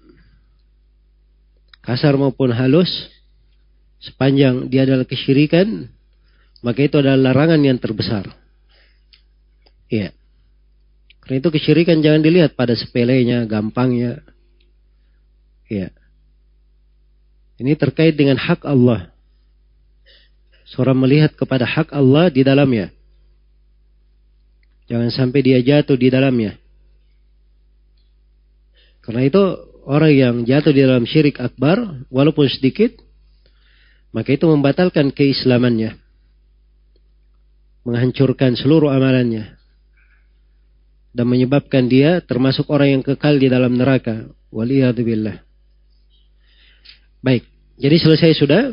Kasar 1.82 2.14
maupun 2.14 2.54
halus. 2.54 2.92
Sepanjang 3.98 4.70
dia 4.70 4.86
adalah 4.86 5.10
kesyirikan. 5.10 5.90
Maka 6.62 6.86
itu 6.86 7.02
adalah 7.02 7.34
larangan 7.34 7.66
yang 7.66 7.82
terbesar. 7.82 8.30
Iya. 9.90 10.19
Karena 11.30 11.46
itu 11.46 11.54
kesyirikan 11.54 12.02
jangan 12.02 12.26
dilihat 12.26 12.58
pada 12.58 12.74
sepelenya, 12.74 13.46
gampangnya. 13.46 14.26
Iya. 15.70 15.94
Ini 17.62 17.78
terkait 17.78 18.18
dengan 18.18 18.34
hak 18.34 18.66
Allah. 18.66 19.14
Seorang 20.74 20.98
melihat 20.98 21.38
kepada 21.38 21.70
hak 21.70 21.94
Allah 21.94 22.34
di 22.34 22.42
dalamnya. 22.42 22.90
Jangan 24.90 25.14
sampai 25.14 25.46
dia 25.46 25.62
jatuh 25.62 25.94
di 26.02 26.10
dalamnya. 26.10 26.58
Karena 29.06 29.22
itu 29.22 29.44
orang 29.86 30.10
yang 30.10 30.36
jatuh 30.50 30.74
di 30.74 30.82
dalam 30.82 31.06
syirik 31.06 31.38
akbar, 31.38 32.10
walaupun 32.10 32.50
sedikit, 32.50 32.98
maka 34.10 34.34
itu 34.34 34.50
membatalkan 34.50 35.14
keislamannya. 35.14 35.94
Menghancurkan 37.86 38.58
seluruh 38.58 38.90
amalannya. 38.90 39.59
Dan 41.10 41.26
menyebabkan 41.26 41.90
dia 41.90 42.22
termasuk 42.22 42.70
orang 42.70 43.00
yang 43.00 43.04
kekal 43.04 43.36
di 43.38 43.50
dalam 43.50 43.74
neraka. 43.76 44.30
Waliyahdubillah. 44.54 45.42
Baik, 47.20 47.44
jadi 47.76 47.98
selesai 48.00 48.32
sudah 48.40 48.72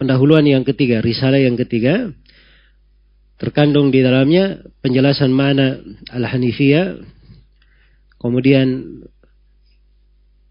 pendahuluan 0.00 0.44
yang 0.48 0.64
ketiga, 0.64 1.04
risalah 1.04 1.38
yang 1.38 1.56
ketiga, 1.60 2.10
terkandung 3.36 3.92
di 3.92 4.00
dalamnya 4.00 4.64
penjelasan 4.80 5.28
mana 5.28 5.80
al-hanifiyah, 6.08 7.04
kemudian 8.16 9.00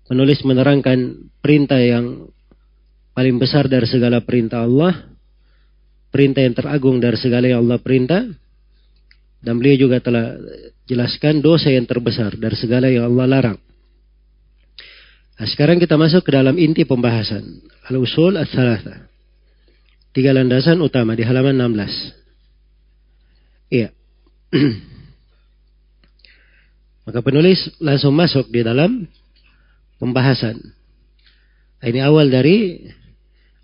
penulis 0.06 0.46
menerangkan 0.46 1.30
perintah 1.42 1.82
yang 1.82 2.30
paling 3.18 3.38
besar 3.42 3.66
dari 3.66 3.90
segala 3.90 4.22
perintah 4.22 4.66
Allah, 4.66 5.14
perintah 6.14 6.46
yang 6.46 6.54
teragung 6.54 7.02
dari 7.02 7.18
segala 7.18 7.50
yang 7.50 7.66
Allah 7.66 7.82
perintah, 7.82 8.22
dan 9.44 9.60
beliau 9.60 9.76
juga 9.76 10.00
telah 10.00 10.40
jelaskan 10.88 11.44
dosa 11.44 11.68
yang 11.68 11.84
terbesar 11.84 12.40
dari 12.40 12.56
segala 12.56 12.88
yang 12.88 13.12
Allah 13.12 13.28
larang. 13.28 13.60
Nah, 15.36 15.48
sekarang 15.52 15.84
kita 15.84 16.00
masuk 16.00 16.24
ke 16.24 16.32
dalam 16.32 16.56
inti 16.56 16.88
pembahasan. 16.88 17.44
Al-usul 17.92 18.40
as-salatha. 18.40 19.12
Tiga 20.16 20.32
landasan 20.32 20.80
utama 20.80 21.12
di 21.18 21.28
halaman 21.28 21.60
16. 21.60 23.74
Iya. 23.74 23.90
Maka 27.04 27.20
penulis 27.20 27.60
langsung 27.84 28.16
masuk 28.16 28.48
di 28.48 28.64
dalam 28.64 29.04
pembahasan. 30.00 30.56
Nah, 31.84 31.88
ini 31.92 32.00
awal 32.00 32.32
dari 32.32 32.80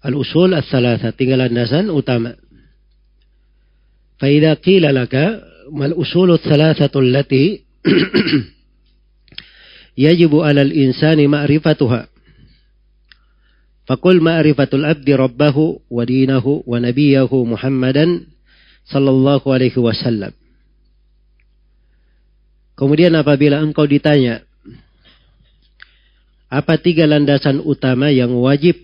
al-usul 0.03 0.51
as-salatha. 0.57 1.15
tiga 1.15 1.39
landasan 1.39 1.87
utama. 1.87 2.35
Faidah 4.19 4.59
qila 4.59 4.91
laka 4.91 5.48
ما 5.72 5.86
الأصول 5.86 6.32
الثلاثة 6.32 7.00
التي 7.00 7.64
يجب 9.98 10.32
على 10.36 10.62
الإنسان 10.62 11.26
معرفتها 11.28 12.08
Fakul 13.84 14.24
ma'rifatul 14.24 14.88
abdi 14.88 15.12
rabbahu 15.12 15.84
wa 15.92 16.02
dinahu 16.08 16.64
wa 16.64 16.80
nabiyahu 16.80 17.44
Muhammadan 17.44 18.24
sallallahu 18.88 19.44
alaihi 19.52 19.76
wasallam. 19.76 20.32
Kemudian 22.80 23.12
apabila 23.12 23.60
engkau 23.60 23.84
ditanya, 23.84 24.40
apa 26.48 26.80
tiga 26.80 27.04
landasan 27.04 27.60
utama 27.60 28.08
yang 28.08 28.32
wajib 28.40 28.80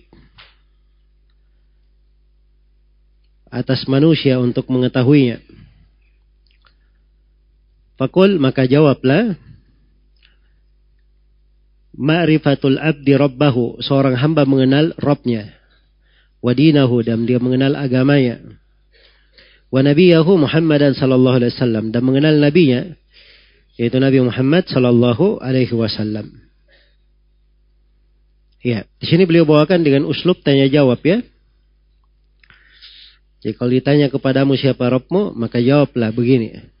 atas 3.49 3.89
manusia 3.89 4.37
untuk 4.37 4.69
mengetahuinya? 4.69 5.41
Fakul 7.96 8.36
maka 8.36 8.68
jawablah 8.68 9.40
ma'rifatul 11.96 12.76
abdi 12.76 13.16
rabbahu, 13.16 13.80
seorang 13.80 14.20
hamba 14.20 14.44
mengenal 14.44 14.92
Robnya. 15.00 15.56
Wadinahu, 16.44 17.00
dan 17.00 17.24
dia 17.24 17.40
mengenal 17.40 17.74
agamanya. 17.74 18.38
Wa 19.72 19.80
nabiyahu 19.80 20.36
Muhammadan 20.46 20.92
sallallahu 20.92 21.36
alaihi 21.42 21.52
wasallam, 21.56 21.84
dan 21.90 22.04
mengenal 22.04 22.36
nabinya, 22.36 22.94
yaitu 23.80 23.96
Nabi 23.96 24.20
Muhammad 24.20 24.68
sallallahu 24.68 25.40
alaihi 25.40 25.72
wasallam. 25.72 26.46
Ya, 28.60 28.84
di 29.00 29.06
sini 29.08 29.24
beliau 29.24 29.48
bawakan 29.48 29.80
dengan 29.80 30.04
uslub 30.04 30.44
tanya 30.44 30.68
jawab 30.68 31.00
ya. 31.00 31.24
Jadi 33.40 33.54
kalau 33.56 33.70
ditanya 33.72 34.06
kepadamu 34.12 34.58
siapa 34.58 34.90
Robmu, 34.90 35.32
maka 35.32 35.62
jawablah 35.62 36.12
begini. 36.12 36.75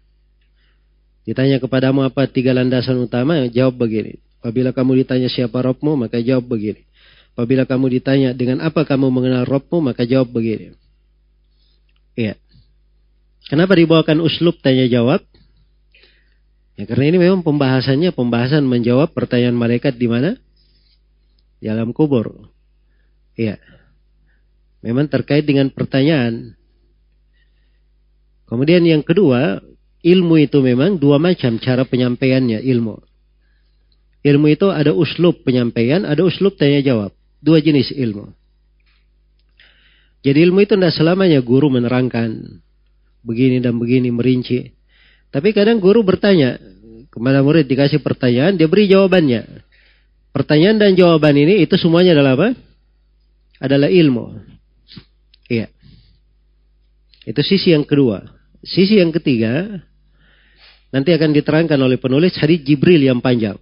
Ditanya 1.26 1.58
kepadamu 1.58 2.06
apa 2.06 2.30
tiga 2.30 2.54
landasan 2.54 3.02
utama, 3.02 3.50
jawab 3.50 3.82
begini. 3.82 4.22
Apabila 4.38 4.70
kamu 4.70 5.02
ditanya 5.02 5.26
siapa 5.26 5.58
Robmu, 5.58 5.98
maka 5.98 6.22
jawab 6.22 6.46
begini. 6.46 6.86
Apabila 7.34 7.66
kamu 7.66 7.98
ditanya 7.98 8.30
dengan 8.30 8.62
apa 8.62 8.86
kamu 8.86 9.10
mengenal 9.10 9.42
Robmu, 9.42 9.82
maka 9.82 10.06
jawab 10.06 10.30
begini. 10.30 10.78
Iya. 12.14 12.38
Kenapa 13.50 13.74
dibawakan 13.74 14.22
uslub 14.22 14.62
tanya 14.62 14.86
jawab? 14.86 15.20
Ya 16.78 16.86
karena 16.86 17.10
ini 17.10 17.18
memang 17.18 17.42
pembahasannya 17.42 18.14
pembahasan 18.14 18.62
menjawab 18.62 19.10
pertanyaan 19.10 19.58
malaikat 19.58 19.98
di 19.98 20.06
mana? 20.06 20.38
Di 21.58 21.66
alam 21.66 21.90
kubur. 21.90 22.52
Iya. 23.34 23.58
Memang 24.86 25.10
terkait 25.10 25.42
dengan 25.42 25.68
pertanyaan. 25.74 26.54
Kemudian 28.46 28.86
yang 28.86 29.02
kedua, 29.02 29.58
ilmu 30.06 30.38
itu 30.38 30.62
memang 30.62 31.02
dua 31.02 31.18
macam 31.18 31.58
cara 31.58 31.82
penyampaiannya 31.82 32.62
ilmu. 32.62 33.02
Ilmu 34.22 34.46
itu 34.50 34.70
ada 34.70 34.94
uslub 34.94 35.42
penyampaian, 35.42 36.06
ada 36.06 36.22
uslub 36.22 36.54
tanya 36.54 36.82
jawab. 36.82 37.10
Dua 37.42 37.58
jenis 37.58 37.90
ilmu. 37.90 38.30
Jadi 40.22 40.38
ilmu 40.42 40.62
itu 40.66 40.74
tidak 40.74 40.94
selamanya 40.94 41.38
guru 41.42 41.70
menerangkan 41.70 42.58
begini 43.22 43.62
dan 43.62 43.78
begini 43.78 44.10
merinci. 44.10 44.74
Tapi 45.30 45.54
kadang 45.54 45.78
guru 45.78 46.02
bertanya 46.02 46.58
kepada 47.10 47.42
murid 47.42 47.70
dikasih 47.70 48.02
pertanyaan, 48.02 48.58
dia 48.58 48.66
beri 48.66 48.90
jawabannya. 48.90 49.42
Pertanyaan 50.34 50.78
dan 50.82 50.92
jawaban 50.98 51.38
ini 51.38 51.62
itu 51.62 51.78
semuanya 51.78 52.18
adalah 52.18 52.34
apa? 52.34 52.48
Adalah 53.62 53.88
ilmu. 53.90 54.36
Iya. 55.46 55.70
Itu 57.26 57.40
sisi 57.46 57.74
yang 57.74 57.86
kedua. 57.86 58.26
Sisi 58.66 58.98
yang 58.98 59.14
ketiga 59.14 59.82
nanti 60.90 61.10
akan 61.14 61.30
diterangkan 61.34 61.78
oleh 61.78 61.98
penulis 61.98 62.34
hadis 62.38 62.62
Jibril 62.62 63.02
yang 63.02 63.18
panjang 63.18 63.58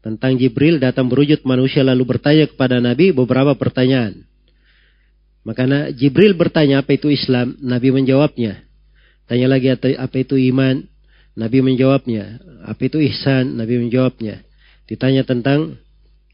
tentang 0.00 0.36
Jibril 0.40 0.80
datang 0.80 1.12
berwujud 1.12 1.44
manusia 1.44 1.84
lalu 1.84 2.16
bertanya 2.16 2.48
kepada 2.48 2.80
Nabi 2.80 3.12
beberapa 3.12 3.52
pertanyaan. 3.52 4.24
Maka 5.44 5.92
Jibril 5.92 6.36
bertanya 6.36 6.84
apa 6.84 6.96
itu 6.96 7.08
Islam, 7.08 7.56
Nabi 7.60 7.92
menjawabnya. 7.92 8.60
Tanya 9.24 9.46
lagi 9.48 9.72
apa 9.72 10.16
itu 10.20 10.36
iman, 10.52 10.84
Nabi 11.36 11.64
menjawabnya. 11.64 12.40
Apa 12.68 12.92
itu 12.92 13.00
ihsan, 13.00 13.56
Nabi 13.56 13.80
menjawabnya. 13.80 14.44
Ditanya 14.84 15.24
tentang 15.24 15.80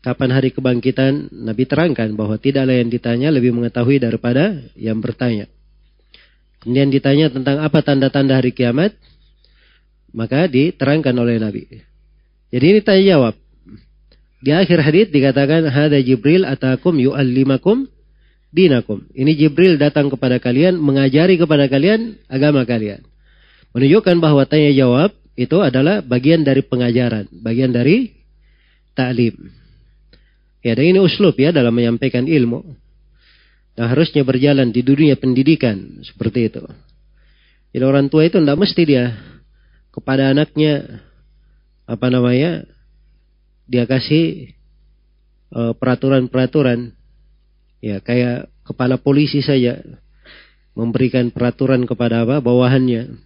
kapan 0.03 0.31
hari 0.35 0.51
kebangkitan, 0.51 1.31
Nabi 1.31 1.70
terangkan 1.70 2.14
bahwa 2.18 2.35
tidaklah 2.39 2.74
yang 2.74 2.91
ditanya 2.91 3.31
lebih 3.31 3.55
mengetahui 3.55 4.03
daripada 4.03 4.59
yang 4.74 4.99
bertanya. 4.99 5.47
Kemudian 6.67 6.91
ditanya 6.91 7.31
tentang 7.31 7.62
apa 7.62 7.79
tanda-tanda 7.79 8.43
hari 8.43 8.51
kiamat, 8.51 8.91
maka 10.11 10.51
diterangkan 10.51 11.14
oleh 11.14 11.39
Nabi. 11.39 11.62
Jadi 12.51 12.64
ini 12.75 12.81
tanya 12.83 13.05
jawab. 13.14 13.39
Di 14.43 14.51
akhir 14.51 14.83
hadis 14.83 15.07
dikatakan 15.14 15.71
hada 15.71 16.03
Jibril 16.03 16.43
atakum 16.43 16.99
yu'allimakum 16.99 17.87
dinakum. 18.51 19.07
Ini 19.14 19.39
Jibril 19.39 19.79
datang 19.79 20.11
kepada 20.11 20.43
kalian 20.43 20.83
mengajari 20.83 21.39
kepada 21.39 21.71
kalian 21.71 22.19
agama 22.27 22.67
kalian. 22.67 23.07
Menunjukkan 23.71 24.19
bahwa 24.19 24.43
tanya 24.51 24.75
jawab 24.75 25.14
itu 25.39 25.62
adalah 25.62 26.03
bagian 26.03 26.43
dari 26.43 26.67
pengajaran, 26.67 27.31
bagian 27.31 27.71
dari 27.71 28.11
taklim. 28.99 29.55
Ya, 30.67 30.75
dan 30.75 30.83
ini 30.83 30.99
uslub 30.99 31.39
ya 31.39 31.55
dalam 31.55 31.71
menyampaikan 31.71 32.27
ilmu. 32.27 32.75
Dan 33.77 33.93
harusnya 33.93 34.24
berjalan 34.24 34.72
di 34.72 34.81
dunia 34.81 35.20
pendidikan 35.20 36.01
seperti 36.01 36.49
itu. 36.49 36.64
Jadi 37.77 37.85
orang 37.85 38.09
tua 38.09 38.24
itu 38.24 38.41
tidak 38.41 38.57
mesti 38.57 38.83
dia 38.89 39.12
kepada 39.93 40.33
anaknya 40.33 41.05
apa 41.85 42.09
namanya 42.09 42.64
dia 43.68 43.85
kasih 43.85 44.57
peraturan 45.53 45.77
peraturan-peraturan. 46.29 46.81
Ya 47.85 48.01
kayak 48.01 48.49
kepala 48.64 48.97
polisi 48.97 49.45
saja 49.45 49.79
memberikan 50.72 51.29
peraturan 51.29 51.85
kepada 51.85 52.24
apa 52.24 52.41
bawahannya. 52.41 53.20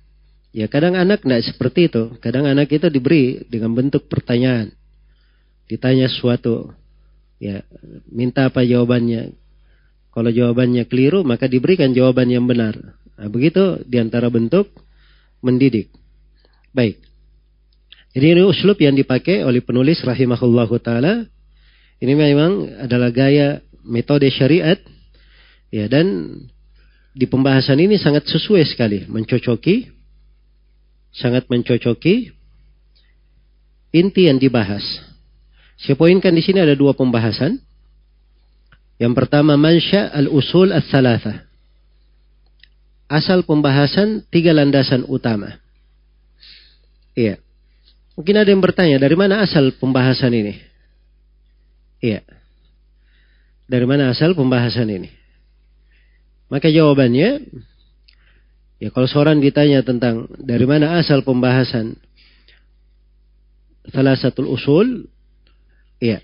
Ya 0.50 0.66
kadang 0.66 0.98
anak 0.98 1.22
tidak 1.22 1.46
seperti 1.46 1.86
itu. 1.86 2.18
Kadang 2.18 2.50
anak 2.50 2.74
itu 2.74 2.90
diberi 2.90 3.46
dengan 3.46 3.70
bentuk 3.70 4.10
pertanyaan. 4.10 4.74
Ditanya 5.70 6.10
sesuatu. 6.10 6.74
Ya 7.38 7.62
minta 8.10 8.50
apa 8.50 8.66
jawabannya 8.66 9.39
kalau 10.10 10.30
jawabannya 10.30 10.86
keliru 10.90 11.22
maka 11.22 11.46
diberikan 11.46 11.94
jawaban 11.94 12.30
yang 12.30 12.46
benar 12.46 12.76
nah, 13.14 13.28
begitu 13.30 13.82
di 13.86 13.96
antara 13.98 14.30
bentuk 14.30 14.70
mendidik 15.42 15.90
baik 16.74 17.10
jadi 18.10 18.34
ini 18.34 18.42
uslub 18.42 18.74
yang 18.82 18.98
dipakai 18.98 19.46
oleh 19.46 19.62
penulis 19.62 20.02
rahimahullahu 20.02 20.82
taala. 20.82 21.30
Ini 22.02 22.12
memang 22.16 22.82
adalah 22.82 23.14
gaya 23.14 23.62
metode 23.86 24.26
syariat. 24.34 24.78
Ya 25.70 25.86
dan 25.86 26.34
di 27.14 27.30
pembahasan 27.30 27.78
ini 27.78 27.94
sangat 27.94 28.26
sesuai 28.26 28.66
sekali 28.66 29.06
mencocoki 29.06 29.86
sangat 31.14 31.46
mencocoki 31.46 32.34
inti 33.94 34.26
yang 34.26 34.42
dibahas. 34.42 34.82
Saya 35.78 35.94
poinkan 35.94 36.34
di 36.34 36.42
sini 36.42 36.58
ada 36.58 36.74
dua 36.74 36.98
pembahasan. 36.98 37.62
Yang 39.00 39.12
pertama 39.16 39.56
mansya 39.56 40.12
al-usul 40.12 40.76
as-salatha. 40.76 41.48
Asal 43.08 43.48
pembahasan 43.48 44.28
tiga 44.28 44.52
landasan 44.52 45.08
utama. 45.08 45.56
Iya. 47.16 47.40
Mungkin 48.14 48.36
ada 48.36 48.52
yang 48.52 48.60
bertanya, 48.60 49.00
dari 49.00 49.16
mana 49.16 49.40
asal 49.40 49.72
pembahasan 49.72 50.36
ini? 50.36 50.54
Iya. 52.04 52.20
Dari 53.64 53.86
mana 53.88 54.12
asal 54.12 54.36
pembahasan 54.36 54.92
ini? 54.92 55.08
Maka 56.52 56.68
jawabannya, 56.68 57.46
ya 58.84 58.88
kalau 58.92 59.08
seorang 59.08 59.40
ditanya 59.40 59.80
tentang 59.80 60.28
dari 60.36 60.68
mana 60.68 61.00
asal 61.00 61.24
pembahasan 61.24 61.96
salah 63.88 64.18
satu 64.18 64.44
usul, 64.44 65.08
iya. 66.02 66.20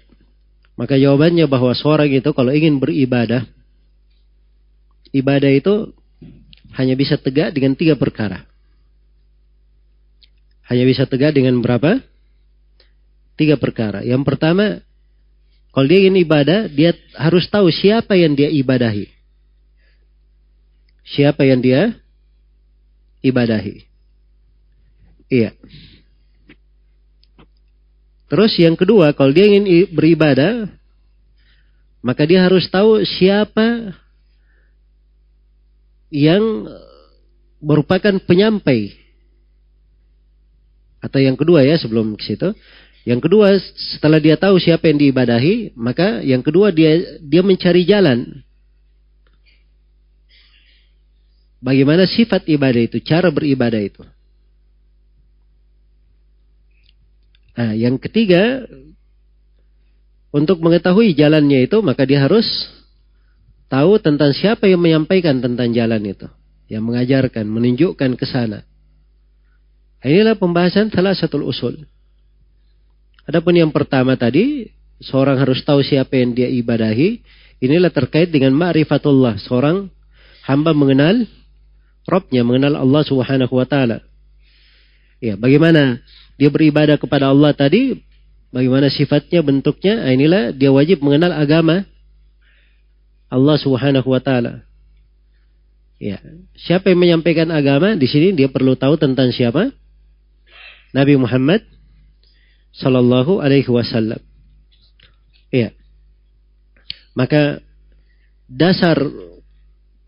Maka 0.77 1.01
jawabannya 1.01 1.49
bahwa 1.49 1.73
seorang 1.73 2.13
itu 2.13 2.31
kalau 2.37 2.53
ingin 2.53 2.77
beribadah, 2.77 3.49
ibadah 5.11 5.51
itu 5.51 5.97
hanya 6.77 6.93
bisa 6.93 7.17
tegak 7.17 7.57
dengan 7.57 7.73
tiga 7.73 7.97
perkara 7.97 8.45
hanya 10.67 10.85
bisa 10.87 11.07
tegak 11.07 11.35
dengan 11.35 11.63
berapa? 11.63 12.03
Tiga 13.39 13.55
perkara. 13.55 14.03
Yang 14.03 14.23
pertama, 14.27 14.83
kalau 15.71 15.87
dia 15.87 16.03
ingin 16.03 16.19
ibadah, 16.27 16.67
dia 16.67 16.97
harus 17.15 17.47
tahu 17.47 17.71
siapa 17.71 18.19
yang 18.19 18.35
dia 18.35 18.51
ibadahi. 18.51 19.07
Siapa 21.07 21.47
yang 21.47 21.63
dia 21.63 21.95
ibadahi. 23.23 23.87
Iya. 25.31 25.55
Terus 28.27 28.59
yang 28.59 28.75
kedua, 28.75 29.15
kalau 29.15 29.31
dia 29.31 29.47
ingin 29.47 29.87
beribadah, 29.95 30.67
maka 32.03 32.27
dia 32.27 32.43
harus 32.43 32.67
tahu 32.67 33.03
siapa 33.07 33.95
yang 36.11 36.67
merupakan 37.63 38.15
penyampai 38.23 38.95
atau 41.03 41.23
yang 41.23 41.39
kedua 41.39 41.63
ya 41.63 41.79
sebelum 41.79 42.19
ke 42.19 42.23
situ. 42.27 42.51
Yang 43.07 43.31
kedua 43.31 43.55
setelah 43.95 44.19
dia 44.19 44.35
tahu 44.35 44.59
siapa 44.59 44.91
yang 44.91 44.99
diibadahi, 44.99 45.79
maka 45.79 46.27
yang 46.27 46.43
kedua 46.43 46.75
dia 46.75 47.23
dia 47.23 47.43
mencari 47.47 47.87
jalan. 47.87 48.43
Bagaimana 51.63 52.07
sifat 52.11 52.47
ibadah 52.51 52.83
itu, 52.83 52.99
cara 53.03 53.31
beribadah 53.31 53.79
itu. 53.79 54.03
Nah, 57.57 57.73
yang 57.73 57.97
ketiga, 57.97 58.69
untuk 60.29 60.61
mengetahui 60.61 61.17
jalannya 61.17 61.65
itu, 61.65 61.81
maka 61.81 62.05
dia 62.05 62.21
harus 62.21 62.45
tahu 63.73 63.97
tentang 63.97 64.37
siapa 64.37 64.69
yang 64.69 64.85
menyampaikan 64.85 65.41
tentang 65.41 65.73
jalan 65.73 66.03
itu. 66.05 66.29
Yang 66.69 66.83
mengajarkan, 66.85 67.45
menunjukkan 67.49 68.11
ke 68.21 68.27
sana. 68.29 68.61
Inilah 70.05 70.37
pembahasan 70.37 70.93
salah 70.93 71.17
satu 71.17 71.41
usul. 71.41 71.89
Adapun 73.27 73.57
yang 73.57 73.73
pertama 73.73 74.15
tadi, 74.15 74.71
seorang 75.03 75.41
harus 75.41 75.65
tahu 75.65 75.83
siapa 75.83 76.15
yang 76.15 76.37
dia 76.37 76.47
ibadahi. 76.47 77.25
Inilah 77.65 77.91
terkait 77.91 78.29
dengan 78.31 78.53
ma'rifatullah. 78.55 79.41
Seorang 79.41 79.89
hamba 80.45 80.77
mengenal 80.77 81.27
Robnya, 82.07 82.47
mengenal 82.47 82.79
Allah 82.79 83.03
subhanahu 83.03 83.51
wa 83.51 83.67
ta'ala. 83.67 83.99
Ya, 85.19 85.35
bagaimana 85.35 85.99
dia 86.37 86.53
beribadah 86.53 87.01
kepada 87.01 87.33
Allah 87.33 87.57
tadi, 87.57 88.01
bagaimana 88.53 88.93
sifatnya, 88.93 89.41
bentuknya, 89.41 90.05
nah, 90.05 90.13
inilah 90.13 90.43
dia 90.53 90.69
wajib 90.73 91.01
mengenal 91.01 91.33
agama 91.33 91.85
Allah 93.33 93.57
subhanahu 93.59 94.07
wa 94.07 94.21
ta'ala. 94.23 94.63
Ya, 95.97 96.21
siapa 96.61 96.93
yang 96.93 97.01
menyampaikan 97.01 97.49
agama 97.49 97.97
di 97.97 98.05
sini 98.05 98.37
dia 98.37 98.53
perlu 98.53 98.77
tahu 98.77 99.01
tentang 99.01 99.33
siapa? 99.33 99.73
Nabi 100.93 101.17
Muhammad 101.17 101.65
Sallallahu 102.77 103.41
Alaihi 103.41 103.69
Wasallam. 103.73 104.21
Iya. 105.49 105.73
Maka 107.17 107.65
dasar 108.45 109.01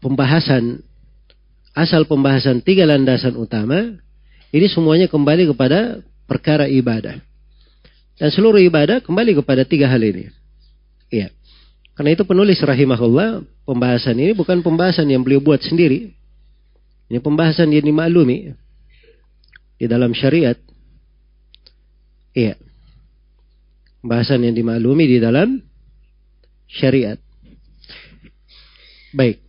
pembahasan 0.04 0.84
asal 1.72 2.04
pembahasan 2.04 2.60
tiga 2.60 2.84
landasan 2.84 3.38
utama 3.38 3.96
Ini 4.48 4.66
semuanya 4.72 5.12
kembali 5.12 5.52
kepada 5.52 6.00
perkara 6.28 6.68
ibadah. 6.68 7.16
Dan 8.20 8.28
seluruh 8.28 8.60
ibadah 8.60 9.00
kembali 9.00 9.40
kepada 9.40 9.64
tiga 9.64 9.88
hal 9.88 10.04
ini. 10.04 10.28
Iya. 11.08 11.32
Karena 11.96 12.14
itu 12.14 12.22
penulis 12.28 12.60
rahimahullah, 12.60 13.42
pembahasan 13.64 14.14
ini 14.20 14.36
bukan 14.36 14.60
pembahasan 14.62 15.08
yang 15.08 15.24
beliau 15.24 15.40
buat 15.40 15.64
sendiri. 15.64 16.14
Ini 17.08 17.18
pembahasan 17.24 17.72
yang 17.72 17.88
dimaklumi 17.88 18.52
di 19.80 19.86
dalam 19.88 20.12
syariat. 20.12 20.54
Iya. 22.36 22.54
Pembahasan 24.04 24.44
yang 24.44 24.54
dimaklumi 24.54 25.04
di 25.08 25.18
dalam 25.18 25.58
syariat. 26.68 27.18
Baik. 29.16 29.40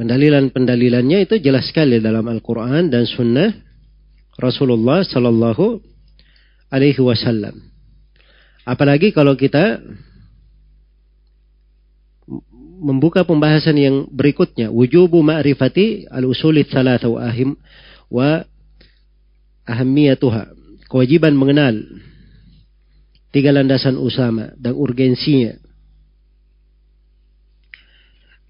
Pendalilan-pendalilannya 0.00 1.28
itu 1.28 1.36
jelas 1.44 1.68
sekali 1.68 2.00
dalam 2.00 2.24
Al-Quran 2.24 2.88
dan 2.88 3.04
Sunnah 3.04 3.69
Rasulullah 4.40 5.04
Sallallahu 5.04 5.78
Alaihi 6.72 6.98
Wasallam. 6.98 7.60
Apalagi 8.64 9.12
kalau 9.12 9.36
kita 9.36 9.78
membuka 12.80 13.22
pembahasan 13.28 13.76
yang 13.76 13.96
berikutnya, 14.08 14.72
wujubu 14.72 15.20
ma'rifati 15.20 16.08
al-usulit 16.08 16.72
salata 16.72 17.12
wa 17.12 17.20
ahim 17.20 17.52
wa 18.08 18.40
ahamiyatuha. 19.68 20.56
Kewajiban 20.88 21.36
mengenal 21.36 21.84
tiga 23.30 23.52
landasan 23.52 24.00
usama 24.00 24.56
dan 24.56 24.74
urgensinya. 24.74 25.54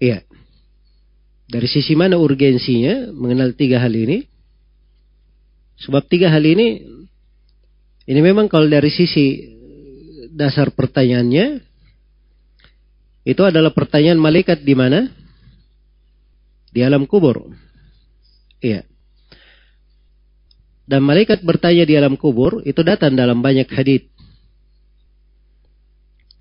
Iya. 0.01 0.25
Dari 1.51 1.67
sisi 1.67 1.93
mana 1.93 2.15
urgensinya 2.17 3.11
mengenal 3.11 3.53
tiga 3.53 3.77
hal 3.83 3.93
ini? 3.93 4.30
Sebab 5.81 6.05
tiga 6.05 6.29
hal 6.29 6.45
ini 6.45 6.85
ini 8.05 8.19
memang 8.21 8.49
kalau 8.49 8.69
dari 8.69 8.89
sisi 8.93 9.45
dasar 10.33 10.73
pertanyaannya 10.73 11.61
itu 13.21 13.41
adalah 13.45 13.69
pertanyaan 13.73 14.17
malaikat 14.17 14.65
di 14.65 14.73
mana? 14.73 15.05
Di 16.73 16.81
alam 16.81 17.05
kubur. 17.05 17.53
Iya. 18.61 18.85
Dan 20.89 21.05
malaikat 21.05 21.45
bertanya 21.45 21.85
di 21.85 21.93
alam 21.93 22.17
kubur 22.17 22.65
itu 22.65 22.81
datang 22.81 23.13
dalam 23.13 23.39
banyak 23.39 23.69
hadis. 23.69 24.05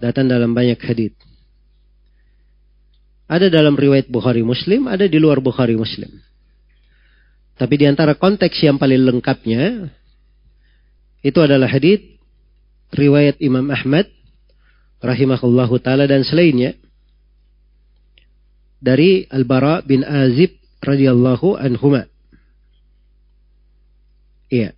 Datang 0.01 0.33
dalam 0.33 0.57
banyak 0.57 0.81
hadis. 0.81 1.13
Ada 3.31 3.53
dalam 3.53 3.77
riwayat 3.77 4.09
Bukhari 4.09 4.43
Muslim, 4.43 4.89
ada 4.89 5.07
di 5.07 5.21
luar 5.21 5.39
Bukhari 5.45 5.77
Muslim. 5.77 6.09
Tapi 7.61 7.77
di 7.77 7.85
antara 7.85 8.17
konteks 8.17 8.57
yang 8.65 8.81
paling 8.81 9.05
lengkapnya 9.05 9.93
itu 11.21 11.37
adalah 11.45 11.69
hadis 11.69 12.01
riwayat 12.89 13.37
Imam 13.45 13.69
Ahmad 13.69 14.09
rahimahullahu 15.05 15.77
taala 15.85 16.09
dan 16.09 16.25
selainnya 16.25 16.73
dari 18.81 19.29
Al-Bara 19.29 19.85
bin 19.85 20.01
Azib 20.09 20.57
radhiyallahu 20.81 21.61
anhuma. 21.61 22.09
Iya. 24.49 24.73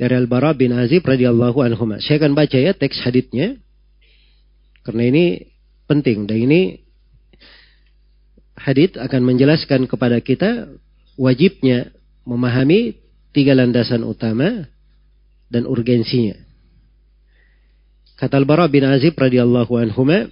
Dari 0.00 0.14
Al-Bara 0.16 0.56
bin 0.56 0.72
Azib 0.72 1.04
radhiyallahu 1.04 1.60
anhuma. 1.60 2.00
Saya 2.00 2.24
akan 2.24 2.32
baca 2.32 2.56
ya 2.56 2.72
teks 2.72 3.04
hadisnya 3.04 3.60
karena 4.80 5.12
ini 5.12 5.24
penting 5.84 6.24
dan 6.24 6.40
ini 6.40 6.83
hadis 8.54 8.94
akan 8.94 9.22
menjelaskan 9.26 9.86
kepada 9.90 10.18
kita 10.22 10.70
wajibnya 11.18 11.94
memahami 12.26 12.98
tiga 13.34 13.54
landasan 13.54 14.06
utama 14.06 14.66
dan 15.50 15.66
urgensinya. 15.66 16.38
Kata 18.14 18.38
Al-Bara 18.38 18.70
bin 18.70 18.86
Azib 18.86 19.18
radhiyallahu 19.18 19.74
anhuma, 19.74 20.30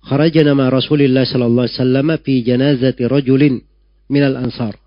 "Kharajna 0.00 0.56
ma 0.56 0.72
Rasulillah 0.72 1.28
sallallahu 1.28 1.68
alaihi 1.68 1.78
wasallam 1.78 2.08
fi 2.24 2.34
janazati 2.40 3.04
rajulin 3.04 3.60
min 4.08 4.22
al-ansar." 4.24 4.80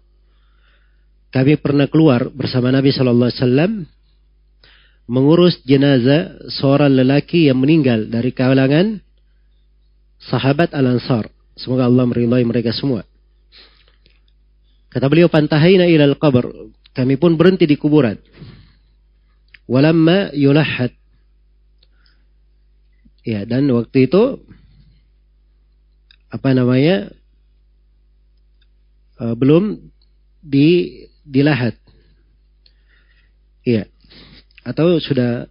Kami 1.29 1.61
pernah 1.61 1.85
keluar 1.85 2.33
bersama 2.33 2.73
Nabi 2.73 2.89
sallallahu 2.89 3.29
alaihi 3.29 3.41
wasallam 3.45 3.71
mengurus 5.09 5.61
jenazah 5.65 6.49
seorang 6.49 6.93
lelaki 6.93 7.49
yang 7.49 7.61
meninggal 7.61 8.09
dari 8.09 8.33
kalangan 8.33 9.01
sahabat 10.21 10.73
Al-Ansar. 10.73 11.29
Semoga 11.59 11.91
Allah 11.91 12.07
meridai 12.07 12.43
mereka 12.47 12.71
semua. 12.71 13.03
Kata 14.89 15.05
beliau, 15.11 15.27
pantahaina 15.27 15.85
ilal 15.85 16.15
qabr. 16.15 16.71
Kami 16.95 17.19
pun 17.19 17.35
berhenti 17.35 17.67
di 17.67 17.75
kuburan. 17.75 18.17
Walamma 19.69 20.33
yulahat. 20.33 20.95
Ya, 23.21 23.45
dan 23.45 23.69
waktu 23.69 24.09
itu 24.09 24.41
apa 26.31 26.49
namanya? 26.55 27.13
Uh, 29.19 29.35
belum 29.35 29.91
di 30.39 31.03
dilahat. 31.27 31.75
Iya. 33.67 33.85
Atau 34.63 34.97
sudah 35.03 35.45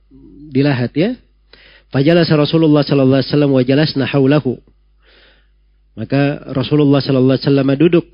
dilahat 0.51 0.97
ya. 0.97 1.15
Fajalasa 1.93 2.35
Rasulullah 2.35 2.83
sallallahu 2.83 3.21
alaihi 3.23 3.31
wasallam 3.31 3.53
wa 3.55 3.63
jalasna 3.63 4.05
haulahu. 4.09 4.59
Maka 5.99 6.55
Rasulullah 6.55 7.03
sallallahu 7.03 7.35
alaihi 7.35 7.47
wasallam 7.51 7.71
duduk 7.75 8.07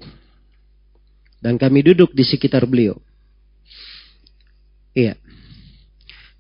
dan 1.45 1.61
kami 1.61 1.85
duduk 1.85 2.17
di 2.17 2.25
sekitar 2.25 2.65
beliau. 2.65 2.97
Iya. 4.97 5.21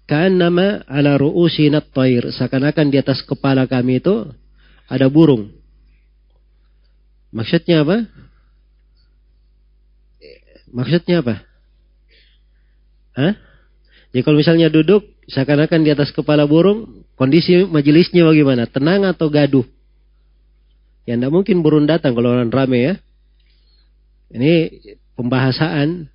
nama 0.08 0.80
ala 0.88 1.20
ru'usina 1.20 1.84
tair. 1.84 2.32
Seakan-akan 2.32 2.88
di 2.88 2.96
atas 2.96 3.20
kepala 3.20 3.68
kami 3.68 4.00
itu 4.00 4.32
ada 4.88 5.04
burung. 5.12 5.52
Maksudnya 7.28 7.84
apa? 7.84 8.08
Maksudnya 10.72 11.20
apa? 11.20 11.44
Hah? 13.20 13.36
Jadi 14.16 14.22
kalau 14.24 14.40
misalnya 14.40 14.72
duduk, 14.72 15.04
seakan-akan 15.28 15.84
di 15.84 15.90
atas 15.92 16.08
kepala 16.14 16.48
burung, 16.48 17.04
kondisi 17.20 17.68
majelisnya 17.68 18.24
bagaimana? 18.24 18.64
Tenang 18.64 19.04
atau 19.12 19.28
gaduh? 19.28 19.66
Ya 21.04 21.20
tidak 21.20 21.32
mungkin 21.32 21.60
burung 21.60 21.84
datang 21.84 22.16
kalau 22.16 22.32
orang 22.32 22.48
rame 22.48 22.78
ya. 22.80 22.94
Ini 24.32 24.52
pembahasan 25.14 26.08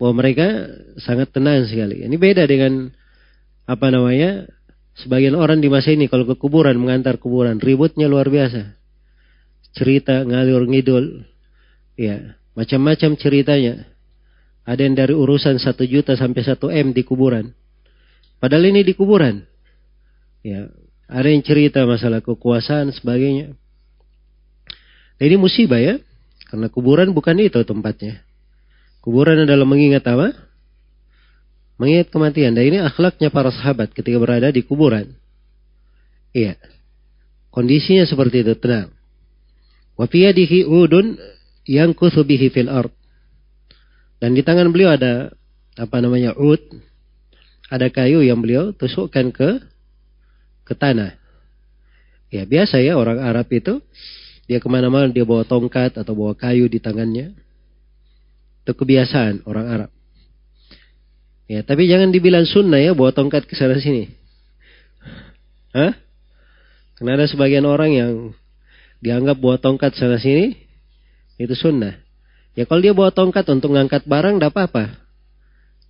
bahwa 0.00 0.12
mereka 0.18 0.66
sangat 0.98 1.30
tenang 1.30 1.68
sekali. 1.68 2.02
Ini 2.02 2.16
beda 2.16 2.48
dengan 2.48 2.90
apa 3.68 3.86
namanya? 3.92 4.48
Sebagian 4.92 5.36
orang 5.38 5.64
di 5.64 5.72
masa 5.72 5.92
ini 5.92 6.08
kalau 6.08 6.28
ke 6.28 6.36
kuburan 6.36 6.76
mengantar 6.76 7.16
kuburan 7.16 7.56
ributnya 7.60 8.08
luar 8.08 8.28
biasa. 8.28 8.76
Cerita 9.72 10.20
ngalur 10.20 10.68
ngidul, 10.68 11.24
ya 11.96 12.36
macam-macam 12.52 13.16
ceritanya. 13.16 13.88
Ada 14.62 14.84
yang 14.84 14.94
dari 14.94 15.14
urusan 15.16 15.58
satu 15.58 15.82
juta 15.88 16.14
sampai 16.14 16.42
satu 16.44 16.68
m 16.68 16.92
di 16.92 17.02
kuburan. 17.02 17.50
Padahal 18.36 18.68
ini 18.68 18.84
di 18.84 18.92
kuburan. 18.94 19.42
Ya, 20.42 20.66
ada 21.06 21.28
yang 21.30 21.46
cerita 21.46 21.86
masalah 21.86 22.20
kekuasaan 22.22 22.90
sebagainya. 22.90 23.54
Nah, 25.22 25.30
ini 25.30 25.38
musibah 25.38 25.78
ya. 25.78 26.02
Karena 26.50 26.66
kuburan 26.66 27.14
bukan 27.14 27.38
itu 27.38 27.62
tempatnya. 27.62 28.26
Kuburan 29.06 29.46
adalah 29.46 29.62
mengingat 29.62 30.02
apa? 30.10 30.34
Mengingat 31.78 32.10
kematian. 32.10 32.58
Dan 32.58 32.66
ini 32.66 32.82
akhlaknya 32.82 33.30
para 33.30 33.54
sahabat 33.54 33.94
ketika 33.94 34.18
berada 34.18 34.50
di 34.50 34.66
kuburan. 34.66 35.14
Iya. 36.34 36.58
Kondisinya 37.54 38.02
seperti 38.02 38.42
itu, 38.42 38.58
tenang. 38.58 38.90
Wafiyadihi 39.94 40.66
udun 40.66 41.14
yang 41.70 41.94
kusubihi 41.94 42.50
fil 42.50 42.66
ard. 42.66 42.90
Dan 44.18 44.34
di 44.34 44.42
tangan 44.42 44.74
beliau 44.74 44.90
ada 44.90 45.30
apa 45.78 46.02
namanya 46.02 46.34
ud. 46.34 46.58
Ada 47.70 47.94
kayu 47.94 48.26
yang 48.26 48.42
beliau 48.42 48.74
tusukkan 48.74 49.30
ke 49.30 49.62
ke 50.66 50.74
tanah. 50.74 51.14
Ya 52.34 52.42
biasa 52.42 52.82
ya 52.82 52.98
orang 52.98 53.22
Arab 53.22 53.46
itu 53.54 53.78
dia 54.52 54.60
ke 54.60 54.68
mana-mana 54.68 55.08
dia 55.08 55.24
bawa 55.24 55.48
tongkat 55.48 55.96
atau 55.96 56.12
bawa 56.12 56.36
kayu 56.36 56.68
di 56.68 56.76
tangannya. 56.76 57.32
Itu 58.60 58.76
kebiasaan 58.76 59.48
orang 59.48 59.66
Arab. 59.72 59.90
Ya, 61.48 61.64
tapi 61.64 61.88
jangan 61.88 62.12
dibilang 62.12 62.44
sunnah 62.44 62.76
ya 62.76 62.92
bawa 62.92 63.16
tongkat 63.16 63.48
ke 63.48 63.56
sana 63.56 63.80
sini. 63.80 64.12
Hah? 65.72 65.96
Karena 67.00 67.16
ada 67.16 67.24
sebagian 67.24 67.64
orang 67.64 67.96
yang 67.96 68.12
dianggap 69.00 69.40
bawa 69.40 69.56
tongkat 69.56 69.96
sana 69.96 70.20
sini 70.20 70.52
itu 71.40 71.56
sunnah. 71.56 71.96
Ya 72.52 72.68
kalau 72.68 72.84
dia 72.84 72.92
bawa 72.92 73.08
tongkat 73.08 73.48
untuk 73.48 73.72
mengangkat 73.72 74.04
barang 74.04 74.36
tidak 74.36 74.52
apa-apa. 74.52 75.00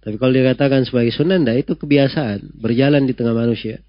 Tapi 0.02 0.18
kalau 0.18 0.34
dia 0.34 0.54
katakan 0.54 0.82
sebagai 0.82 1.14
sunnah, 1.14 1.38
tidak 1.38 1.62
itu 1.62 1.72
kebiasaan 1.78 2.58
berjalan 2.58 3.06
di 3.06 3.14
tengah 3.14 3.34
manusia. 3.34 3.82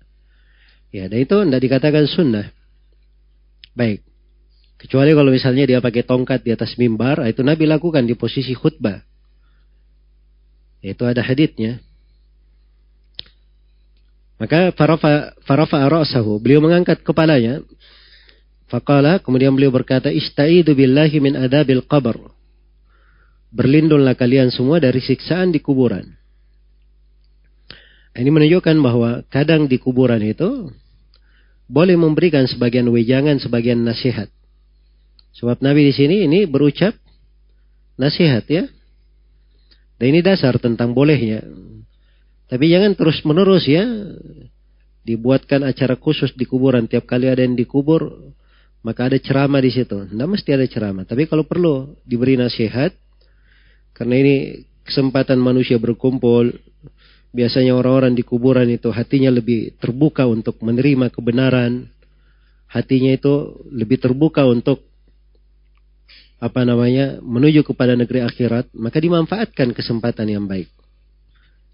Ya, 0.93 1.09
dan 1.09 1.25
itu 1.25 1.33
tidak 1.33 1.61
dikatakan 1.61 2.05
sunnah. 2.05 2.53
Baik. 3.73 4.05
Kecuali 4.77 5.15
kalau 5.15 5.31
misalnya 5.31 5.63
dia 5.63 5.79
pakai 5.79 6.03
tongkat 6.03 6.43
di 6.43 6.51
atas 6.51 6.75
mimbar, 6.75 7.23
itu 7.25 7.39
Nabi 7.45 7.63
lakukan 7.69 8.03
di 8.03 8.17
posisi 8.19 8.51
khutbah. 8.51 8.99
Itu 10.83 11.07
ada 11.07 11.23
haditnya. 11.23 11.79
Maka 14.35 14.75
farafa 14.75 15.31
farafa 15.47 15.87
ra'sahu, 15.87 16.43
beliau 16.43 16.59
mengangkat 16.59 16.99
kepalanya. 16.99 17.63
Faqala, 18.67 19.23
kemudian 19.23 19.55
beliau 19.55 19.71
berkata, 19.71 20.11
"Istaidu 20.11 20.75
billahi 20.75 21.23
min 21.23 21.39
adabil 21.39 21.79
qabr." 21.87 22.19
Berlindunglah 23.53 24.17
kalian 24.17 24.51
semua 24.51 24.83
dari 24.83 24.99
siksaan 24.99 25.53
di 25.55 25.63
kuburan. 25.63 26.09
Ini 28.13 28.29
menunjukkan 28.29 28.77
bahwa 28.83 29.23
kadang 29.29 29.69
di 29.69 29.77
kuburan 29.77 30.19
itu 30.25 30.73
boleh 31.69 31.95
memberikan 31.95 32.45
sebagian 32.45 32.89
wejangan, 32.91 33.39
sebagian 33.39 33.81
nasihat. 33.81 34.27
Sebab 35.33 35.65
Nabi 35.65 35.89
di 35.89 35.93
sini 35.93 36.15
ini 36.29 36.45
berucap 36.45 36.93
nasihat 37.97 38.45
ya. 38.45 38.63
Dan 39.97 40.05
ini 40.13 40.19
dasar 40.21 40.57
tentang 40.61 40.93
bolehnya. 40.93 41.41
Tapi 42.49 42.69
jangan 42.69 42.93
terus 42.93 43.21
menerus 43.25 43.65
ya. 43.65 43.81
Dibuatkan 45.03 45.65
acara 45.65 45.97
khusus 45.97 46.31
di 46.37 46.45
kuburan. 46.45 46.85
Tiap 46.85 47.09
kali 47.09 47.27
ada 47.27 47.41
yang 47.41 47.57
dikubur, 47.57 48.33
maka 48.85 49.09
ada 49.09 49.17
ceramah 49.17 49.59
di 49.59 49.73
situ. 49.73 50.05
Tidak 50.05 50.27
mesti 50.29 50.49
ada 50.53 50.65
ceramah. 50.69 51.03
Tapi 51.03 51.25
kalau 51.25 51.43
perlu 51.43 51.97
diberi 52.05 52.37
nasihat, 52.37 52.93
karena 53.97 54.15
ini 54.21 54.35
kesempatan 54.85 55.41
manusia 55.41 55.81
berkumpul, 55.81 56.55
biasanya 57.33 57.73
orang-orang 57.73 58.13
di 58.13 58.23
kuburan 58.23 58.69
itu 58.69 58.93
hatinya 58.93 59.33
lebih 59.33 59.75
terbuka 59.81 60.29
untuk 60.29 60.61
menerima 60.61 61.09
kebenaran. 61.09 61.89
Hatinya 62.69 63.11
itu 63.11 63.59
lebih 63.73 63.97
terbuka 63.97 64.45
untuk 64.45 64.92
apa 66.43 66.67
namanya 66.67 67.23
menuju 67.23 67.63
kepada 67.63 67.95
negeri 67.95 68.19
akhirat, 68.19 68.67
maka 68.75 68.99
dimanfaatkan 68.99 69.71
kesempatan 69.71 70.27
yang 70.27 70.43
baik 70.43 70.67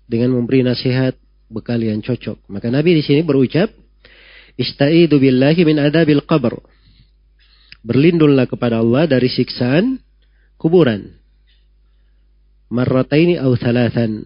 dengan 0.05 0.37
memberi 0.37 0.61
nasihat 0.61 1.17
bekal 1.49 1.81
yang 1.81 2.05
cocok. 2.05 2.45
Maka 2.45 2.69
Nabi 2.69 3.01
di 3.01 3.03
sini 3.05 3.25
berucap, 3.25 3.73
Istaidu 4.61 5.17
billahi 5.17 5.65
min 5.65 5.81
adabil 5.81 6.21
qabr. 6.21 6.53
Berlindunglah 7.81 8.45
kepada 8.45 8.77
Allah 8.77 9.09
dari 9.09 9.25
siksaan 9.25 9.97
kuburan. 10.61 11.17
Marrataini 12.69 13.41
au 13.41 13.57
thalathan. 13.57 14.21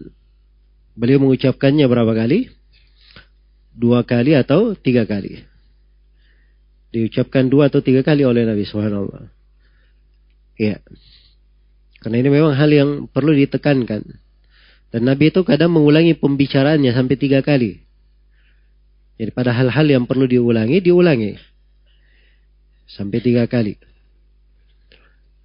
Beliau 0.92 1.24
mengucapkannya 1.24 1.88
berapa 1.88 2.12
kali? 2.12 2.52
Dua 3.72 4.04
kali 4.04 4.36
atau 4.36 4.76
tiga 4.76 5.08
kali. 5.08 5.40
Diucapkan 6.92 7.48
dua 7.48 7.72
atau 7.72 7.80
tiga 7.80 8.04
kali 8.04 8.28
oleh 8.28 8.44
Nabi 8.44 8.68
Subhanahu 8.68 9.08
Ya. 10.58 10.78
Karena 12.04 12.20
ini 12.20 12.28
memang 12.30 12.54
hal 12.54 12.70
yang 12.70 12.90
perlu 13.08 13.32
ditekankan. 13.32 14.02
Dan 14.94 15.02
Nabi 15.10 15.34
itu 15.34 15.42
kadang 15.42 15.74
mengulangi 15.74 16.14
pembicaraannya 16.14 16.94
sampai 16.94 17.16
tiga 17.18 17.42
kali. 17.42 17.82
Jadi 19.18 19.30
pada 19.34 19.54
hal-hal 19.54 19.86
yang 19.86 20.04
perlu 20.06 20.26
diulangi, 20.26 20.78
diulangi. 20.84 21.34
Sampai 22.86 23.18
tiga 23.24 23.48
kali. 23.50 23.74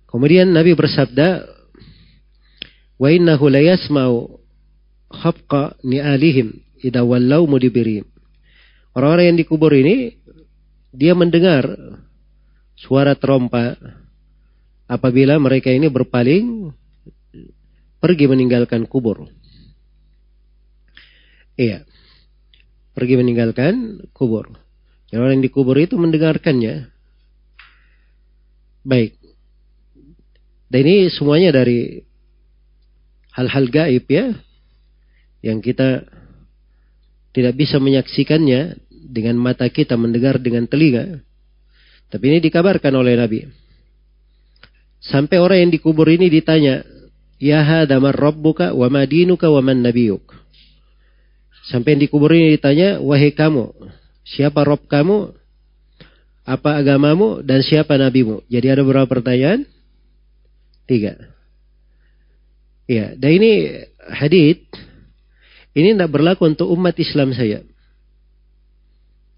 Kemudian 0.10 0.54
Nabi 0.54 0.74
bersabda, 0.74 1.46
Wa 3.00 3.08
innahu 3.10 3.48
la 3.48 3.62
yasma'u 3.64 4.38
khafqa 5.10 5.80
ni'alihim 5.82 6.60
idha 6.84 7.02
wallau 7.02 7.48
mudibirim. 7.48 8.04
Orang-orang 8.94 9.34
yang 9.34 9.40
dikubur 9.40 9.72
ini, 9.72 10.18
dia 10.92 11.14
mendengar 11.14 11.70
suara 12.76 13.14
trompa 13.16 13.78
apabila 14.90 15.38
mereka 15.38 15.70
ini 15.70 15.86
berpaling 15.86 16.74
pergi 18.02 18.26
meninggalkan 18.26 18.90
kubur. 18.90 19.30
Iya. 21.54 21.86
Pergi 22.98 23.16
meninggalkan 23.22 24.02
kubur. 24.18 24.50
Yang 25.14 25.20
orang 25.22 25.34
yang 25.38 25.46
dikubur 25.46 25.78
itu 25.78 25.94
mendengarkannya. 25.94 26.90
Baik. 28.82 29.14
Dan 30.70 30.82
ini 30.86 31.12
semuanya 31.14 31.54
dari 31.54 32.02
hal-hal 33.38 33.70
gaib 33.70 34.06
ya. 34.10 34.34
Yang 35.46 35.72
kita 35.72 35.90
tidak 37.36 37.54
bisa 37.56 37.78
menyaksikannya 37.78 38.80
dengan 38.90 39.38
mata 39.38 39.70
kita, 39.70 39.96
mendengar 39.96 40.42
dengan 40.42 40.66
telinga. 40.66 41.22
Tapi 42.10 42.24
ini 42.26 42.40
dikabarkan 42.42 42.94
oleh 42.98 43.14
Nabi. 43.16 43.69
Sampai 45.10 45.42
orang 45.42 45.66
yang 45.68 45.72
dikubur 45.74 46.06
ini 46.08 46.30
ditanya, 46.30 46.86
Ya 47.40 47.64
hada 47.64 48.04
man 48.04 48.12
rabbuka 48.12 48.76
wa 48.76 48.92
madinuka 48.92 49.48
wa 49.48 49.64
man 49.64 49.80
nabiyuk. 49.80 50.22
Sampai 51.72 51.96
yang 51.96 52.04
dikubur 52.04 52.36
ini 52.36 52.60
ditanya, 52.60 53.00
wahai 53.00 53.32
kamu, 53.32 53.72
siapa 54.28 54.68
Rob 54.68 54.84
kamu, 54.92 55.32
apa 56.44 56.70
agamamu, 56.84 57.40
dan 57.40 57.64
siapa 57.64 57.96
nabimu. 57.96 58.44
Jadi 58.52 58.68
ada 58.68 58.84
beberapa 58.84 59.08
pertanyaan? 59.08 59.64
Tiga. 60.84 61.16
Ya, 62.90 63.14
dan 63.16 63.32
ini 63.38 63.52
hadith, 64.10 64.66
ini 65.78 65.94
tidak 65.96 66.12
berlaku 66.12 66.50
untuk 66.50 66.68
umat 66.74 66.98
Islam 67.00 67.32
saya. 67.32 67.64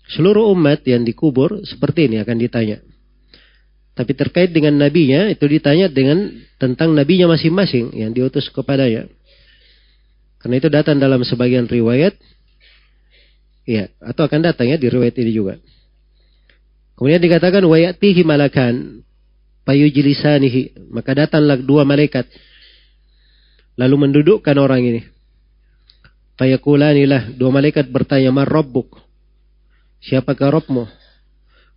Seluruh 0.10 0.50
umat 0.56 0.82
yang 0.88 1.06
dikubur 1.06 1.62
seperti 1.68 2.10
ini 2.10 2.18
akan 2.24 2.38
ditanya. 2.40 2.82
Tapi 3.92 4.12
terkait 4.16 4.56
dengan 4.56 4.80
nabinya 4.80 5.28
itu 5.28 5.44
ditanya 5.44 5.92
dengan 5.92 6.32
tentang 6.56 6.96
nabinya 6.96 7.28
masing-masing 7.28 7.92
yang 7.92 8.16
diutus 8.16 8.48
kepadanya. 8.48 9.12
Karena 10.40 10.56
itu 10.58 10.70
datang 10.72 10.98
dalam 10.98 11.22
sebagian 11.22 11.68
riwayat. 11.68 12.16
Ya, 13.68 13.94
atau 14.02 14.26
akan 14.26 14.42
datang 14.42 14.72
ya 14.72 14.80
di 14.80 14.90
riwayat 14.90 15.16
ini 15.22 15.32
juga. 15.32 15.60
Kemudian 16.98 17.22
dikatakan 17.22 17.62
wayatihi 17.62 18.22
malakan 18.26 19.06
payujlisanihi, 19.68 20.90
maka 20.90 21.14
datanglah 21.14 21.60
dua 21.62 21.86
malaikat 21.86 22.26
lalu 23.78 23.96
mendudukkan 24.08 24.56
orang 24.58 24.82
ini. 24.82 25.02
Fayakulanilah 26.42 27.38
dua 27.38 27.54
malaikat 27.54 27.86
bertanya, 27.92 28.34
"Man 28.34 28.50
rabbuk?" 28.50 28.98
Siapakah 30.02 30.50
Rabbmu? 30.58 31.01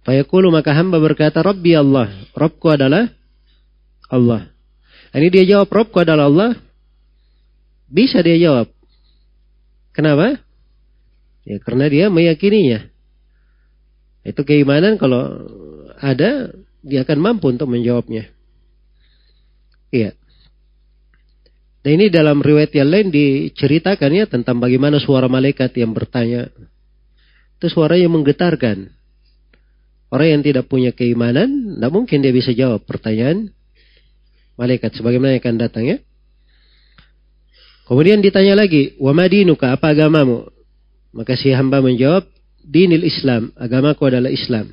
Fayaqulu 0.04 0.52
maka 0.52 0.76
hamba 0.76 1.00
berkata, 1.00 1.40
Rabbi 1.40 1.72
Allah. 1.72 2.12
Rabbku 2.36 2.68
adalah 2.68 3.08
Allah. 4.12 4.52
Ini 5.16 5.28
dia 5.32 5.44
jawab, 5.56 5.72
Rabbku 5.72 5.96
adalah 6.04 6.28
Allah. 6.28 6.50
Bisa 7.88 8.20
dia 8.20 8.36
jawab. 8.36 8.68
Kenapa? 9.96 10.44
Ya 11.44 11.56
karena 11.60 11.88
dia 11.88 12.12
meyakininya. 12.12 12.88
Itu 14.24 14.44
keimanan 14.44 14.96
kalau 14.96 15.44
ada, 16.00 16.52
dia 16.80 17.04
akan 17.04 17.18
mampu 17.20 17.52
untuk 17.52 17.68
menjawabnya. 17.68 18.28
Iya. 19.92 20.16
Dan 21.84 22.00
ini 22.00 22.06
dalam 22.08 22.40
riwayat 22.40 22.72
yang 22.72 22.88
lain 22.88 23.08
diceritakan 23.12 24.10
ya 24.16 24.24
tentang 24.24 24.56
bagaimana 24.56 24.96
suara 24.96 25.28
malaikat 25.28 25.76
yang 25.76 25.92
bertanya. 25.92 26.48
Itu 27.60 27.68
suara 27.68 28.00
yang 28.00 28.16
menggetarkan. 28.16 28.88
Orang 30.14 30.30
yang 30.30 30.42
tidak 30.46 30.70
punya 30.70 30.94
keimanan, 30.94 31.74
tidak 31.74 31.90
mungkin 31.90 32.22
dia 32.22 32.30
bisa 32.30 32.54
jawab 32.54 32.86
pertanyaan 32.86 33.50
malaikat. 34.54 34.94
Sebagaimana 34.94 35.34
yang 35.34 35.42
akan 35.42 35.58
datang 35.58 35.84
ya. 35.90 35.98
Kemudian 37.90 38.22
ditanya 38.22 38.54
lagi, 38.54 38.94
wa 39.02 39.10
madinuka, 39.10 39.74
apa 39.74 39.90
agamamu? 39.90 40.46
Maka 41.10 41.34
si 41.34 41.50
hamba 41.50 41.82
menjawab, 41.82 42.30
dinil 42.62 43.02
Islam, 43.02 43.50
agamaku 43.58 44.06
adalah 44.06 44.30
Islam. 44.30 44.70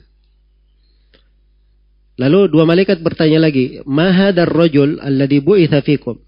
Lalu 2.22 2.54
dua 2.54 2.70
malaikat 2.70 3.02
bertanya 3.02 3.42
lagi, 3.42 3.82
mahadar 3.82 4.46
rojul 4.46 5.02
alladhi 5.02 5.42
bu'itha 5.42 5.82
fikum. 5.82 6.22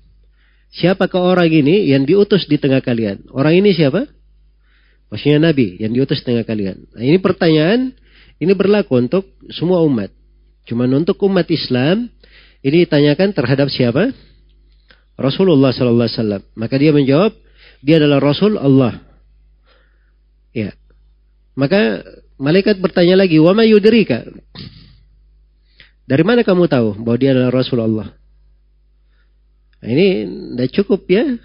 Siapakah 0.73 1.21
orang 1.21 1.53
ini 1.53 1.85
yang 1.85 2.09
diutus 2.09 2.49
di 2.49 2.57
tengah 2.57 2.81
kalian? 2.81 3.29
Orang 3.29 3.53
ini 3.61 3.77
siapa? 3.77 4.09
Maksudnya 5.13 5.53
Nabi 5.53 5.77
yang 5.77 5.93
diutus 5.93 6.25
di 6.25 6.33
tengah 6.33 6.49
kalian. 6.49 6.89
Nah, 6.97 7.03
ini 7.05 7.21
pertanyaan 7.21 7.93
ini 8.41 8.53
berlaku 8.57 8.97
untuk 8.97 9.27
semua 9.53 9.81
umat. 9.85 10.09
Cuma 10.63 10.87
untuk 10.87 11.19
umat 11.27 11.45
Islam 11.51 12.07
ini 12.63 12.87
ditanyakan 12.87 13.35
terhadap 13.35 13.67
siapa? 13.67 14.15
Rasulullah 15.19 15.75
sallallahu 15.75 16.07
alaihi 16.07 16.17
wasallam. 16.17 16.43
Maka 16.55 16.75
dia 16.79 16.91
menjawab, 16.95 17.31
dia 17.83 17.99
adalah 17.99 18.23
Rasul 18.23 18.55
Allah. 18.57 19.03
Ya. 20.55 20.73
Maka 21.53 22.01
malaikat 22.39 22.81
bertanya 22.81 23.19
lagi, 23.19 23.37
"Wa 23.37 23.53
ma 23.53 23.67
yudrika?" 23.67 24.25
Dari 26.03 26.23
mana 26.23 26.43
kamu 26.43 26.67
tahu 26.67 26.99
bahwa 27.03 27.17
dia 27.19 27.31
adalah 27.31 27.51
Rasul 27.53 27.79
Allah? 27.79 28.11
Nah, 29.83 29.89
ini 29.91 30.07
tidak 30.55 30.69
cukup 30.75 31.07
ya. 31.07 31.39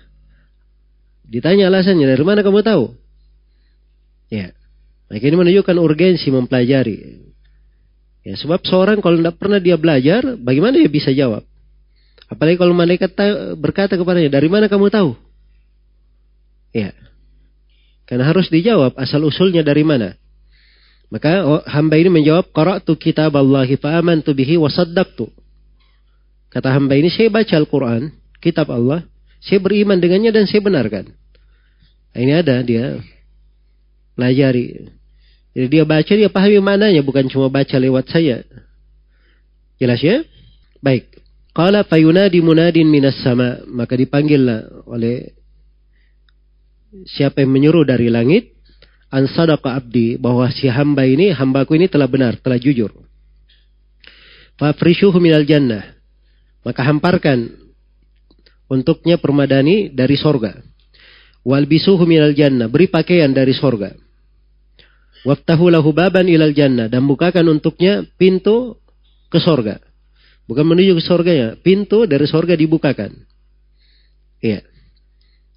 Ditanya 1.29 1.71
alasannya, 1.71 2.07
dari 2.09 2.25
mana 2.25 2.41
kamu 2.43 2.63
tahu? 2.67 2.95
Ya. 4.31 4.55
Maka 5.09 5.25
ini 5.25 5.37
menunjukkan 5.41 5.77
urgensi 5.81 6.29
mempelajari. 6.29 7.25
Ya, 8.29 8.37
sebab 8.37 8.61
seorang 8.61 9.01
kalau 9.01 9.17
tidak 9.17 9.41
pernah 9.41 9.57
dia 9.57 9.81
belajar, 9.81 10.37
bagaimana 10.37 10.77
dia 10.77 10.93
bisa 10.93 11.09
jawab? 11.17 11.49
Apalagi 12.29 12.61
kalau 12.61 12.77
malaikat 12.77 13.17
berkata 13.57 13.97
kepadanya, 13.97 14.29
dari 14.29 14.53
mana 14.53 14.69
kamu 14.69 14.93
tahu? 14.93 15.17
Ya. 16.77 16.93
Karena 18.05 18.29
harus 18.29 18.53
dijawab 18.53 19.01
asal 19.01 19.25
usulnya 19.25 19.65
dari 19.65 19.81
mana. 19.81 20.13
Maka 21.09 21.41
oh, 21.41 21.65
hamba 21.65 21.97
ini 21.97 22.13
menjawab, 22.13 22.53
Qara'tu 22.53 22.93
kitab 23.01 23.33
Allahi 23.33 23.81
fa'amantu 23.81 24.37
bihi 24.37 24.61
wa 24.61 24.69
saddaqtu. 24.69 25.33
Kata 26.53 26.69
hamba 26.77 27.01
ini, 27.01 27.09
saya 27.09 27.33
baca 27.33 27.57
Al-Quran, 27.57 28.13
kitab 28.45 28.69
Allah, 28.69 29.09
saya 29.41 29.57
beriman 29.57 29.97
dengannya 29.97 30.33
dan 30.33 30.45
saya 30.45 30.61
benarkan. 30.61 31.09
Nah, 32.13 32.21
ini 32.21 32.33
ada 32.37 32.61
dia 32.61 33.01
pelajari. 34.17 34.98
Jadi 35.59 35.75
dia 35.75 35.83
baca, 35.83 36.13
dia 36.15 36.31
pahami 36.31 36.63
maknanya, 36.63 37.03
bukan 37.03 37.27
cuma 37.27 37.51
baca 37.51 37.75
lewat 37.83 38.07
saya. 38.15 38.47
Jelas 39.75 39.99
ya? 39.99 40.23
Baik. 40.79 41.19
Qala 41.51 41.83
fayunadi 41.83 42.39
munadin 42.39 42.87
minas 42.87 43.19
sama. 43.27 43.59
Maka 43.67 43.99
dipanggillah 43.99 44.87
oleh 44.87 45.35
siapa 47.11 47.43
yang 47.43 47.51
menyuruh 47.51 47.83
dari 47.83 48.07
langit. 48.07 48.55
An 49.11 49.27
sadaqa 49.27 49.75
abdi. 49.75 50.15
Bahwa 50.15 50.47
si 50.55 50.71
hamba 50.71 51.03
ini, 51.03 51.35
hambaku 51.35 51.75
ini 51.75 51.91
telah 51.91 52.07
benar, 52.07 52.39
telah 52.39 52.63
jujur. 52.63 52.95
Fafrishuhu 54.63 55.19
minal 55.19 55.43
jannah. 55.43 55.83
Maka 56.63 56.87
hamparkan 56.87 57.51
untuknya 58.71 59.19
permadani 59.19 59.91
dari 59.91 60.15
sorga. 60.15 60.55
Walbisuhu 61.43 62.07
minal 62.07 62.31
jannah. 62.31 62.71
Beri 62.71 62.87
pakaian 62.87 63.35
dari 63.35 63.59
sorga. 63.59 64.07
Waftahu 65.27 65.73
lahu 65.73 65.91
baban 65.91 66.29
ilal 66.31 66.55
jannah. 66.55 66.87
Dan 66.87 67.07
bukakan 67.09 67.49
untuknya 67.49 68.07
pintu 68.19 68.79
ke 69.33 69.39
sorga. 69.43 69.83
Bukan 70.49 70.65
menuju 70.65 70.97
ke 70.99 71.33
ya. 71.33 71.49
Pintu 71.59 72.09
dari 72.09 72.25
sorga 72.25 72.55
dibukakan. 72.57 73.13
Iya. 74.41 74.65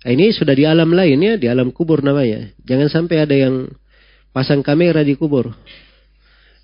Ini 0.01 0.33
sudah 0.33 0.57
di 0.57 0.65
alam 0.65 0.89
lain 0.89 1.21
ya, 1.21 1.33
di 1.37 1.45
alam 1.45 1.69
kubur 1.69 2.01
namanya. 2.01 2.49
Jangan 2.65 2.89
sampai 2.89 3.21
ada 3.21 3.37
yang 3.37 3.69
pasang 4.33 4.65
kamera 4.65 5.05
di 5.05 5.13
kubur. 5.13 5.53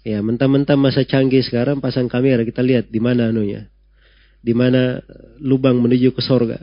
Ya, 0.01 0.23
mentah-mentah 0.25 0.79
masa 0.79 1.05
canggih 1.05 1.45
sekarang 1.45 1.77
pasang 1.77 2.09
kamera 2.09 2.41
kita 2.41 2.65
lihat 2.65 2.89
di 2.89 2.97
mana 2.97 3.29
anunya. 3.29 3.69
Di 4.41 4.57
mana 4.57 4.97
lubang 5.37 5.77
menuju 5.77 6.17
ke 6.17 6.21
sorga. 6.25 6.57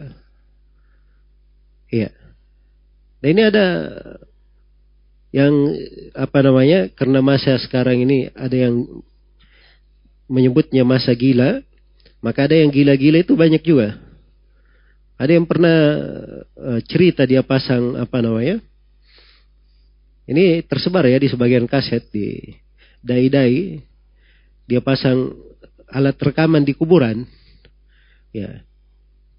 Iya. 1.95 2.11
Nah 3.23 3.29
ini 3.31 3.43
ada 3.47 3.67
yang 5.35 5.51
apa 6.15 6.39
namanya 6.47 6.87
karena 6.95 7.19
masa 7.19 7.59
sekarang 7.59 8.07
ini 8.07 8.31
ada 8.39 8.55
yang 8.55 8.87
menyebutnya 10.31 10.87
masa 10.87 11.11
gila, 11.11 11.59
maka 12.23 12.47
ada 12.47 12.55
yang 12.55 12.71
gila-gila 12.71 13.19
itu 13.19 13.35
banyak 13.35 13.59
juga. 13.67 13.99
Ada 15.19 15.35
yang 15.35 15.47
pernah 15.51 15.79
uh, 16.55 16.81
cerita 16.87 17.27
dia 17.27 17.43
pasang 17.43 17.99
apa 17.99 18.23
namanya? 18.23 18.63
Ini 20.31 20.63
tersebar 20.71 21.03
ya 21.11 21.19
di 21.19 21.27
sebagian 21.27 21.67
kaset 21.67 22.07
di 22.15 22.55
dai-dai. 23.03 23.83
Dia 24.71 24.81
pasang 24.81 25.35
alat 25.91 26.15
rekaman 26.15 26.63
di 26.63 26.79
kuburan. 26.79 27.27
Ya. 28.31 28.63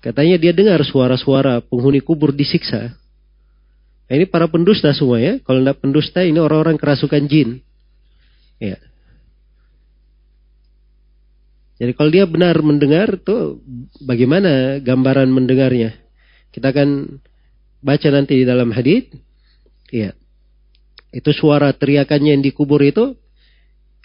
Katanya 0.03 0.35
dia 0.37 0.51
dengar 0.51 0.83
suara-suara 0.83 1.63
penghuni 1.63 2.03
kubur 2.03 2.35
disiksa. 2.35 2.93
Nah, 4.05 4.13
ini 4.13 4.25
para 4.29 4.45
pendusta 4.45 4.93
semua 4.93 5.17
ya. 5.17 5.41
Kalau 5.41 5.65
tidak 5.65 5.81
pendusta 5.81 6.21
ini 6.21 6.37
orang-orang 6.37 6.77
kerasukan 6.77 7.25
jin. 7.25 7.65
Ya. 8.61 8.77
Jadi 11.75 11.91
kalau 11.91 12.09
dia 12.13 12.23
benar 12.23 12.55
mendengar 12.63 13.19
tuh 13.19 13.59
bagaimana 13.99 14.79
gambaran 14.79 15.27
mendengarnya? 15.27 15.97
Kita 16.53 16.71
akan 16.71 17.19
baca 17.83 18.07
nanti 18.13 18.39
di 18.39 18.45
dalam 18.47 18.71
hadis. 18.71 19.09
Iya. 19.91 20.15
Itu 21.11 21.33
suara 21.35 21.73
teriakannya 21.75 22.37
yang 22.37 22.43
dikubur 22.45 22.79
itu 22.85 23.17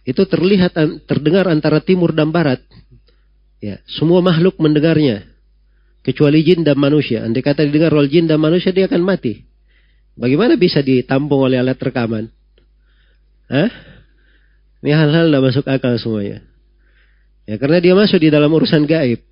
itu 0.08 0.22
terlihat 0.24 0.74
terdengar 1.04 1.44
antara 1.46 1.84
timur 1.84 2.16
dan 2.16 2.32
barat. 2.32 2.64
Ya, 3.60 3.84
semua 3.84 4.24
makhluk 4.24 4.56
mendengarnya 4.56 5.28
kecuali 6.00 6.40
jin 6.40 6.64
dan 6.64 6.80
manusia. 6.80 7.20
Andai 7.20 7.44
kata 7.44 7.68
didengar 7.68 7.92
oleh 7.92 8.08
jin 8.08 8.24
dan 8.24 8.40
manusia 8.40 8.72
dia 8.72 8.88
akan 8.88 9.04
mati. 9.04 9.49
Bagaimana 10.20 10.60
bisa 10.60 10.84
ditampung 10.84 11.48
oleh 11.48 11.56
alat 11.56 11.80
rekaman? 11.80 12.28
Hah? 13.48 13.72
Ini 14.84 14.92
hal-hal 14.92 15.32
tidak 15.32 15.44
masuk 15.48 15.64
akal 15.64 15.96
semuanya. 15.96 16.44
Ya 17.48 17.56
karena 17.56 17.80
dia 17.80 17.96
masuk 17.96 18.20
di 18.20 18.28
dalam 18.28 18.52
urusan 18.52 18.84
gaib. 18.84 19.24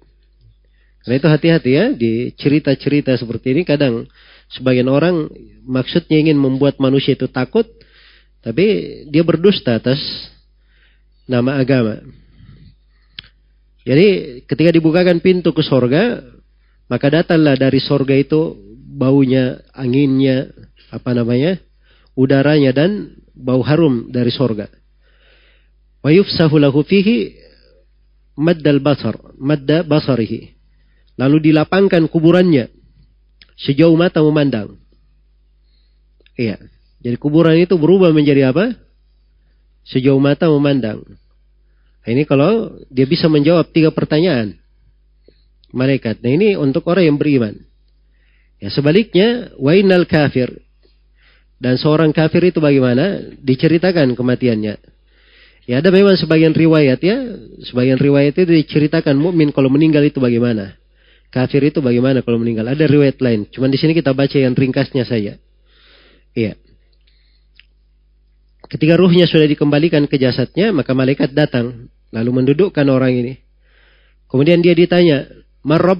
Karena 1.04 1.14
itu 1.20 1.28
hati-hati 1.28 1.70
ya 1.70 1.84
di 1.92 2.32
cerita-cerita 2.34 3.14
seperti 3.20 3.52
ini 3.52 3.62
kadang 3.68 4.08
sebagian 4.48 4.88
orang 4.88 5.28
maksudnya 5.68 6.18
ingin 6.24 6.40
membuat 6.40 6.80
manusia 6.80 7.14
itu 7.14 7.28
takut 7.28 7.68
tapi 8.40 8.64
dia 9.12 9.22
berdusta 9.22 9.76
atas 9.76 10.00
nama 11.28 11.60
agama. 11.60 12.00
Jadi 13.84 14.40
ketika 14.44 14.72
dibukakan 14.72 15.20
pintu 15.20 15.52
ke 15.52 15.60
sorga, 15.64 16.20
maka 16.88 17.06
datanglah 17.08 17.56
dari 17.56 17.80
sorga 17.80 18.16
itu 18.16 18.56
baunya, 18.88 19.64
anginnya, 19.72 20.50
apa 20.88 21.10
namanya, 21.12 21.60
udaranya 22.18 22.72
dan 22.72 23.20
bau 23.36 23.62
harum 23.62 24.10
dari 24.10 24.32
sorga. 24.32 24.68
Wa 26.02 26.10
yufsahu 26.14 26.56
lahu 26.58 26.82
fihi 26.86 27.34
maddal 28.38 28.80
basar, 28.80 29.18
madda 29.36 29.84
basarihi. 29.84 30.54
Lalu 31.18 31.50
dilapangkan 31.50 32.06
kuburannya 32.06 32.70
sejauh 33.58 33.94
mata 33.98 34.22
memandang. 34.22 34.78
Iya. 36.38 36.62
Jadi 37.02 37.16
kuburan 37.18 37.58
itu 37.58 37.74
berubah 37.74 38.14
menjadi 38.14 38.54
apa? 38.54 38.74
Sejauh 39.82 40.18
mata 40.22 40.46
memandang. 40.46 41.02
Nah, 42.02 42.10
ini 42.10 42.22
kalau 42.22 42.78
dia 42.88 43.04
bisa 43.04 43.26
menjawab 43.26 43.68
tiga 43.74 43.90
pertanyaan 43.90 44.54
malaikat. 45.72 46.24
Nah 46.24 46.30
ini 46.32 46.56
untuk 46.56 46.86
orang 46.88 47.04
yang 47.12 47.18
beriman. 47.20 47.54
Ya 48.58 48.72
sebaliknya, 48.72 49.54
wainal 49.60 50.08
kafir. 50.08 50.50
Dan 51.58 51.74
seorang 51.74 52.14
kafir 52.14 52.54
itu 52.54 52.62
bagaimana? 52.62 53.34
Diceritakan 53.42 54.14
kematiannya. 54.14 54.74
Ya 55.68 55.84
ada 55.84 55.92
memang 55.92 56.16
sebagian 56.16 56.56
riwayat 56.56 57.02
ya, 57.04 57.16
sebagian 57.68 58.00
riwayat 58.00 58.32
itu 58.40 58.48
diceritakan 58.48 59.18
mukmin 59.20 59.52
kalau 59.52 59.68
meninggal 59.68 60.00
itu 60.00 60.16
bagaimana. 60.16 60.78
Kafir 61.28 61.60
itu 61.68 61.84
bagaimana 61.84 62.24
kalau 62.24 62.40
meninggal. 62.40 62.64
Ada 62.72 62.88
riwayat 62.88 63.20
lain. 63.20 63.44
Cuman 63.52 63.68
di 63.68 63.76
sini 63.76 63.92
kita 63.92 64.16
baca 64.16 64.32
yang 64.32 64.56
ringkasnya 64.56 65.04
saja. 65.04 65.36
Iya. 66.32 66.56
Ketika 68.64 68.96
ruhnya 68.96 69.28
sudah 69.28 69.44
dikembalikan 69.44 70.08
ke 70.08 70.16
jasadnya, 70.16 70.72
maka 70.72 70.96
malaikat 70.96 71.36
datang. 71.36 71.92
Lalu 72.16 72.30
mendudukkan 72.32 72.86
orang 72.88 73.12
ini. 73.12 73.34
Kemudian 74.28 74.64
dia 74.64 74.72
ditanya, 74.72 75.28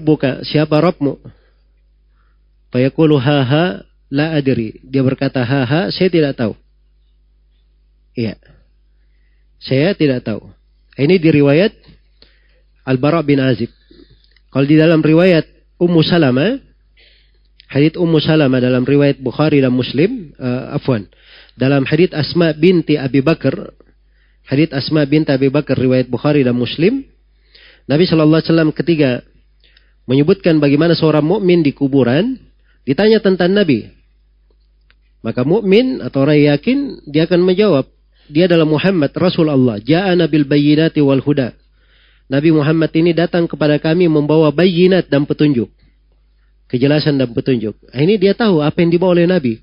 buka 0.01 0.45
siapa 0.49 0.81
Rabbmu? 0.81 1.21
Fayaqulu 2.73 3.17
haha 3.21 3.88
la 4.13 4.37
adri. 4.37 4.81
Dia 4.85 5.05
berkata 5.05 5.45
haha, 5.45 5.93
saya 5.93 6.09
tidak 6.09 6.37
tahu. 6.37 6.53
Iya. 8.17 8.35
Saya 9.63 9.95
tidak 9.95 10.27
tahu. 10.27 10.43
Ini 10.99 11.15
di 11.23 11.31
riwayat 11.31 11.73
Al-Bara 12.89 13.23
bin 13.23 13.39
Azib. 13.39 13.71
Kalau 14.49 14.67
di 14.67 14.75
dalam 14.75 14.99
riwayat 15.05 15.47
Ummu 15.79 16.01
Salama, 16.03 16.59
hadits 17.71 17.95
Ummu 17.95 18.19
Salama 18.19 18.59
dalam 18.59 18.83
riwayat 18.83 19.21
Bukhari 19.21 19.63
dan 19.63 19.71
Muslim, 19.71 20.35
uh, 20.41 20.75
afwan. 20.75 21.07
Dalam 21.55 21.87
hadits 21.87 22.17
Asma 22.17 22.57
binti 22.57 22.97
Abi 22.99 23.21
Bakar, 23.23 23.55
hadits 24.49 24.75
Asma 24.75 25.05
binti 25.05 25.31
Abi 25.31 25.53
Bakar 25.53 25.79
riwayat 25.79 26.09
Bukhari 26.11 26.43
dan 26.43 26.57
Muslim, 26.57 27.05
Nabi 27.87 28.05
Shallallahu 28.09 28.41
Alaihi 28.41 28.51
Wasallam 28.53 28.73
ketiga 28.75 29.25
menyebutkan 30.09 30.57
bagaimana 30.57 30.97
seorang 30.97 31.25
mukmin 31.25 31.61
di 31.61 31.77
kuburan 31.77 32.41
ditanya 32.89 33.21
tentang 33.21 33.53
Nabi. 33.53 33.98
Maka 35.19 35.43
mukmin 35.43 35.99
atau 35.99 36.23
orang 36.23 36.39
yakin 36.39 37.03
dia 37.11 37.27
akan 37.27 37.43
menjawab, 37.43 37.91
dia 38.31 38.47
adalah 38.47 38.69
Muhammad 38.69 39.11
Rasul 39.17 39.51
Allah. 39.51 39.83
Ja'ana 39.83 40.31
bil 40.31 40.47
bayyinati 40.47 41.03
wal 41.03 41.25
huda. 41.25 41.57
Nabi 42.29 42.53
Muhammad 42.53 42.93
ini 42.93 43.17
datang 43.17 43.49
kepada 43.49 43.81
kami 43.81 44.07
membawa 44.07 44.53
bayinat 44.53 45.09
dan 45.09 45.25
petunjuk. 45.25 45.73
Kejelasan 46.69 47.17
dan 47.17 47.33
petunjuk. 47.33 47.73
Nah, 47.89 48.01
ini 48.05 48.21
dia 48.21 48.37
tahu 48.37 48.61
apa 48.61 48.85
yang 48.85 48.93
dibawa 48.93 49.17
oleh 49.17 49.25
Nabi. 49.25 49.57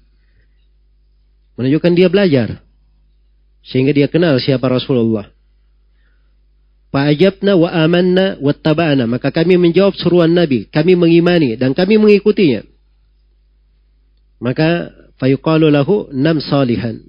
Menunjukkan 1.55 1.93
dia 1.93 2.09
belajar. 2.09 2.65
Sehingga 3.61 3.93
dia 3.93 4.09
kenal 4.09 4.41
siapa 4.41 4.65
Rasulullah. 4.65 5.29
Fa'ajabna 6.89 7.53
wa 7.53 7.69
amanna 7.69 8.41
wa 8.41 8.49
taba'ana. 8.49 9.05
Maka 9.05 9.29
kami 9.29 9.61
menjawab 9.61 9.93
seruan 10.01 10.33
Nabi. 10.33 10.65
Kami 10.65 10.97
mengimani 10.97 11.53
dan 11.53 11.77
kami 11.77 12.01
mengikutinya. 12.01 12.65
Maka 14.41 14.89
fayuqalu 15.19 15.71
lahu 15.71 16.09
nam 16.11 16.39
salihan. 16.43 17.01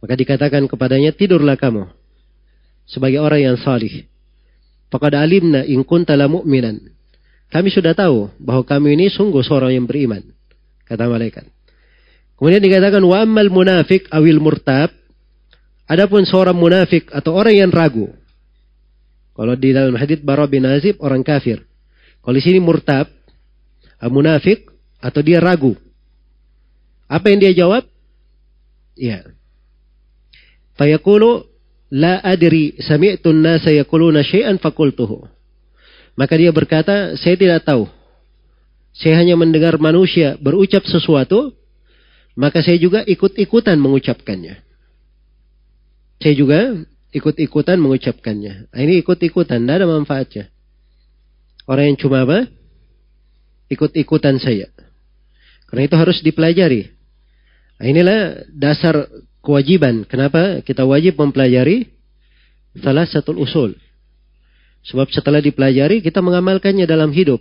Maka 0.00 0.16
dikatakan 0.16 0.64
kepadanya, 0.64 1.12
tidurlah 1.12 1.60
kamu. 1.60 1.88
sebagai 2.90 3.22
orang 3.22 3.54
yang 3.54 3.56
salih. 3.62 4.10
Faqad 4.90 5.14
alimna 5.14 5.62
in 5.62 5.86
kunta 5.86 6.18
la 6.18 6.26
mu'minan. 6.26 6.82
Kami 7.50 7.70
sudah 7.70 7.94
tahu 7.94 8.30
bahwa 8.42 8.66
kami 8.66 8.98
ini 8.98 9.06
sungguh 9.06 9.42
seorang 9.46 9.78
yang 9.78 9.86
beriman. 9.86 10.22
Kata 10.82 11.06
malaikat. 11.06 11.46
Kemudian 12.34 12.58
dikatakan 12.58 13.02
wa 13.06 13.22
ammal 13.22 13.46
munafik 13.50 14.10
awil 14.10 14.42
murtab. 14.42 14.90
Adapun 15.86 16.26
seorang 16.26 16.54
munafik 16.54 17.10
atau 17.10 17.34
orang 17.34 17.54
yang 17.54 17.70
ragu. 17.70 18.10
Kalau 19.34 19.54
di 19.58 19.74
dalam 19.74 19.94
hadits 19.98 20.22
Bara 20.22 20.46
bin 20.46 20.62
Azib 20.66 20.98
orang 21.02 21.26
kafir. 21.26 21.62
Kalau 22.22 22.36
di 22.36 22.42
sini 22.42 22.62
murtab, 22.62 23.10
munafik 24.06 24.70
atau 25.02 25.18
dia 25.22 25.42
ragu. 25.42 25.74
Apa 27.10 27.34
yang 27.34 27.42
dia 27.42 27.50
jawab? 27.50 27.82
Ya. 28.94 29.26
Fayaqulu 30.78 31.42
la 31.90 32.22
adri 32.22 32.78
sami'tu 32.78 33.34
an-nasa 33.34 33.74
yaquluna 33.74 34.22
syai'an 34.22 34.62
faqultuhu. 34.62 35.26
Maka 36.14 36.38
dia 36.38 36.54
berkata, 36.54 37.18
saya 37.18 37.34
tidak 37.34 37.66
tahu. 37.66 37.90
Saya 38.94 39.18
hanya 39.18 39.34
mendengar 39.34 39.74
manusia 39.82 40.38
berucap 40.38 40.86
sesuatu, 40.86 41.50
maka 42.38 42.62
saya 42.62 42.78
juga 42.78 43.02
ikut-ikutan 43.02 43.74
mengucapkannya. 43.74 44.62
Saya 46.22 46.34
juga 46.36 46.78
ikut-ikutan 47.10 47.80
mengucapkannya. 47.80 48.70
Nah, 48.70 48.80
ini 48.86 49.02
ikut-ikutan, 49.02 49.58
tidak 49.64 49.76
ada 49.82 49.86
manfaatnya. 49.90 50.44
Orang 51.66 51.94
yang 51.94 51.98
cuma 51.98 52.22
apa? 52.22 52.46
Ikut-ikutan 53.70 54.38
saya. 54.38 54.70
Karena 55.70 55.86
itu 55.86 55.96
harus 55.96 56.18
dipelajari. 56.22 56.99
Nah, 57.80 57.86
inilah 57.88 58.44
dasar 58.52 59.08
kewajiban. 59.40 60.04
Kenapa 60.04 60.60
kita 60.60 60.84
wajib 60.84 61.16
mempelajari 61.16 61.88
salah 62.76 63.08
satu 63.08 63.32
usul. 63.40 63.72
Sebab 64.84 65.08
setelah 65.08 65.40
dipelajari 65.40 66.04
kita 66.04 66.20
mengamalkannya 66.20 66.84
dalam 66.84 67.08
hidup. 67.08 67.40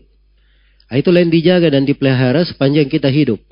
Nah, 0.87 0.95
yang 0.95 1.27
dijaga 1.27 1.67
dan 1.67 1.83
dipelihara 1.83 2.47
sepanjang 2.47 2.87
kita 2.87 3.11
hidup. 3.11 3.43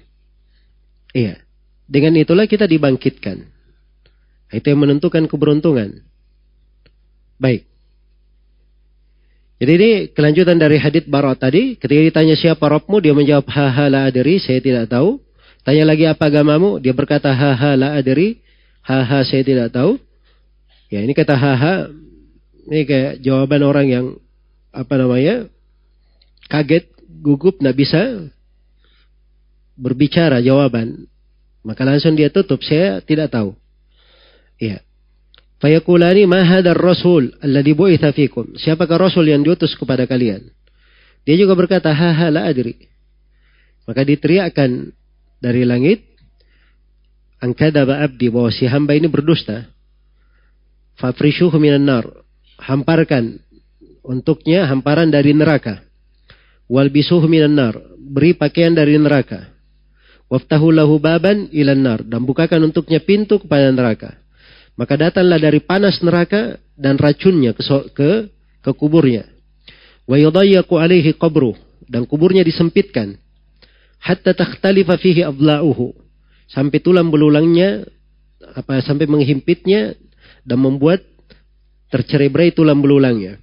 Iya. 1.11 1.43
Dengan 1.91 2.15
itulah 2.23 2.47
kita 2.47 2.64
dibangkitkan. 2.72 3.38
Nah, 4.47 4.55
itu 4.55 4.68
yang 4.72 4.80
menentukan 4.80 5.27
keberuntungan. 5.27 6.07
Baik. 7.35 7.68
Jadi 9.57 9.72
ini 9.76 9.91
kelanjutan 10.14 10.55
dari 10.55 10.80
hadits 10.80 11.09
Barat 11.09 11.35
tadi. 11.41 11.76
Ketika 11.76 11.99
ditanya 11.99 12.35
siapa 12.39 12.64
Robmu, 12.64 13.03
dia 13.03 13.11
menjawab 13.11 13.43
haha 13.51 13.91
la 13.91 14.07
adri, 14.07 14.39
saya 14.39 14.64
tidak 14.64 14.88
tahu. 14.88 15.26
Tanya 15.68 15.84
lagi 15.84 16.07
apa 16.07 16.31
agamamu? 16.31 16.80
Dia 16.80 16.95
berkata 16.95 17.27
haha 17.35 17.76
la 17.76 17.99
adri. 17.99 18.39
Haha 18.88 19.19
saya 19.27 19.44
tidak 19.44 19.76
tahu. 19.76 19.99
Ya 20.88 21.03
ini 21.03 21.11
kata 21.11 21.35
haha. 21.35 21.91
Ini 22.72 22.88
kayak 22.88 23.14
jawaban 23.19 23.68
orang 23.68 23.88
yang 23.91 24.06
apa 24.72 24.95
namanya 24.95 25.52
kaget, 26.48 26.88
gugup, 27.19 27.60
nggak 27.60 27.76
bisa 27.76 28.31
berbicara 29.76 30.39
jawaban. 30.39 31.03
Maka 31.68 31.84
langsung 31.84 32.15
dia 32.15 32.31
tutup. 32.31 32.64
Saya 32.64 33.03
tidak 33.03 33.35
tahu. 33.35 33.52
Ya. 34.64 34.80
Fayakulani 35.60 36.23
ma 36.23 36.48
hadar 36.48 36.80
rasul 36.80 37.35
alladhi 37.44 37.76
bu'itha 37.76 38.15
fikum. 38.15 38.56
Siapakah 38.56 39.11
rasul 39.11 39.27
yang 39.27 39.44
diutus 39.44 39.76
kepada 39.76 40.07
kalian? 40.07 40.48
Dia 41.27 41.35
juga 41.35 41.60
berkata, 41.60 41.91
haha 41.91 42.31
la 42.31 42.48
adri. 42.48 42.88
Maka 43.84 44.07
diteriakkan 44.07 44.95
dari 45.38 45.64
langit 45.64 46.03
angkadaba 47.41 48.01
abdi 48.01 48.30
bahwa 48.34 48.49
si 48.49 48.65
hamba 48.65 48.97
ini 48.97 49.09
berdusta. 49.09 49.69
Fafrishuhu 50.97 51.53
minan 51.61 51.85
nar 51.85 52.05
hamparkan 52.57 53.38
untuknya 54.01 54.65
hamparan 54.65 55.14
dari 55.14 55.34
neraka. 55.38 55.85
Walbisuhu 56.68 57.30
minan 57.30 57.53
nar 57.53 57.77
beri 57.95 58.34
pakaian 58.34 58.73
dari 58.73 58.97
neraka. 58.97 59.53
Waftahu 60.27 60.76
lahu 60.76 60.99
baban 60.99 61.47
ilan 61.55 61.80
nar 61.80 61.99
dan 62.03 62.26
bukakan 62.27 62.68
untuknya 62.68 62.99
pintu 62.99 63.39
kepada 63.39 63.72
neraka. 63.72 64.18
Maka 64.76 64.93
datanglah 64.99 65.39
dari 65.39 65.64
panas 65.64 66.01
neraka 66.03 66.59
dan 66.77 66.99
racunnya 66.99 67.55
ke 67.55 67.64
ke, 67.95 68.09
ke 68.61 68.72
kuburnya. 68.76 69.26
Wa 70.03 70.19
yudayyaku 70.19 70.76
alaihi 70.77 71.15
qabru 71.15 71.55
dan 71.88 72.03
kuburnya 72.03 72.43
disempitkan 72.43 73.15
hatta 74.02 74.34
takhtalifa 74.34 74.95
fihi 74.98 75.26
adla'uhu 75.26 75.94
sampai 76.48 76.80
tulang 76.80 77.11
belulangnya 77.11 77.86
apa 78.56 78.80
sampai 78.82 79.10
menghimpitnya 79.10 79.98
dan 80.48 80.60
membuat 80.64 81.03
tercerai 81.91 82.52
tulang 82.56 82.80
belulangnya. 82.80 83.40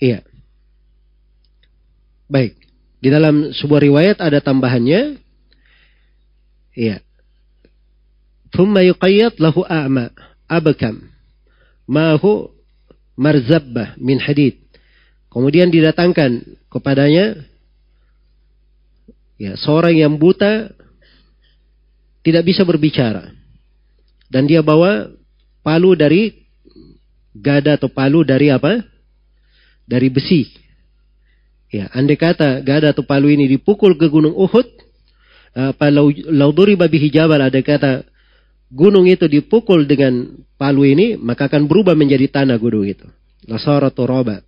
Iya. 0.00 0.24
Baik. 2.28 2.56
Di 3.04 3.08
dalam 3.12 3.52
sebuah 3.52 3.80
riwayat 3.84 4.16
ada 4.20 4.40
tambahannya. 4.40 5.20
Iya. 6.72 7.04
Thumma 8.48 8.80
yuqayyad 8.80 9.36
lahu 9.40 9.60
a'ma 9.64 10.08
abakam. 10.48 11.04
Mahu 11.84 12.48
marzabbah 13.18 14.00
min 14.00 14.16
hadid. 14.16 14.56
Kemudian 15.28 15.68
didatangkan 15.68 16.44
kepadanya 16.70 17.44
Ya, 19.34 19.58
seorang 19.58 19.98
yang 19.98 20.14
buta 20.14 20.70
tidak 22.22 22.46
bisa 22.46 22.62
berbicara. 22.62 23.34
Dan 24.30 24.46
dia 24.48 24.62
bawa 24.64 25.10
palu 25.60 25.94
dari 25.98 26.46
gada 27.34 27.76
atau 27.76 27.90
palu 27.90 28.22
dari 28.22 28.48
apa? 28.48 28.80
Dari 29.84 30.08
besi. 30.08 30.48
Ya, 31.74 31.90
andai 31.90 32.14
kata 32.14 32.62
gada 32.62 32.94
atau 32.94 33.02
palu 33.02 33.26
ini 33.26 33.50
dipukul 33.50 33.98
ke 33.98 34.06
gunung 34.06 34.32
Uhud, 34.38 34.66
apa 35.54 35.86
lauduri 36.30 36.78
babi 36.78 36.98
hijabal 36.98 37.38
ada 37.38 37.58
kata 37.62 38.06
gunung 38.70 39.06
itu 39.06 39.26
dipukul 39.26 39.86
dengan 39.86 40.34
palu 40.58 40.86
ini, 40.86 41.18
maka 41.18 41.50
akan 41.50 41.66
berubah 41.66 41.94
menjadi 41.98 42.30
tanah 42.30 42.58
gunung 42.58 42.86
itu. 42.86 43.06
Lasara 43.50 43.90
roba. 43.90 44.40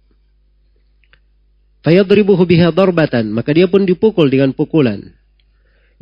Fayadribuhu 1.87 2.43
biha 2.43 2.75
darbatan. 2.75 3.31
Maka 3.31 3.55
dia 3.55 3.71
pun 3.71 3.87
dipukul 3.87 4.27
dengan 4.27 4.51
pukulan. 4.51 5.07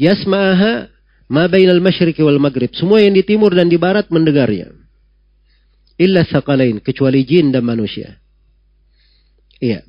Yasma'aha 0.01 0.89
ma 1.29 1.45
bainal 1.45 1.85
masyriqi 1.85 2.25
wal 2.25 2.41
maghrib. 2.41 2.73
Semua 2.73 3.05
yang 3.05 3.13
di 3.13 3.21
timur 3.21 3.53
dan 3.53 3.69
di 3.69 3.77
barat 3.77 4.09
mendengarnya. 4.09 4.73
Illa 6.01 6.25
thaqalain. 6.25 6.81
Kecuali 6.81 7.21
jin 7.29 7.53
dan 7.53 7.69
manusia. 7.69 8.17
Iya. 9.61 9.85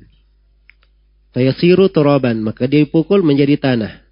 Fayasiru 1.32 1.88
turaban. 1.88 2.44
Maka 2.44 2.68
dia 2.68 2.84
dipukul 2.84 3.24
menjadi 3.24 3.56
tanah. 3.56 4.04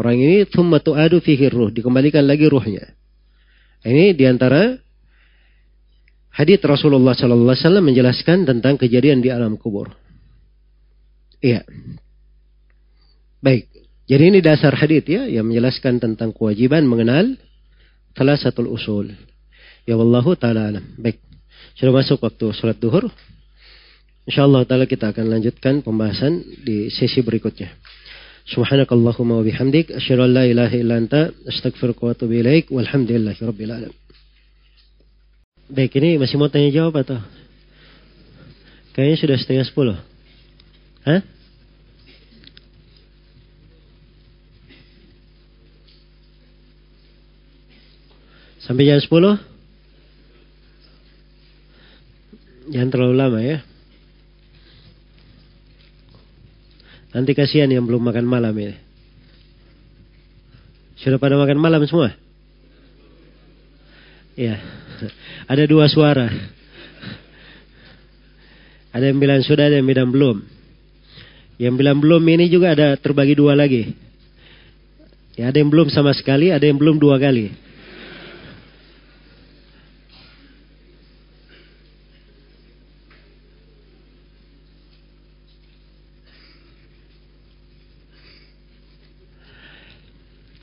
Orang 0.00 0.16
ini 0.16 0.48
thumma 0.48 0.80
tu'adu 0.80 1.20
fihi 1.20 1.52
ruh. 1.52 1.68
Dikembalikan 1.76 2.24
lagi 2.24 2.48
ruhnya. 2.48 2.96
Ini 3.84 4.16
di 4.16 4.24
antara 4.24 4.80
hadith 6.32 6.64
Rasulullah 6.64 7.12
Wasallam 7.12 7.84
menjelaskan 7.84 8.48
tentang 8.48 8.80
kejadian 8.80 9.20
di 9.20 9.28
alam 9.28 9.60
kubur. 9.60 10.05
Iya. 11.42 11.64
Baik. 13.42 13.68
Jadi 14.06 14.24
ini 14.30 14.38
dasar 14.38 14.72
hadith 14.78 15.10
ya 15.10 15.26
yang 15.26 15.50
menjelaskan 15.50 15.98
tentang 15.98 16.30
kewajiban 16.30 16.86
mengenal 16.86 17.34
salah 18.14 18.38
satu 18.38 18.64
usul. 18.70 19.10
Ya 19.82 19.98
wallahu 19.98 20.38
taala 20.38 20.70
alam. 20.70 20.84
Baik. 20.98 21.18
Sudah 21.76 21.92
masuk 21.92 22.22
waktu 22.24 22.56
sholat 22.56 22.80
duhur. 22.80 23.12
InsyaAllah 24.26 24.66
ta'ala 24.66 24.90
kita 24.90 25.14
akan 25.14 25.38
lanjutkan 25.38 25.86
pembahasan 25.86 26.42
di 26.66 26.90
sesi 26.90 27.22
berikutnya. 27.22 27.70
Subhanakallahumma 28.50 29.38
wa 29.38 29.44
bihamdik. 29.46 29.94
Asyadu 29.94 30.26
an 30.26 30.30
la 30.34 30.44
ilaha 30.48 30.74
illa 30.74 30.98
anta. 30.98 31.30
Astagfirullah 31.46 32.02
wa 32.02 32.10
atubu 32.10 32.34
ilaik. 32.34 32.66
Walhamdulillahi 32.74 33.38
rabbil 33.38 33.70
alam. 33.70 33.94
Baik, 35.70 35.98
ini 35.98 36.18
masih 36.18 36.38
mau 36.42 36.50
tanya 36.50 36.70
jawab 36.74 37.06
atau? 37.06 37.22
Kayaknya 38.98 39.16
sudah 39.18 39.36
setengah 39.38 39.66
sepuluh. 39.66 39.96
Sampai 48.66 48.90
jam 48.90 48.98
10? 48.98 49.06
Jangan 52.74 52.90
terlalu 52.90 53.14
lama 53.14 53.38
ya. 53.38 53.62
Nanti 57.14 57.30
kasihan 57.30 57.70
yang 57.70 57.86
belum 57.86 58.02
makan 58.02 58.26
malam 58.26 58.50
ini. 58.58 58.74
Sudah 60.98 61.22
pada 61.22 61.38
makan 61.38 61.62
malam 61.62 61.86
semua? 61.86 62.10
Ya. 64.34 64.58
Ada 65.46 65.70
dua 65.70 65.86
suara. 65.86 66.26
Ada 68.90 69.14
yang 69.14 69.22
bilang 69.22 69.46
sudah, 69.46 69.70
ada 69.70 69.78
yang 69.78 69.86
bilang 69.86 70.10
belum. 70.10 70.55
Yang 71.56 71.74
bilang 71.80 71.98
belum 72.04 72.20
ini 72.20 72.52
juga 72.52 72.76
ada 72.76 72.96
terbagi 73.00 73.32
dua 73.32 73.56
lagi. 73.56 73.96
Ya, 75.36 75.52
ada 75.52 75.56
yang 75.56 75.72
belum 75.72 75.88
sama 75.92 76.12
sekali, 76.16 76.52
ada 76.52 76.64
yang 76.64 76.76
belum 76.76 76.96
dua 77.00 77.16
kali. 77.20 77.52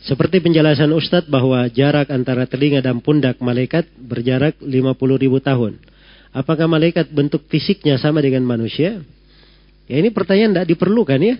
Seperti 0.03 0.43
penjelasan 0.43 0.91
Ustadz 0.91 1.31
bahwa 1.31 1.63
jarak 1.71 2.11
antara 2.11 2.43
telinga 2.43 2.83
dan 2.83 2.99
pundak 2.99 3.39
malaikat 3.39 3.87
berjarak 3.95 4.59
50 4.59 4.93
ribu 5.15 5.39
tahun. 5.39 5.79
Apakah 6.35 6.67
malaikat 6.67 7.07
bentuk 7.07 7.47
fisiknya 7.47 7.95
sama 7.95 8.19
dengan 8.19 8.43
manusia? 8.43 8.99
Ya 9.87 9.99
ini 9.99 10.09
pertanyaan 10.09 10.51
tidak 10.55 10.67
diperlukan 10.75 11.19
ya. 11.19 11.35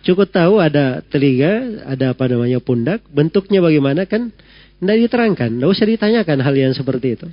Cukup 0.00 0.32
tahu 0.32 0.64
ada 0.64 1.04
telinga, 1.12 1.84
ada 1.84 2.16
apa 2.16 2.24
namanya 2.24 2.56
pundak, 2.60 3.04
bentuknya 3.12 3.60
bagaimana 3.60 4.08
kan 4.08 4.32
tidak 4.80 4.96
diterangkan. 5.08 5.50
Tidak 5.60 5.68
usah 5.68 5.86
ditanyakan 5.88 6.38
hal 6.40 6.54
yang 6.56 6.72
seperti 6.72 7.20
itu. 7.20 7.28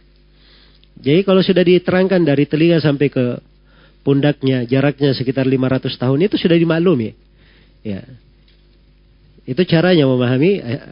Jadi 0.98 1.22
kalau 1.24 1.40
sudah 1.40 1.64
diterangkan 1.64 2.22
dari 2.28 2.44
telinga 2.44 2.84
sampai 2.84 3.08
ke 3.08 3.40
pundaknya, 4.04 4.68
jaraknya 4.68 5.16
sekitar 5.16 5.48
500 5.48 5.96
tahun 5.96 6.20
itu 6.28 6.36
sudah 6.36 6.58
dimaklumi. 6.60 7.16
Ya, 7.88 8.04
itu 9.48 9.64
caranya 9.64 10.04
memahami 10.04 10.60
eh, 10.60 10.84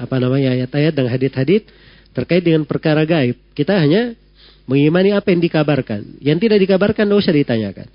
apa 0.00 0.16
namanya 0.16 0.56
ayat-ayat 0.56 0.92
dan 0.96 1.06
hadit-hadit 1.12 1.68
terkait 2.16 2.40
dengan 2.40 2.64
perkara 2.64 3.04
gaib. 3.04 3.36
Kita 3.52 3.76
hanya 3.76 4.16
mengimani 4.64 5.12
apa 5.12 5.28
yang 5.28 5.44
dikabarkan. 5.44 6.16
Yang 6.24 6.38
tidak 6.48 6.58
dikabarkan 6.64 7.04
tidak 7.04 7.20
usah 7.20 7.34
ditanyakan. 7.36 7.88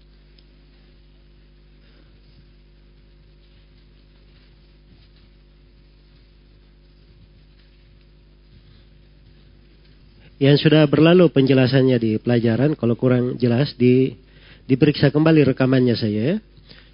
Yang 10.43 10.67
sudah 10.67 10.83
berlalu 10.91 11.31
penjelasannya 11.31 11.97
di 12.03 12.11
pelajaran, 12.19 12.75
kalau 12.75 12.99
kurang 12.99 13.39
jelas 13.39 13.71
di 13.79 14.11
diperiksa 14.67 15.07
kembali 15.15 15.55
rekamannya 15.55 15.95
saya 15.95 16.35
ya. 16.35 16.35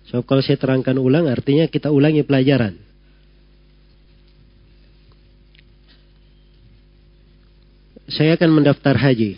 So 0.06 0.22
kalau 0.22 0.46
saya 0.46 0.62
terangkan 0.62 1.02
ulang 1.02 1.26
artinya 1.26 1.66
kita 1.66 1.90
ulangi 1.90 2.22
pelajaran. 2.22 2.78
saya 8.10 8.36
akan 8.36 8.62
mendaftar 8.62 8.98
haji. 8.98 9.38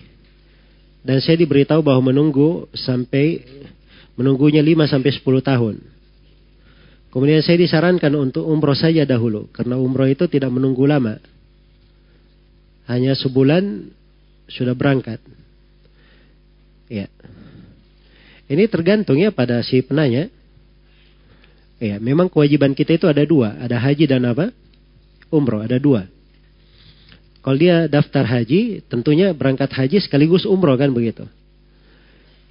Dan 1.04 1.20
saya 1.20 1.36
diberitahu 1.38 1.84
bahwa 1.84 2.14
menunggu 2.14 2.72
sampai 2.72 3.44
menunggunya 4.16 4.64
5 4.64 4.88
sampai 4.88 5.12
10 5.12 5.22
tahun. 5.44 5.76
Kemudian 7.12 7.44
saya 7.44 7.60
disarankan 7.60 8.16
untuk 8.16 8.48
umroh 8.48 8.78
saja 8.78 9.04
dahulu 9.04 9.52
karena 9.52 9.76
umroh 9.76 10.08
itu 10.08 10.32
tidak 10.32 10.48
menunggu 10.48 10.88
lama. 10.88 11.20
Hanya 12.88 13.18
sebulan 13.18 13.92
sudah 14.52 14.76
berangkat. 14.76 15.20
Ya. 16.92 17.08
Ini 18.52 18.68
tergantung 18.68 19.16
ya 19.16 19.32
pada 19.32 19.64
si 19.64 19.80
penanya. 19.80 20.28
Ya, 21.82 21.98
memang 21.98 22.30
kewajiban 22.30 22.78
kita 22.78 22.94
itu 22.94 23.08
ada 23.10 23.26
dua, 23.26 23.58
ada 23.58 23.80
haji 23.82 24.06
dan 24.06 24.28
apa? 24.28 24.54
Umroh, 25.34 25.66
ada 25.66 25.82
dua. 25.82 26.06
Kalau 27.42 27.58
dia 27.58 27.90
daftar 27.90 28.22
haji, 28.22 28.86
tentunya 28.86 29.34
berangkat 29.34 29.74
haji 29.74 29.98
sekaligus 29.98 30.46
umroh 30.46 30.78
kan 30.78 30.94
begitu. 30.94 31.26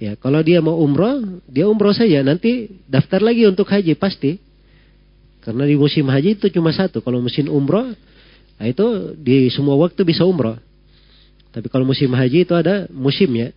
Ya, 0.01 0.17
kalau 0.19 0.41
dia 0.43 0.59
mau 0.59 0.75
umroh, 0.81 1.39
dia 1.47 1.69
umroh 1.69 1.95
saja. 1.95 2.25
Nanti 2.25 2.67
daftar 2.89 3.23
lagi 3.23 3.47
untuk 3.47 3.69
haji 3.69 3.93
pasti. 3.95 4.41
Karena 5.45 5.63
di 5.63 5.77
musim 5.77 6.09
haji 6.09 6.35
itu 6.35 6.49
cuma 6.51 6.73
satu. 6.75 6.99
Kalau 6.99 7.21
musim 7.23 7.47
umroh, 7.47 7.93
nah 8.59 8.65
itu 8.67 9.15
di 9.15 9.47
semua 9.53 9.77
waktu 9.79 10.01
bisa 10.03 10.25
umroh. 10.27 10.57
Tapi 11.51 11.67
kalau 11.67 11.83
musim 11.83 12.11
haji 12.15 12.47
itu 12.47 12.55
ada 12.55 12.87
musimnya. 12.91 13.51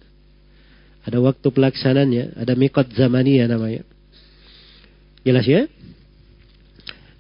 Ada 1.05 1.21
waktu 1.21 1.47
pelaksananya, 1.53 2.35
ada 2.35 2.57
mikot 2.59 2.91
zamania 2.97 3.45
namanya. 3.47 3.85
Jelas 5.23 5.47
ya? 5.47 5.69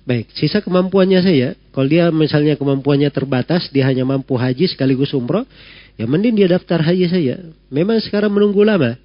Baik, 0.04 0.28
sisa 0.36 0.60
kemampuannya 0.60 1.20
saya, 1.24 1.48
kalau 1.72 1.88
dia 1.88 2.12
misalnya 2.12 2.60
kemampuannya 2.60 3.08
terbatas, 3.08 3.72
dia 3.72 3.88
hanya 3.88 4.04
mampu 4.04 4.36
haji 4.36 4.68
sekaligus 4.68 5.16
umroh, 5.16 5.48
ya 5.96 6.04
mending 6.04 6.36
dia 6.36 6.48
daftar 6.52 6.84
haji 6.84 7.08
saja. 7.08 7.40
Memang 7.72 8.04
sekarang 8.04 8.28
menunggu 8.28 8.60
lama. 8.60 9.00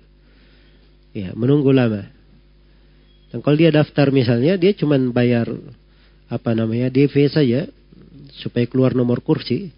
Ya, 1.15 1.31
menunggu 1.31 1.71
lama. 1.71 2.03
Dan 3.31 3.39
kalau 3.39 3.55
dia 3.55 3.71
daftar 3.71 4.11
misalnya, 4.11 4.59
dia 4.59 4.75
cuma 4.75 4.99
bayar 5.15 5.47
apa 6.27 6.51
namanya 6.51 6.91
DV 6.91 7.15
saja 7.31 7.65
supaya 8.43 8.67
keluar 8.67 8.91
nomor 8.91 9.23
kursi. 9.23 9.71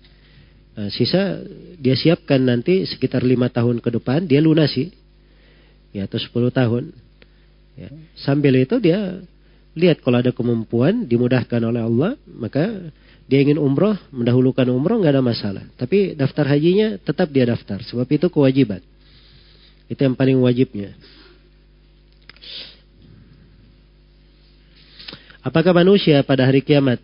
Nah, 0.72 0.88
sisa 0.88 1.44
dia 1.76 2.00
siapkan 2.00 2.40
nanti 2.40 2.88
sekitar 2.88 3.28
lima 3.28 3.52
tahun 3.52 3.84
ke 3.84 3.90
depan 4.00 4.24
dia 4.24 4.40
lunasi, 4.40 4.92
ya 5.92 6.08
atau 6.08 6.20
sepuluh 6.20 6.48
tahun. 6.48 6.96
Ya. 7.76 7.92
Sambil 8.16 8.56
itu 8.60 8.80
dia 8.80 9.20
lihat 9.76 10.04
kalau 10.04 10.20
ada 10.20 10.32
kemampuan 10.36 11.08
dimudahkan 11.08 11.64
oleh 11.64 11.80
Allah 11.80 12.12
maka 12.28 12.92
dia 13.32 13.40
ingin 13.40 13.56
umroh 13.56 13.96
mendahulukan 14.12 14.68
umroh 14.68 15.00
nggak 15.00 15.16
ada 15.16 15.24
masalah. 15.24 15.64
Tapi 15.80 16.16
daftar 16.16 16.52
hajinya 16.52 17.00
tetap 17.00 17.32
dia 17.32 17.48
daftar. 17.48 17.80
Sebab 17.84 18.08
itu 18.12 18.28
kewajiban. 18.28 18.84
Itu 19.88 20.04
yang 20.04 20.16
paling 20.16 20.40
wajibnya. 20.40 20.96
Apakah 25.42 25.74
manusia 25.74 26.22
pada 26.22 26.46
hari 26.46 26.62
kiamat 26.62 27.02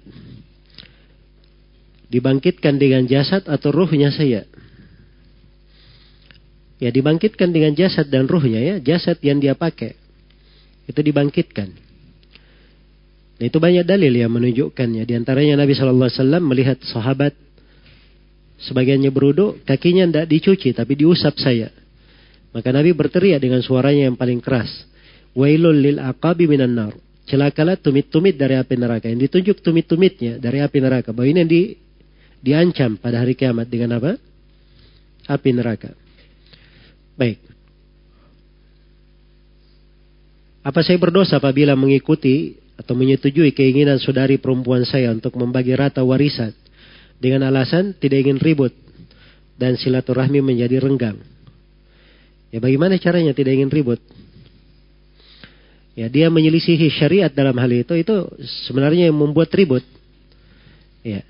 dibangkitkan 2.08 2.80
dengan 2.80 3.04
jasad 3.06 3.44
atau 3.48 3.70
ruhnya 3.72 4.14
saya 4.14 4.48
ya 6.78 6.90
dibangkitkan 6.90 7.52
dengan 7.52 7.76
jasad 7.76 8.08
dan 8.08 8.30
ruhnya 8.30 8.60
ya 8.64 8.76
jasad 8.80 9.20
yang 9.26 9.42
dia 9.44 9.58
pakai 9.58 9.98
itu 10.88 11.00
dibangkitkan 11.04 11.88
Nah, 13.38 13.46
itu 13.46 13.58
banyak 13.62 13.86
dalil 13.86 14.10
yang 14.10 14.34
menunjukkannya. 14.34 15.06
Di 15.06 15.14
antaranya 15.14 15.62
Nabi 15.62 15.78
Shallallahu 15.78 16.10
Alaihi 16.10 16.20
Wasallam 16.22 16.44
melihat 16.50 16.78
sahabat 16.82 17.34
sebagiannya 18.58 19.14
beruduk, 19.14 19.62
kakinya 19.62 20.10
tidak 20.10 20.26
dicuci 20.26 20.74
tapi 20.74 20.98
diusap 20.98 21.38
saya. 21.38 21.70
Maka 22.50 22.74
Nabi 22.74 22.98
berteriak 22.98 23.38
dengan 23.38 23.62
suaranya 23.62 24.10
yang 24.10 24.18
paling 24.18 24.42
keras. 24.42 24.70
Wailul 25.38 25.78
lil 25.78 25.98
aqabi 26.02 26.50
minan 26.50 26.74
nar. 26.74 26.94
Celakalah 27.30 27.78
tumit-tumit 27.78 28.34
dari 28.34 28.58
api 28.58 28.74
neraka. 28.74 29.06
Yang 29.06 29.30
ditunjuk 29.30 29.62
tumit-tumitnya 29.62 30.42
dari 30.42 30.58
api 30.58 30.78
neraka. 30.82 31.14
Bahwa 31.14 31.30
ini 31.30 31.46
yang 31.46 31.52
di, 31.52 31.62
diancam 32.42 32.98
pada 32.98 33.22
hari 33.22 33.34
kiamat 33.34 33.68
dengan 33.68 33.98
apa? 33.98 34.16
Api 35.28 35.50
neraka. 35.52 35.92
Baik. 37.18 37.42
Apa 40.64 40.84
saya 40.84 41.00
berdosa 41.00 41.40
apabila 41.40 41.74
mengikuti 41.80 42.60
atau 42.78 42.94
menyetujui 42.94 43.56
keinginan 43.56 43.98
saudari 43.98 44.38
perempuan 44.38 44.84
saya 44.86 45.10
untuk 45.16 45.34
membagi 45.40 45.74
rata 45.74 46.04
warisan 46.04 46.52
dengan 47.18 47.50
alasan 47.50 47.98
tidak 47.98 48.28
ingin 48.28 48.38
ribut 48.38 48.76
dan 49.58 49.80
silaturahmi 49.80 50.44
menjadi 50.44 50.78
renggang. 50.84 51.18
Ya 52.54 52.62
bagaimana 52.62 53.02
caranya 53.02 53.34
tidak 53.34 53.58
ingin 53.58 53.74
ribut? 53.74 54.00
Ya 55.98 56.06
dia 56.14 56.30
menyelisihi 56.30 56.94
syariat 56.94 57.34
dalam 57.34 57.58
hal 57.58 57.74
itu 57.74 57.98
itu 57.98 58.16
sebenarnya 58.70 59.10
yang 59.10 59.18
membuat 59.18 59.50
ribut. 59.58 59.82
Ya. 61.02 61.26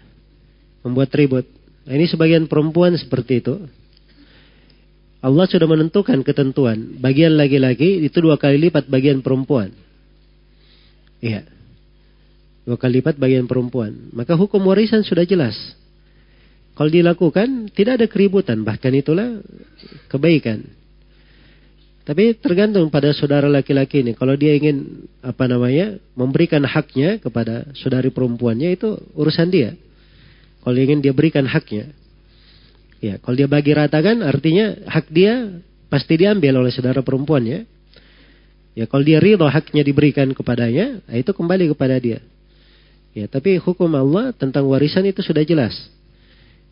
Membuat 0.86 1.14
ribut. 1.16 1.46
Nah, 1.88 1.94
ini 1.96 2.06
sebagian 2.06 2.46
perempuan 2.52 2.94
seperti 3.00 3.40
itu. 3.40 3.56
Allah 5.24 5.46
sudah 5.50 5.66
menentukan 5.66 6.22
ketentuan. 6.22 7.00
Bagian 7.02 7.34
laki-laki 7.34 8.06
itu 8.06 8.18
dua 8.22 8.38
kali 8.38 8.70
lipat 8.70 8.86
bagian 8.86 9.24
perempuan. 9.26 9.74
Iya. 11.24 11.48
Dua 12.68 12.78
kali 12.78 13.02
lipat 13.02 13.18
bagian 13.18 13.50
perempuan. 13.50 14.14
Maka 14.14 14.38
hukum 14.38 14.62
warisan 14.68 15.02
sudah 15.02 15.26
jelas. 15.26 15.56
Kalau 16.78 16.94
dilakukan, 16.94 17.74
tidak 17.74 18.04
ada 18.04 18.08
keributan. 18.12 18.62
Bahkan 18.62 18.92
itulah 18.94 19.42
kebaikan. 20.14 20.62
Tapi 22.06 22.38
tergantung 22.38 22.88
pada 22.94 23.12
saudara 23.12 23.50
laki-laki 23.50 24.06
ini. 24.06 24.14
Kalau 24.14 24.38
dia 24.38 24.54
ingin, 24.56 25.10
apa 25.20 25.50
namanya, 25.50 25.98
memberikan 26.14 26.64
haknya 26.64 27.18
kepada 27.20 27.68
saudari 27.76 28.14
perempuannya, 28.14 28.78
itu 28.78 28.96
urusan 29.18 29.50
dia. 29.50 29.76
Kalau 30.68 30.84
ingin 30.84 31.00
dia 31.00 31.16
berikan 31.16 31.48
haknya. 31.48 31.96
Ya, 33.00 33.16
kalau 33.24 33.40
dia 33.40 33.48
bagi 33.48 33.72
ratakan, 33.72 34.20
artinya 34.20 34.76
hak 34.84 35.08
dia 35.08 35.64
pasti 35.88 36.20
diambil 36.20 36.60
oleh 36.60 36.76
saudara 36.76 37.00
perempuannya. 37.00 37.64
Ya 38.76 38.84
kalau 38.84 39.08
dia 39.08 39.24
ridho 39.24 39.48
haknya 39.48 39.80
diberikan 39.80 40.28
kepadanya, 40.36 41.00
nah 41.08 41.16
itu 41.16 41.32
kembali 41.32 41.72
kepada 41.72 41.96
dia. 42.04 42.20
Ya, 43.16 43.32
tapi 43.32 43.56
hukum 43.64 43.88
Allah 43.96 44.36
tentang 44.36 44.68
warisan 44.68 45.08
itu 45.08 45.24
sudah 45.24 45.48
jelas. 45.48 45.72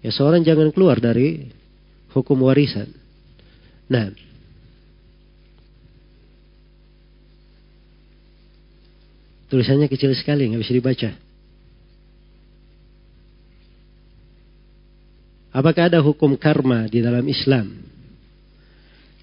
Ya 0.03 0.11
seorang 0.11 0.43
jangan 0.43 0.75
keluar 0.75 0.99
dari 0.99 1.47
hukum 2.11 2.35
warisan. 2.43 2.91
Nah, 3.87 4.11
tulisannya 9.47 9.87
kecil 9.87 10.11
sekali, 10.19 10.51
nggak 10.51 10.67
bisa 10.67 10.75
dibaca. 10.75 11.24
Apakah 15.55 15.87
ada 15.87 16.03
hukum 16.03 16.35
karma 16.35 16.91
di 16.91 16.99
dalam 16.99 17.23
Islam? 17.23 17.79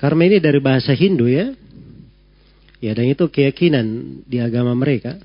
Karma 0.00 0.24
ini 0.24 0.40
dari 0.40 0.58
bahasa 0.64 0.96
Hindu 0.96 1.28
ya, 1.28 1.52
Ya, 2.82 2.98
dan 2.98 3.06
itu 3.06 3.30
keyakinan 3.30 3.86
di 4.26 4.42
agama 4.42 4.74
mereka. 4.74 5.16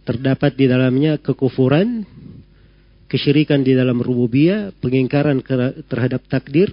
terdapat 0.00 0.58
di 0.58 0.66
dalamnya 0.66 1.22
kekufuran, 1.22 2.02
kesyirikan 3.06 3.62
di 3.62 3.78
dalam 3.78 4.00
rububiyah, 4.00 4.74
pengingkaran 4.82 5.38
terhadap 5.86 6.26
takdir. 6.26 6.72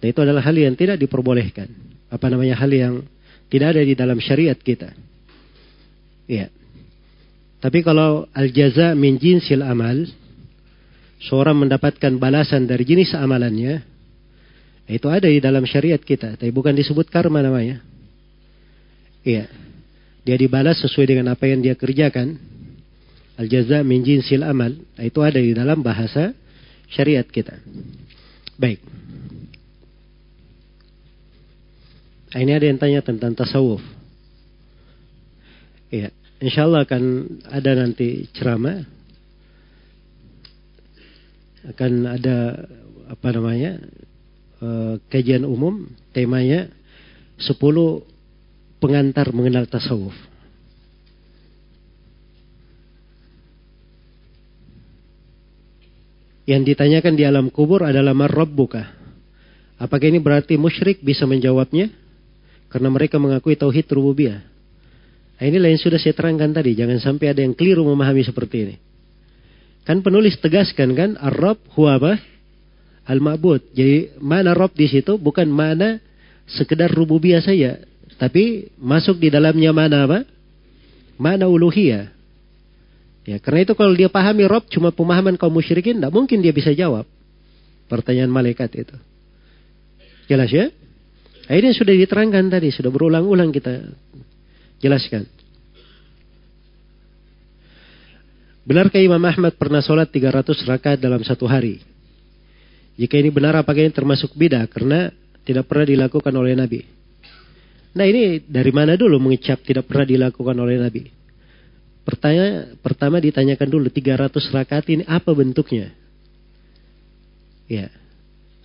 Dan 0.00 0.06
itu 0.08 0.20
adalah 0.24 0.40
hal 0.40 0.56
yang 0.56 0.72
tidak 0.72 0.96
diperbolehkan. 0.96 1.68
Apa 2.08 2.32
namanya 2.32 2.56
hal 2.56 2.70
yang 2.72 3.04
tidak 3.52 3.76
ada 3.76 3.82
di 3.84 3.92
dalam 3.92 4.16
syariat 4.22 4.56
kita. 4.56 4.94
Iya. 6.24 6.48
Tapi 7.60 7.84
kalau 7.84 8.24
al-jaza 8.32 8.96
min 8.96 9.20
jinsil 9.20 9.60
amal, 9.60 10.08
seorang 11.20 11.56
mendapatkan 11.66 12.16
balasan 12.16 12.64
dari 12.64 12.84
jenis 12.88 13.12
amalannya, 13.12 13.84
itu 14.90 15.06
ada 15.06 15.28
di 15.28 15.38
dalam 15.38 15.62
syariat 15.68 16.00
kita, 16.00 16.34
tapi 16.40 16.50
bukan 16.50 16.74
disebut 16.74 17.06
karma 17.12 17.44
namanya. 17.44 17.84
Iya. 19.22 19.46
Dia 20.24 20.36
dibalas 20.36 20.80
sesuai 20.80 21.16
dengan 21.16 21.32
apa 21.32 21.48
yang 21.48 21.60
dia 21.60 21.76
kerjakan. 21.76 22.36
Al-jaza 23.40 23.80
min 23.80 24.04
jinsil 24.04 24.44
amal, 24.44 24.76
itu 25.00 25.20
ada 25.24 25.40
di 25.40 25.56
dalam 25.56 25.80
bahasa 25.80 26.36
syariat 26.92 27.24
kita. 27.24 27.56
Baik. 28.60 28.84
Nah, 32.30 32.40
ini 32.42 32.52
ada 32.52 32.66
yang 32.68 32.78
tanya 32.78 33.00
tentang 33.00 33.32
tasawuf. 33.32 33.80
Iya. 35.90 36.12
Insya 36.40 36.64
Allah 36.64 36.84
akan 36.84 37.02
ada 37.48 37.70
nanti 37.76 38.28
ceramah. 38.36 38.99
Akan 41.68 42.08
ada 42.08 42.68
apa 43.10 43.28
namanya 43.36 43.76
uh, 44.64 44.96
kajian 45.12 45.44
umum 45.44 45.88
temanya 46.14 46.70
10 47.40 47.56
pengantar 48.80 49.32
mengenal 49.32 49.68
tasawuf. 49.68 50.16
Yang 56.48 56.74
ditanyakan 56.74 57.14
di 57.14 57.22
alam 57.22 57.46
kubur 57.52 57.86
adalah 57.86 58.10
marrabbuka. 58.10 58.90
Apakah 59.80 60.10
ini 60.10 60.18
berarti 60.18 60.58
musyrik 60.58 60.98
bisa 60.98 61.24
menjawabnya? 61.24 61.88
Karena 62.68 62.90
mereka 62.90 63.22
mengakui 63.22 63.54
tauhid 63.54 63.86
rububiyah. 63.86 64.42
Nah, 65.40 65.44
inilah 65.48 65.72
yang 65.72 65.80
sudah 65.80 65.96
saya 65.96 66.12
terangkan 66.12 66.52
tadi. 66.52 66.76
Jangan 66.76 67.00
sampai 67.00 67.32
ada 67.32 67.40
yang 67.40 67.56
keliru 67.56 67.86
memahami 67.86 68.20
seperti 68.26 68.56
ini. 68.66 68.76
Kan 69.90 70.06
penulis 70.06 70.38
tegaskan 70.38 70.94
kan, 70.94 71.10
Ar-Rab 71.18 71.58
huwa 71.74 71.98
apa? 71.98 72.12
Al-Ma'bud. 73.10 73.74
Jadi 73.74 74.22
mana 74.22 74.54
Rob 74.54 74.70
di 74.70 74.86
situ 74.86 75.18
bukan 75.18 75.50
mana 75.50 75.98
sekedar 76.46 76.86
rububiyah 76.94 77.42
saja. 77.42 77.82
Tapi 78.14 78.70
masuk 78.78 79.18
di 79.18 79.34
dalamnya 79.34 79.74
mana 79.74 80.06
apa? 80.06 80.22
Mana 81.18 81.50
uluhiyah. 81.50 82.06
Ya, 83.26 83.42
karena 83.42 83.66
itu 83.66 83.74
kalau 83.74 83.90
dia 83.98 84.06
pahami 84.06 84.46
Rob 84.46 84.70
cuma 84.70 84.94
pemahaman 84.94 85.34
kaum 85.34 85.50
musyrikin, 85.50 85.98
tidak 85.98 86.14
mungkin 86.14 86.38
dia 86.38 86.54
bisa 86.54 86.70
jawab 86.70 87.10
pertanyaan 87.90 88.30
malaikat 88.30 88.70
itu. 88.78 88.94
Jelas 90.30 90.54
ya? 90.54 90.70
Akhirnya 91.50 91.74
sudah 91.74 91.98
diterangkan 91.98 92.46
tadi, 92.46 92.70
sudah 92.70 92.94
berulang-ulang 92.94 93.50
kita 93.50 93.90
Jelaskan. 94.78 95.26
Benarkah 98.60 99.00
Imam 99.00 99.20
Ahmad 99.24 99.56
pernah 99.56 99.80
sholat 99.80 100.12
300 100.12 100.68
rakaat 100.68 100.98
dalam 101.00 101.24
satu 101.24 101.48
hari? 101.48 101.80
Jika 103.00 103.16
ini 103.16 103.32
benar 103.32 103.56
apakah 103.56 103.80
ini 103.80 103.92
termasuk 103.92 104.36
bidah 104.36 104.68
karena 104.68 105.08
tidak 105.48 105.64
pernah 105.64 105.88
dilakukan 105.88 106.34
oleh 106.36 106.52
Nabi? 106.52 106.84
Nah 107.96 108.04
ini 108.04 108.44
dari 108.44 108.68
mana 108.70 108.94
dulu 109.00 109.16
mengecap 109.16 109.64
tidak 109.64 109.88
pernah 109.88 110.04
dilakukan 110.04 110.52
oleh 110.60 110.76
Nabi? 110.76 111.08
Pertanyaan 112.04 112.76
pertama 112.84 113.16
ditanyakan 113.16 113.68
dulu 113.68 113.88
300 113.88 114.28
rakaat 114.52 114.84
ini 114.92 115.02
apa 115.08 115.32
bentuknya? 115.32 115.96
Ya, 117.64 117.88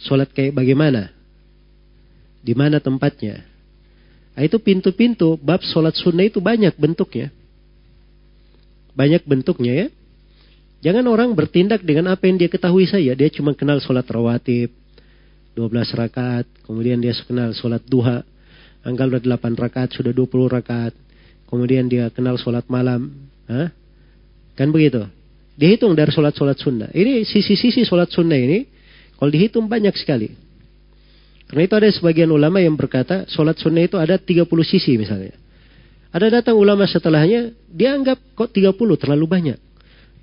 sholat 0.02 0.28
kayak 0.36 0.52
bagaimana? 0.52 1.14
Di 2.44 2.52
mana 2.52 2.84
tempatnya? 2.84 3.46
Nah, 4.36 4.44
itu 4.44 4.60
pintu-pintu 4.60 5.40
bab 5.40 5.64
sholat 5.64 5.96
sunnah 5.96 6.28
itu 6.28 6.44
banyak 6.44 6.76
bentuknya. 6.76 7.32
Banyak 8.96 9.28
bentuknya 9.28 9.74
ya. 9.86 9.88
Jangan 10.86 11.06
orang 11.12 11.34
bertindak 11.36 11.84
dengan 11.84 12.14
apa 12.14 12.26
yang 12.30 12.40
dia 12.40 12.48
ketahui 12.48 12.88
saja. 12.88 13.12
Dia 13.12 13.30
cuma 13.32 13.52
kenal 13.52 13.84
sholat 13.84 14.06
rawatib, 14.08 14.72
12 15.58 15.72
rakaat. 15.98 16.46
Kemudian 16.64 17.04
dia 17.04 17.12
kenal 17.26 17.52
sholat 17.52 17.84
duha. 17.84 18.24
Anggal 18.86 19.18
udah 19.18 19.22
8 19.36 19.58
rakaat, 19.58 19.98
sudah 19.98 20.14
20 20.14 20.48
rakaat. 20.48 20.94
Kemudian 21.50 21.90
dia 21.90 22.08
kenal 22.14 22.38
sholat 22.38 22.66
malam. 22.72 23.12
Hah? 23.50 23.70
Kan 24.56 24.72
begitu. 24.72 25.04
Dihitung 25.56 25.96
dari 25.96 26.12
sholat-sholat 26.12 26.60
sunnah. 26.60 26.90
Ini 26.92 27.24
sisi-sisi 27.24 27.88
sholat 27.88 28.12
sunnah 28.12 28.36
ini, 28.36 28.68
kalau 29.16 29.32
dihitung 29.32 29.72
banyak 29.72 29.96
sekali. 29.96 30.36
Karena 31.48 31.62
itu 31.64 31.76
ada 31.78 31.88
sebagian 31.88 32.28
ulama 32.34 32.60
yang 32.60 32.76
berkata 32.76 33.24
sholat 33.30 33.56
sunnah 33.56 33.86
itu 33.86 33.96
ada 33.96 34.20
30 34.20 34.44
sisi 34.66 35.00
misalnya. 35.00 35.45
Ada 36.16 36.40
datang 36.40 36.56
ulama 36.56 36.88
setelahnya, 36.88 37.52
dia 37.68 37.92
anggap 37.92 38.16
kok 38.40 38.48
30 38.56 38.72
terlalu 38.96 39.26
banyak. 39.28 39.60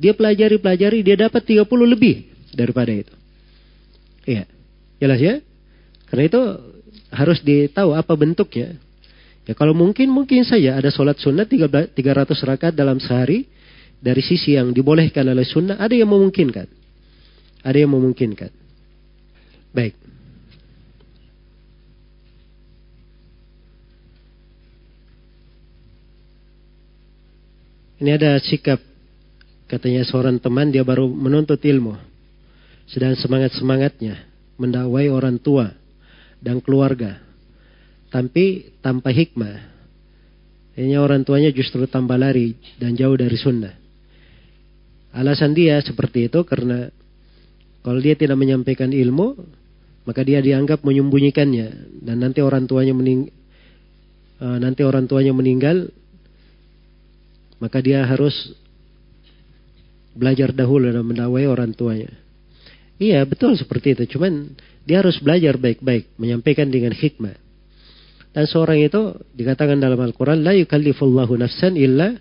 Dia 0.01 0.17
pelajari-pelajari, 0.17 1.05
dia 1.05 1.21
dapat 1.21 1.45
30 1.45 1.69
lebih 1.85 2.33
daripada 2.57 2.89
itu. 2.89 3.13
Iya, 4.25 4.49
jelas 4.97 5.21
ya? 5.21 5.35
Karena 6.09 6.25
itu 6.33 6.41
harus 7.13 7.45
ditahu 7.45 7.93
apa 7.93 8.09
bentuknya. 8.17 8.81
Ya 9.45 9.53
kalau 9.53 9.77
mungkin, 9.77 10.09
mungkin 10.09 10.49
saja 10.49 10.81
ada 10.81 10.89
sholat 10.89 11.21
sunnah 11.21 11.45
300 11.45 11.93
rakaat 12.41 12.73
dalam 12.73 12.97
sehari. 12.97 13.45
Dari 14.03 14.19
sisi 14.19 14.59
yang 14.59 14.75
dibolehkan 14.75 15.23
oleh 15.31 15.47
sunnah, 15.47 15.79
ada 15.79 15.95
yang 15.95 16.11
memungkinkan. 16.11 16.67
Ada 17.63 17.87
yang 17.87 17.95
memungkinkan. 17.95 18.51
Baik. 19.71 20.02
Ini 28.03 28.19
ada 28.19 28.35
sikap 28.43 28.83
katanya 29.71 30.03
seorang 30.03 30.43
teman 30.43 30.75
dia 30.75 30.83
baru 30.83 31.07
menuntut 31.07 31.63
ilmu. 31.63 31.95
Sedang 32.91 33.15
semangat-semangatnya 33.15 34.27
mendakwai 34.59 35.07
orang 35.07 35.39
tua 35.39 35.71
dan 36.43 36.59
keluarga. 36.59 37.23
Tapi 38.11 38.75
tanpa 38.83 39.15
hikmah. 39.15 39.71
Ini 40.75 40.99
orang 40.99 41.23
tuanya 41.23 41.55
justru 41.55 41.87
tambah 41.87 42.19
lari 42.19 42.59
dan 42.75 42.99
jauh 42.99 43.15
dari 43.15 43.39
sunnah. 43.39 43.71
Alasan 45.15 45.55
dia 45.55 45.79
seperti 45.79 46.27
itu 46.27 46.43
karena 46.43 46.91
kalau 47.87 48.03
dia 48.03 48.19
tidak 48.19 48.35
menyampaikan 48.35 48.91
ilmu, 48.91 49.39
maka 50.03 50.27
dia 50.27 50.43
dianggap 50.43 50.83
menyembunyikannya 50.83 52.03
dan 52.03 52.19
nanti 52.19 52.43
orang 52.43 52.67
tuanya 52.67 52.99
mening 52.99 53.31
uh, 54.43 54.59
nanti 54.59 54.83
orang 54.83 55.07
tuanya 55.07 55.31
meninggal 55.31 55.87
maka 57.63 57.79
dia 57.79 58.03
harus 58.03 58.35
belajar 60.19 60.51
dahulu 60.51 60.91
dan 60.91 61.07
mendawai 61.07 61.47
orang 61.47 61.71
tuanya. 61.71 62.11
Iya, 62.99 63.23
betul 63.23 63.55
seperti 63.55 63.95
itu. 63.95 64.19
Cuman 64.19 64.59
dia 64.83 64.99
harus 64.99 65.23
belajar 65.23 65.55
baik-baik, 65.55 66.19
menyampaikan 66.19 66.67
dengan 66.67 66.91
hikmah. 66.91 67.39
Dan 68.35 68.45
seorang 68.51 68.83
itu 68.83 69.15
dikatakan 69.37 69.79
dalam 69.79 70.01
Al-Quran, 70.03 70.43
La 70.43 70.57
yukallifullahu 70.59 71.39
nafsan 71.39 71.79
illa 71.79 72.19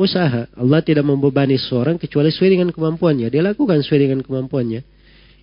usaha. 0.00 0.48
Allah 0.56 0.80
tidak 0.80 1.04
membebani 1.04 1.60
seorang 1.60 2.00
kecuali 2.00 2.32
sesuai 2.32 2.50
dengan 2.56 2.68
kemampuannya. 2.72 3.28
Dia 3.28 3.42
lakukan 3.44 3.84
sesuai 3.84 4.00
dengan 4.00 4.20
kemampuannya. 4.24 4.80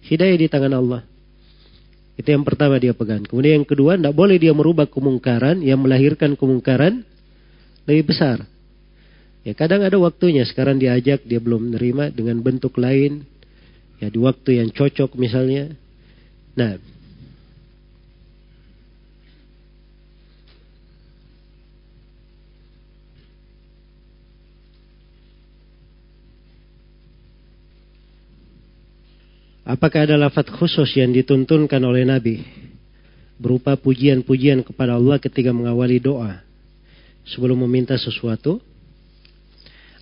Hidayah 0.05 0.37
di 0.39 0.47
tangan 0.49 0.73
Allah. 0.73 1.01
Itu 2.15 2.31
yang 2.31 2.47
pertama 2.47 2.79
dia 2.79 2.95
pegang. 2.95 3.27
Kemudian 3.27 3.61
yang 3.61 3.67
kedua, 3.67 3.99
tidak 3.99 4.15
boleh 4.15 4.39
dia 4.39 4.55
merubah 4.55 4.87
kemungkaran 4.87 5.59
yang 5.59 5.83
melahirkan 5.83 6.39
kemungkaran 6.39 7.03
lebih 7.83 8.15
besar. 8.15 8.47
Ya 9.45 9.53
kadang 9.53 9.85
ada 9.85 9.93
waktunya 10.01 10.41
sekarang 10.41 10.81
diajak 10.81 11.21
dia 11.21 11.37
belum 11.37 11.69
menerima 11.69 12.09
dengan 12.09 12.41
bentuk 12.41 12.81
lain. 12.81 13.29
Ya 14.01 14.09
di 14.09 14.17
waktu 14.17 14.57
yang 14.57 14.73
cocok 14.73 15.13
misalnya. 15.13 15.69
Nah. 16.57 16.81
Apakah 29.65 30.09
ada 30.09 30.17
lafaz 30.17 30.49
khusus 30.57 30.89
yang 30.97 31.13
dituntunkan 31.13 31.81
oleh 31.85 32.05
Nabi 32.05 32.41
berupa 33.37 33.77
pujian-pujian 33.77 34.65
kepada 34.65 34.97
Allah 34.97 35.17
ketika 35.21 35.53
mengawali 35.53 36.01
doa 36.01 36.41
sebelum 37.29 37.61
meminta 37.65 37.93
sesuatu? 37.97 38.57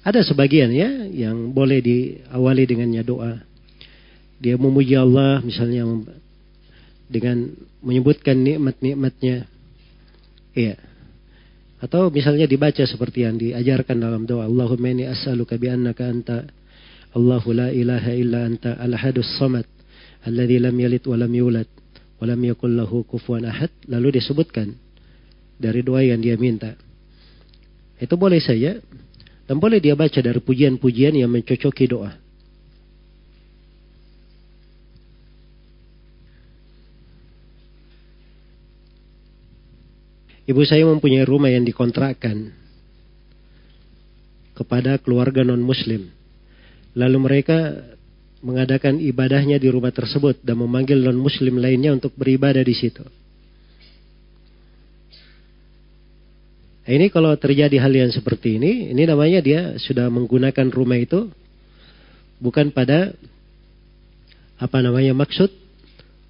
Ada 0.03 0.19
sebagian 0.27 0.67
ya 0.75 1.07
yang 1.07 1.55
boleh 1.55 1.79
diawali 1.79 2.63
dengannya 2.67 3.03
doa. 3.07 3.39
Dia 4.43 4.59
memuji 4.59 4.99
Allah 4.99 5.39
misalnya 5.39 5.87
dengan 7.07 7.55
menyebutkan 7.79 8.35
nikmat-nikmatnya. 8.35 9.47
Iya. 10.51 10.75
Atau 11.79 12.11
misalnya 12.11 12.47
dibaca 12.47 12.83
seperti 12.83 13.23
yang 13.23 13.39
diajarkan 13.39 13.95
dalam 13.95 14.27
doa. 14.27 14.43
Allahumma 14.43 14.91
inni 14.91 15.07
as'aluka 15.07 15.55
bi 15.55 15.71
annaka 15.71 16.03
anta 16.07 16.47
Allahu 17.15 17.55
la 17.55 17.71
ilaha 17.71 18.11
illa 18.11 18.43
anta 18.43 18.75
al-hadus 18.79 19.39
samad 19.39 19.67
alladhi 20.27 20.59
lam 20.59 20.75
yalid 20.75 21.03
wa 21.07 21.15
lam 21.19 21.31
yulad 21.31 21.69
wa 22.19 22.25
lam 22.27 22.39
yakul 22.43 22.75
lahu 22.75 23.07
kufuwan 23.07 23.47
ahad. 23.47 23.71
Lalu 23.87 24.19
disebutkan 24.19 24.75
dari 25.55 25.79
doa 25.79 26.03
yang 26.03 26.19
dia 26.19 26.35
minta. 26.35 26.75
Itu 27.99 28.19
boleh 28.19 28.43
saja 28.43 28.83
dan 29.43 29.59
boleh 29.59 29.83
dia 29.83 29.95
baca 29.95 30.19
dari 30.19 30.39
pujian-pujian 30.39 31.19
yang 31.19 31.31
mencocoki 31.31 31.85
doa. 31.87 32.15
Ibu 40.43 40.59
saya 40.67 40.83
mempunyai 40.83 41.23
rumah 41.23 41.47
yang 41.47 41.63
dikontrakkan 41.63 42.51
kepada 44.51 44.99
keluarga 44.99 45.39
non-muslim. 45.47 46.11
Lalu 46.99 47.17
mereka 47.17 47.79
mengadakan 48.43 48.99
ibadahnya 48.99 49.55
di 49.55 49.71
rumah 49.71 49.95
tersebut 49.95 50.43
dan 50.43 50.59
memanggil 50.59 50.99
non-muslim 50.99 51.63
lainnya 51.63 51.95
untuk 51.95 52.11
beribadah 52.19 52.59
di 52.59 52.75
situ. 52.75 53.07
Ini 56.83 57.07
kalau 57.15 57.31
terjadi 57.39 57.79
hal 57.79 57.95
yang 57.95 58.11
seperti 58.11 58.59
ini, 58.59 58.91
ini 58.91 59.07
namanya 59.07 59.39
dia 59.39 59.79
sudah 59.79 60.11
menggunakan 60.11 60.67
rumah 60.67 60.99
itu 60.99 61.31
bukan 62.43 62.75
pada 62.75 63.15
apa 64.59 64.77
namanya 64.83 65.15
maksud 65.15 65.47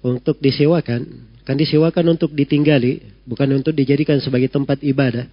untuk 0.06 0.38
disewakan, 0.38 1.10
kan 1.42 1.56
disewakan 1.58 2.14
untuk 2.14 2.30
ditinggali, 2.30 3.02
bukan 3.26 3.50
untuk 3.58 3.74
dijadikan 3.74 4.22
sebagai 4.22 4.46
tempat 4.46 4.78
ibadah. 4.86 5.26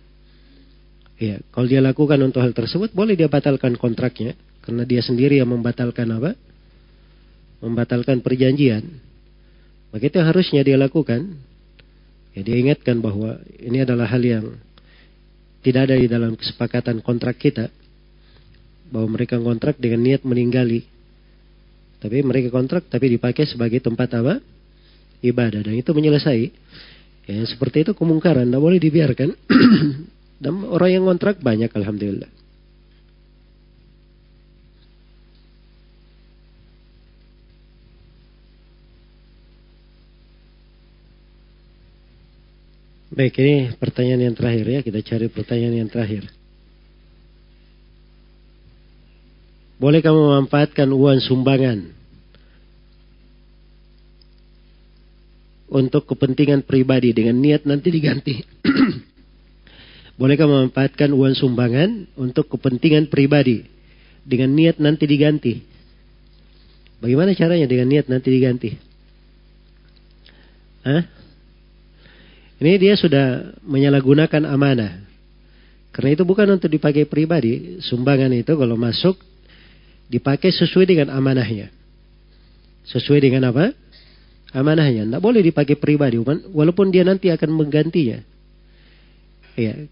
Ya, 1.21 1.37
kalau 1.53 1.69
dia 1.69 1.85
lakukan 1.85 2.17
untuk 2.25 2.41
hal 2.41 2.57
tersebut, 2.57 2.89
boleh 2.97 3.13
dia 3.13 3.29
batalkan 3.29 3.77
kontraknya, 3.77 4.33
karena 4.65 4.89
dia 4.89 5.05
sendiri 5.05 5.37
yang 5.37 5.53
membatalkan 5.53 6.09
apa? 6.17 6.33
Membatalkan 7.61 8.25
perjanjian. 8.25 8.89
Maka 9.93 10.09
harusnya 10.25 10.65
dia 10.65 10.81
lakukan. 10.81 11.37
Ya, 12.33 12.41
dia 12.41 12.57
ingatkan 12.57 12.97
bahwa 13.05 13.37
ini 13.61 13.85
adalah 13.85 14.09
hal 14.09 14.23
yang 14.23 14.45
tidak 15.61 15.89
ada 15.89 15.95
di 15.97 16.09
dalam 16.09 16.33
kesepakatan 16.33 17.05
kontrak 17.05 17.37
kita 17.37 17.69
bahwa 18.89 19.15
mereka 19.15 19.37
kontrak 19.37 19.77
dengan 19.77 20.01
niat 20.03 20.25
meninggali. 20.25 20.83
Tapi 22.01 22.17
mereka 22.25 22.49
kontrak 22.49 22.89
tapi 22.89 23.13
dipakai 23.13 23.45
sebagai 23.45 23.77
tempat 23.77 24.09
apa? 24.17 24.41
Ibadah 25.21 25.61
dan 25.61 25.77
itu 25.77 25.93
menyelesai. 25.93 26.49
Ya, 27.29 27.45
seperti 27.45 27.85
itu 27.85 27.93
kemungkaran, 27.93 28.49
tidak 28.49 28.61
boleh 28.61 28.81
dibiarkan. 28.81 29.29
dan 30.43 30.53
orang 30.65 30.89
yang 30.97 31.05
kontrak 31.05 31.37
banyak, 31.37 31.69
alhamdulillah. 31.69 32.40
Baik, 43.11 43.43
ini 43.43 43.75
pertanyaan 43.75 44.31
yang 44.31 44.35
terakhir 44.39 44.65
ya. 44.71 44.79
Kita 44.79 45.03
cari 45.03 45.27
pertanyaan 45.27 45.83
yang 45.83 45.89
terakhir. 45.91 46.31
Boleh 49.75 49.99
kamu 49.99 50.15
memanfaatkan 50.15 50.87
uang 50.87 51.19
sumbangan 51.19 51.91
untuk 55.67 56.07
kepentingan 56.07 56.63
pribadi 56.63 57.11
dengan 57.11 57.35
niat 57.43 57.67
nanti 57.67 57.91
diganti. 57.91 58.35
Boleh 60.19 60.39
kamu 60.39 60.71
memanfaatkan 60.71 61.11
uang 61.11 61.35
sumbangan 61.35 62.15
untuk 62.15 62.47
kepentingan 62.47 63.11
pribadi 63.11 63.67
dengan 64.23 64.55
niat 64.55 64.79
nanti 64.79 65.03
diganti. 65.03 65.59
Bagaimana 67.03 67.35
caranya 67.35 67.67
dengan 67.67 67.91
niat 67.91 68.07
nanti 68.07 68.29
diganti? 68.31 68.69
Hah? 70.87 71.20
Ini 72.61 72.77
dia 72.77 72.93
sudah 72.93 73.57
menyalahgunakan 73.65 74.45
amanah. 74.45 75.01
Karena 75.89 76.13
itu 76.13 76.21
bukan 76.21 76.45
untuk 76.61 76.69
dipakai 76.69 77.09
pribadi. 77.09 77.81
Sumbangan 77.81 78.29
itu 78.37 78.53
kalau 78.53 78.77
masuk 78.77 79.17
dipakai 80.05 80.53
sesuai 80.53 80.85
dengan 80.85 81.09
amanahnya. 81.09 81.73
Sesuai 82.85 83.17
dengan 83.17 83.49
apa? 83.49 83.73
Amanahnya. 84.53 85.09
Tidak 85.09 85.21
boleh 85.25 85.41
dipakai 85.41 85.73
pribadi. 85.73 86.21
Walaupun 86.53 86.93
dia 86.93 87.01
nanti 87.01 87.33
akan 87.33 87.49
menggantinya. 87.49 88.21
Ya. 89.57 89.89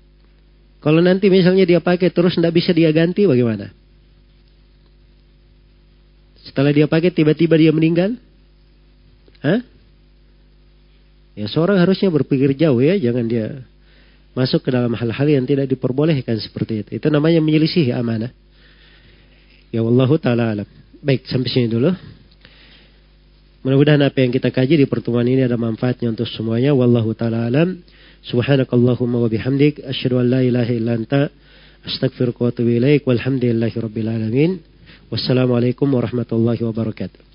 Kalau 0.80 1.02
nanti 1.02 1.28
misalnya 1.28 1.66
dia 1.66 1.82
pakai 1.82 2.14
terus 2.14 2.38
tidak 2.38 2.54
bisa 2.54 2.70
dia 2.70 2.94
ganti 2.94 3.26
bagaimana? 3.26 3.74
Setelah 6.46 6.70
dia 6.70 6.86
pakai 6.86 7.10
tiba-tiba 7.10 7.58
dia 7.58 7.74
meninggal? 7.74 8.14
Hah? 9.42 9.60
Ya 11.40 11.48
seorang 11.48 11.80
harusnya 11.80 12.12
berpikir 12.12 12.52
jauh 12.60 12.84
ya, 12.84 13.00
jangan 13.00 13.24
dia 13.24 13.64
masuk 14.36 14.60
ke 14.60 14.76
dalam 14.76 14.92
hal-hal 14.92 15.28
yang 15.32 15.48
tidak 15.48 15.72
diperbolehkan 15.72 16.36
seperti 16.36 16.84
itu. 16.84 16.90
Itu 17.00 17.08
namanya 17.08 17.40
menyelisihi 17.40 17.96
amanah. 17.96 18.36
Ya 19.72 19.80
wallahu 19.80 20.20
taala 20.20 20.52
alam. 20.52 20.68
Baik, 21.00 21.24
sampai 21.32 21.48
sini 21.48 21.72
dulu. 21.72 21.96
Mudah-mudahan 23.64 24.04
apa 24.04 24.20
yang 24.20 24.36
kita 24.36 24.52
kaji 24.52 24.84
di 24.84 24.86
pertemuan 24.88 25.24
ini 25.32 25.48
ada 25.48 25.56
manfaatnya 25.56 26.12
untuk 26.12 26.28
semuanya. 26.28 26.76
Wallahu 26.76 27.16
taala 27.16 27.48
alam. 27.48 27.88
Subhanakallahumma 28.28 29.24
wa 29.24 29.32
bihamdik 29.32 29.80
asyhadu 29.80 30.20
an 30.20 30.28
la 30.28 30.44
ilaha 30.44 30.72
illa 30.76 30.92
anta 31.00 31.32
astaghfiruka 31.88 32.40
wa 32.44 32.50
atubu 32.52 32.76
ilaik. 32.76 33.08
Walhamdulillahi 33.08 33.80
alamin. 33.80 34.60
Wassalamualaikum 35.08 35.88
warahmatullahi 35.88 36.68
wabarakatuh. 36.68 37.29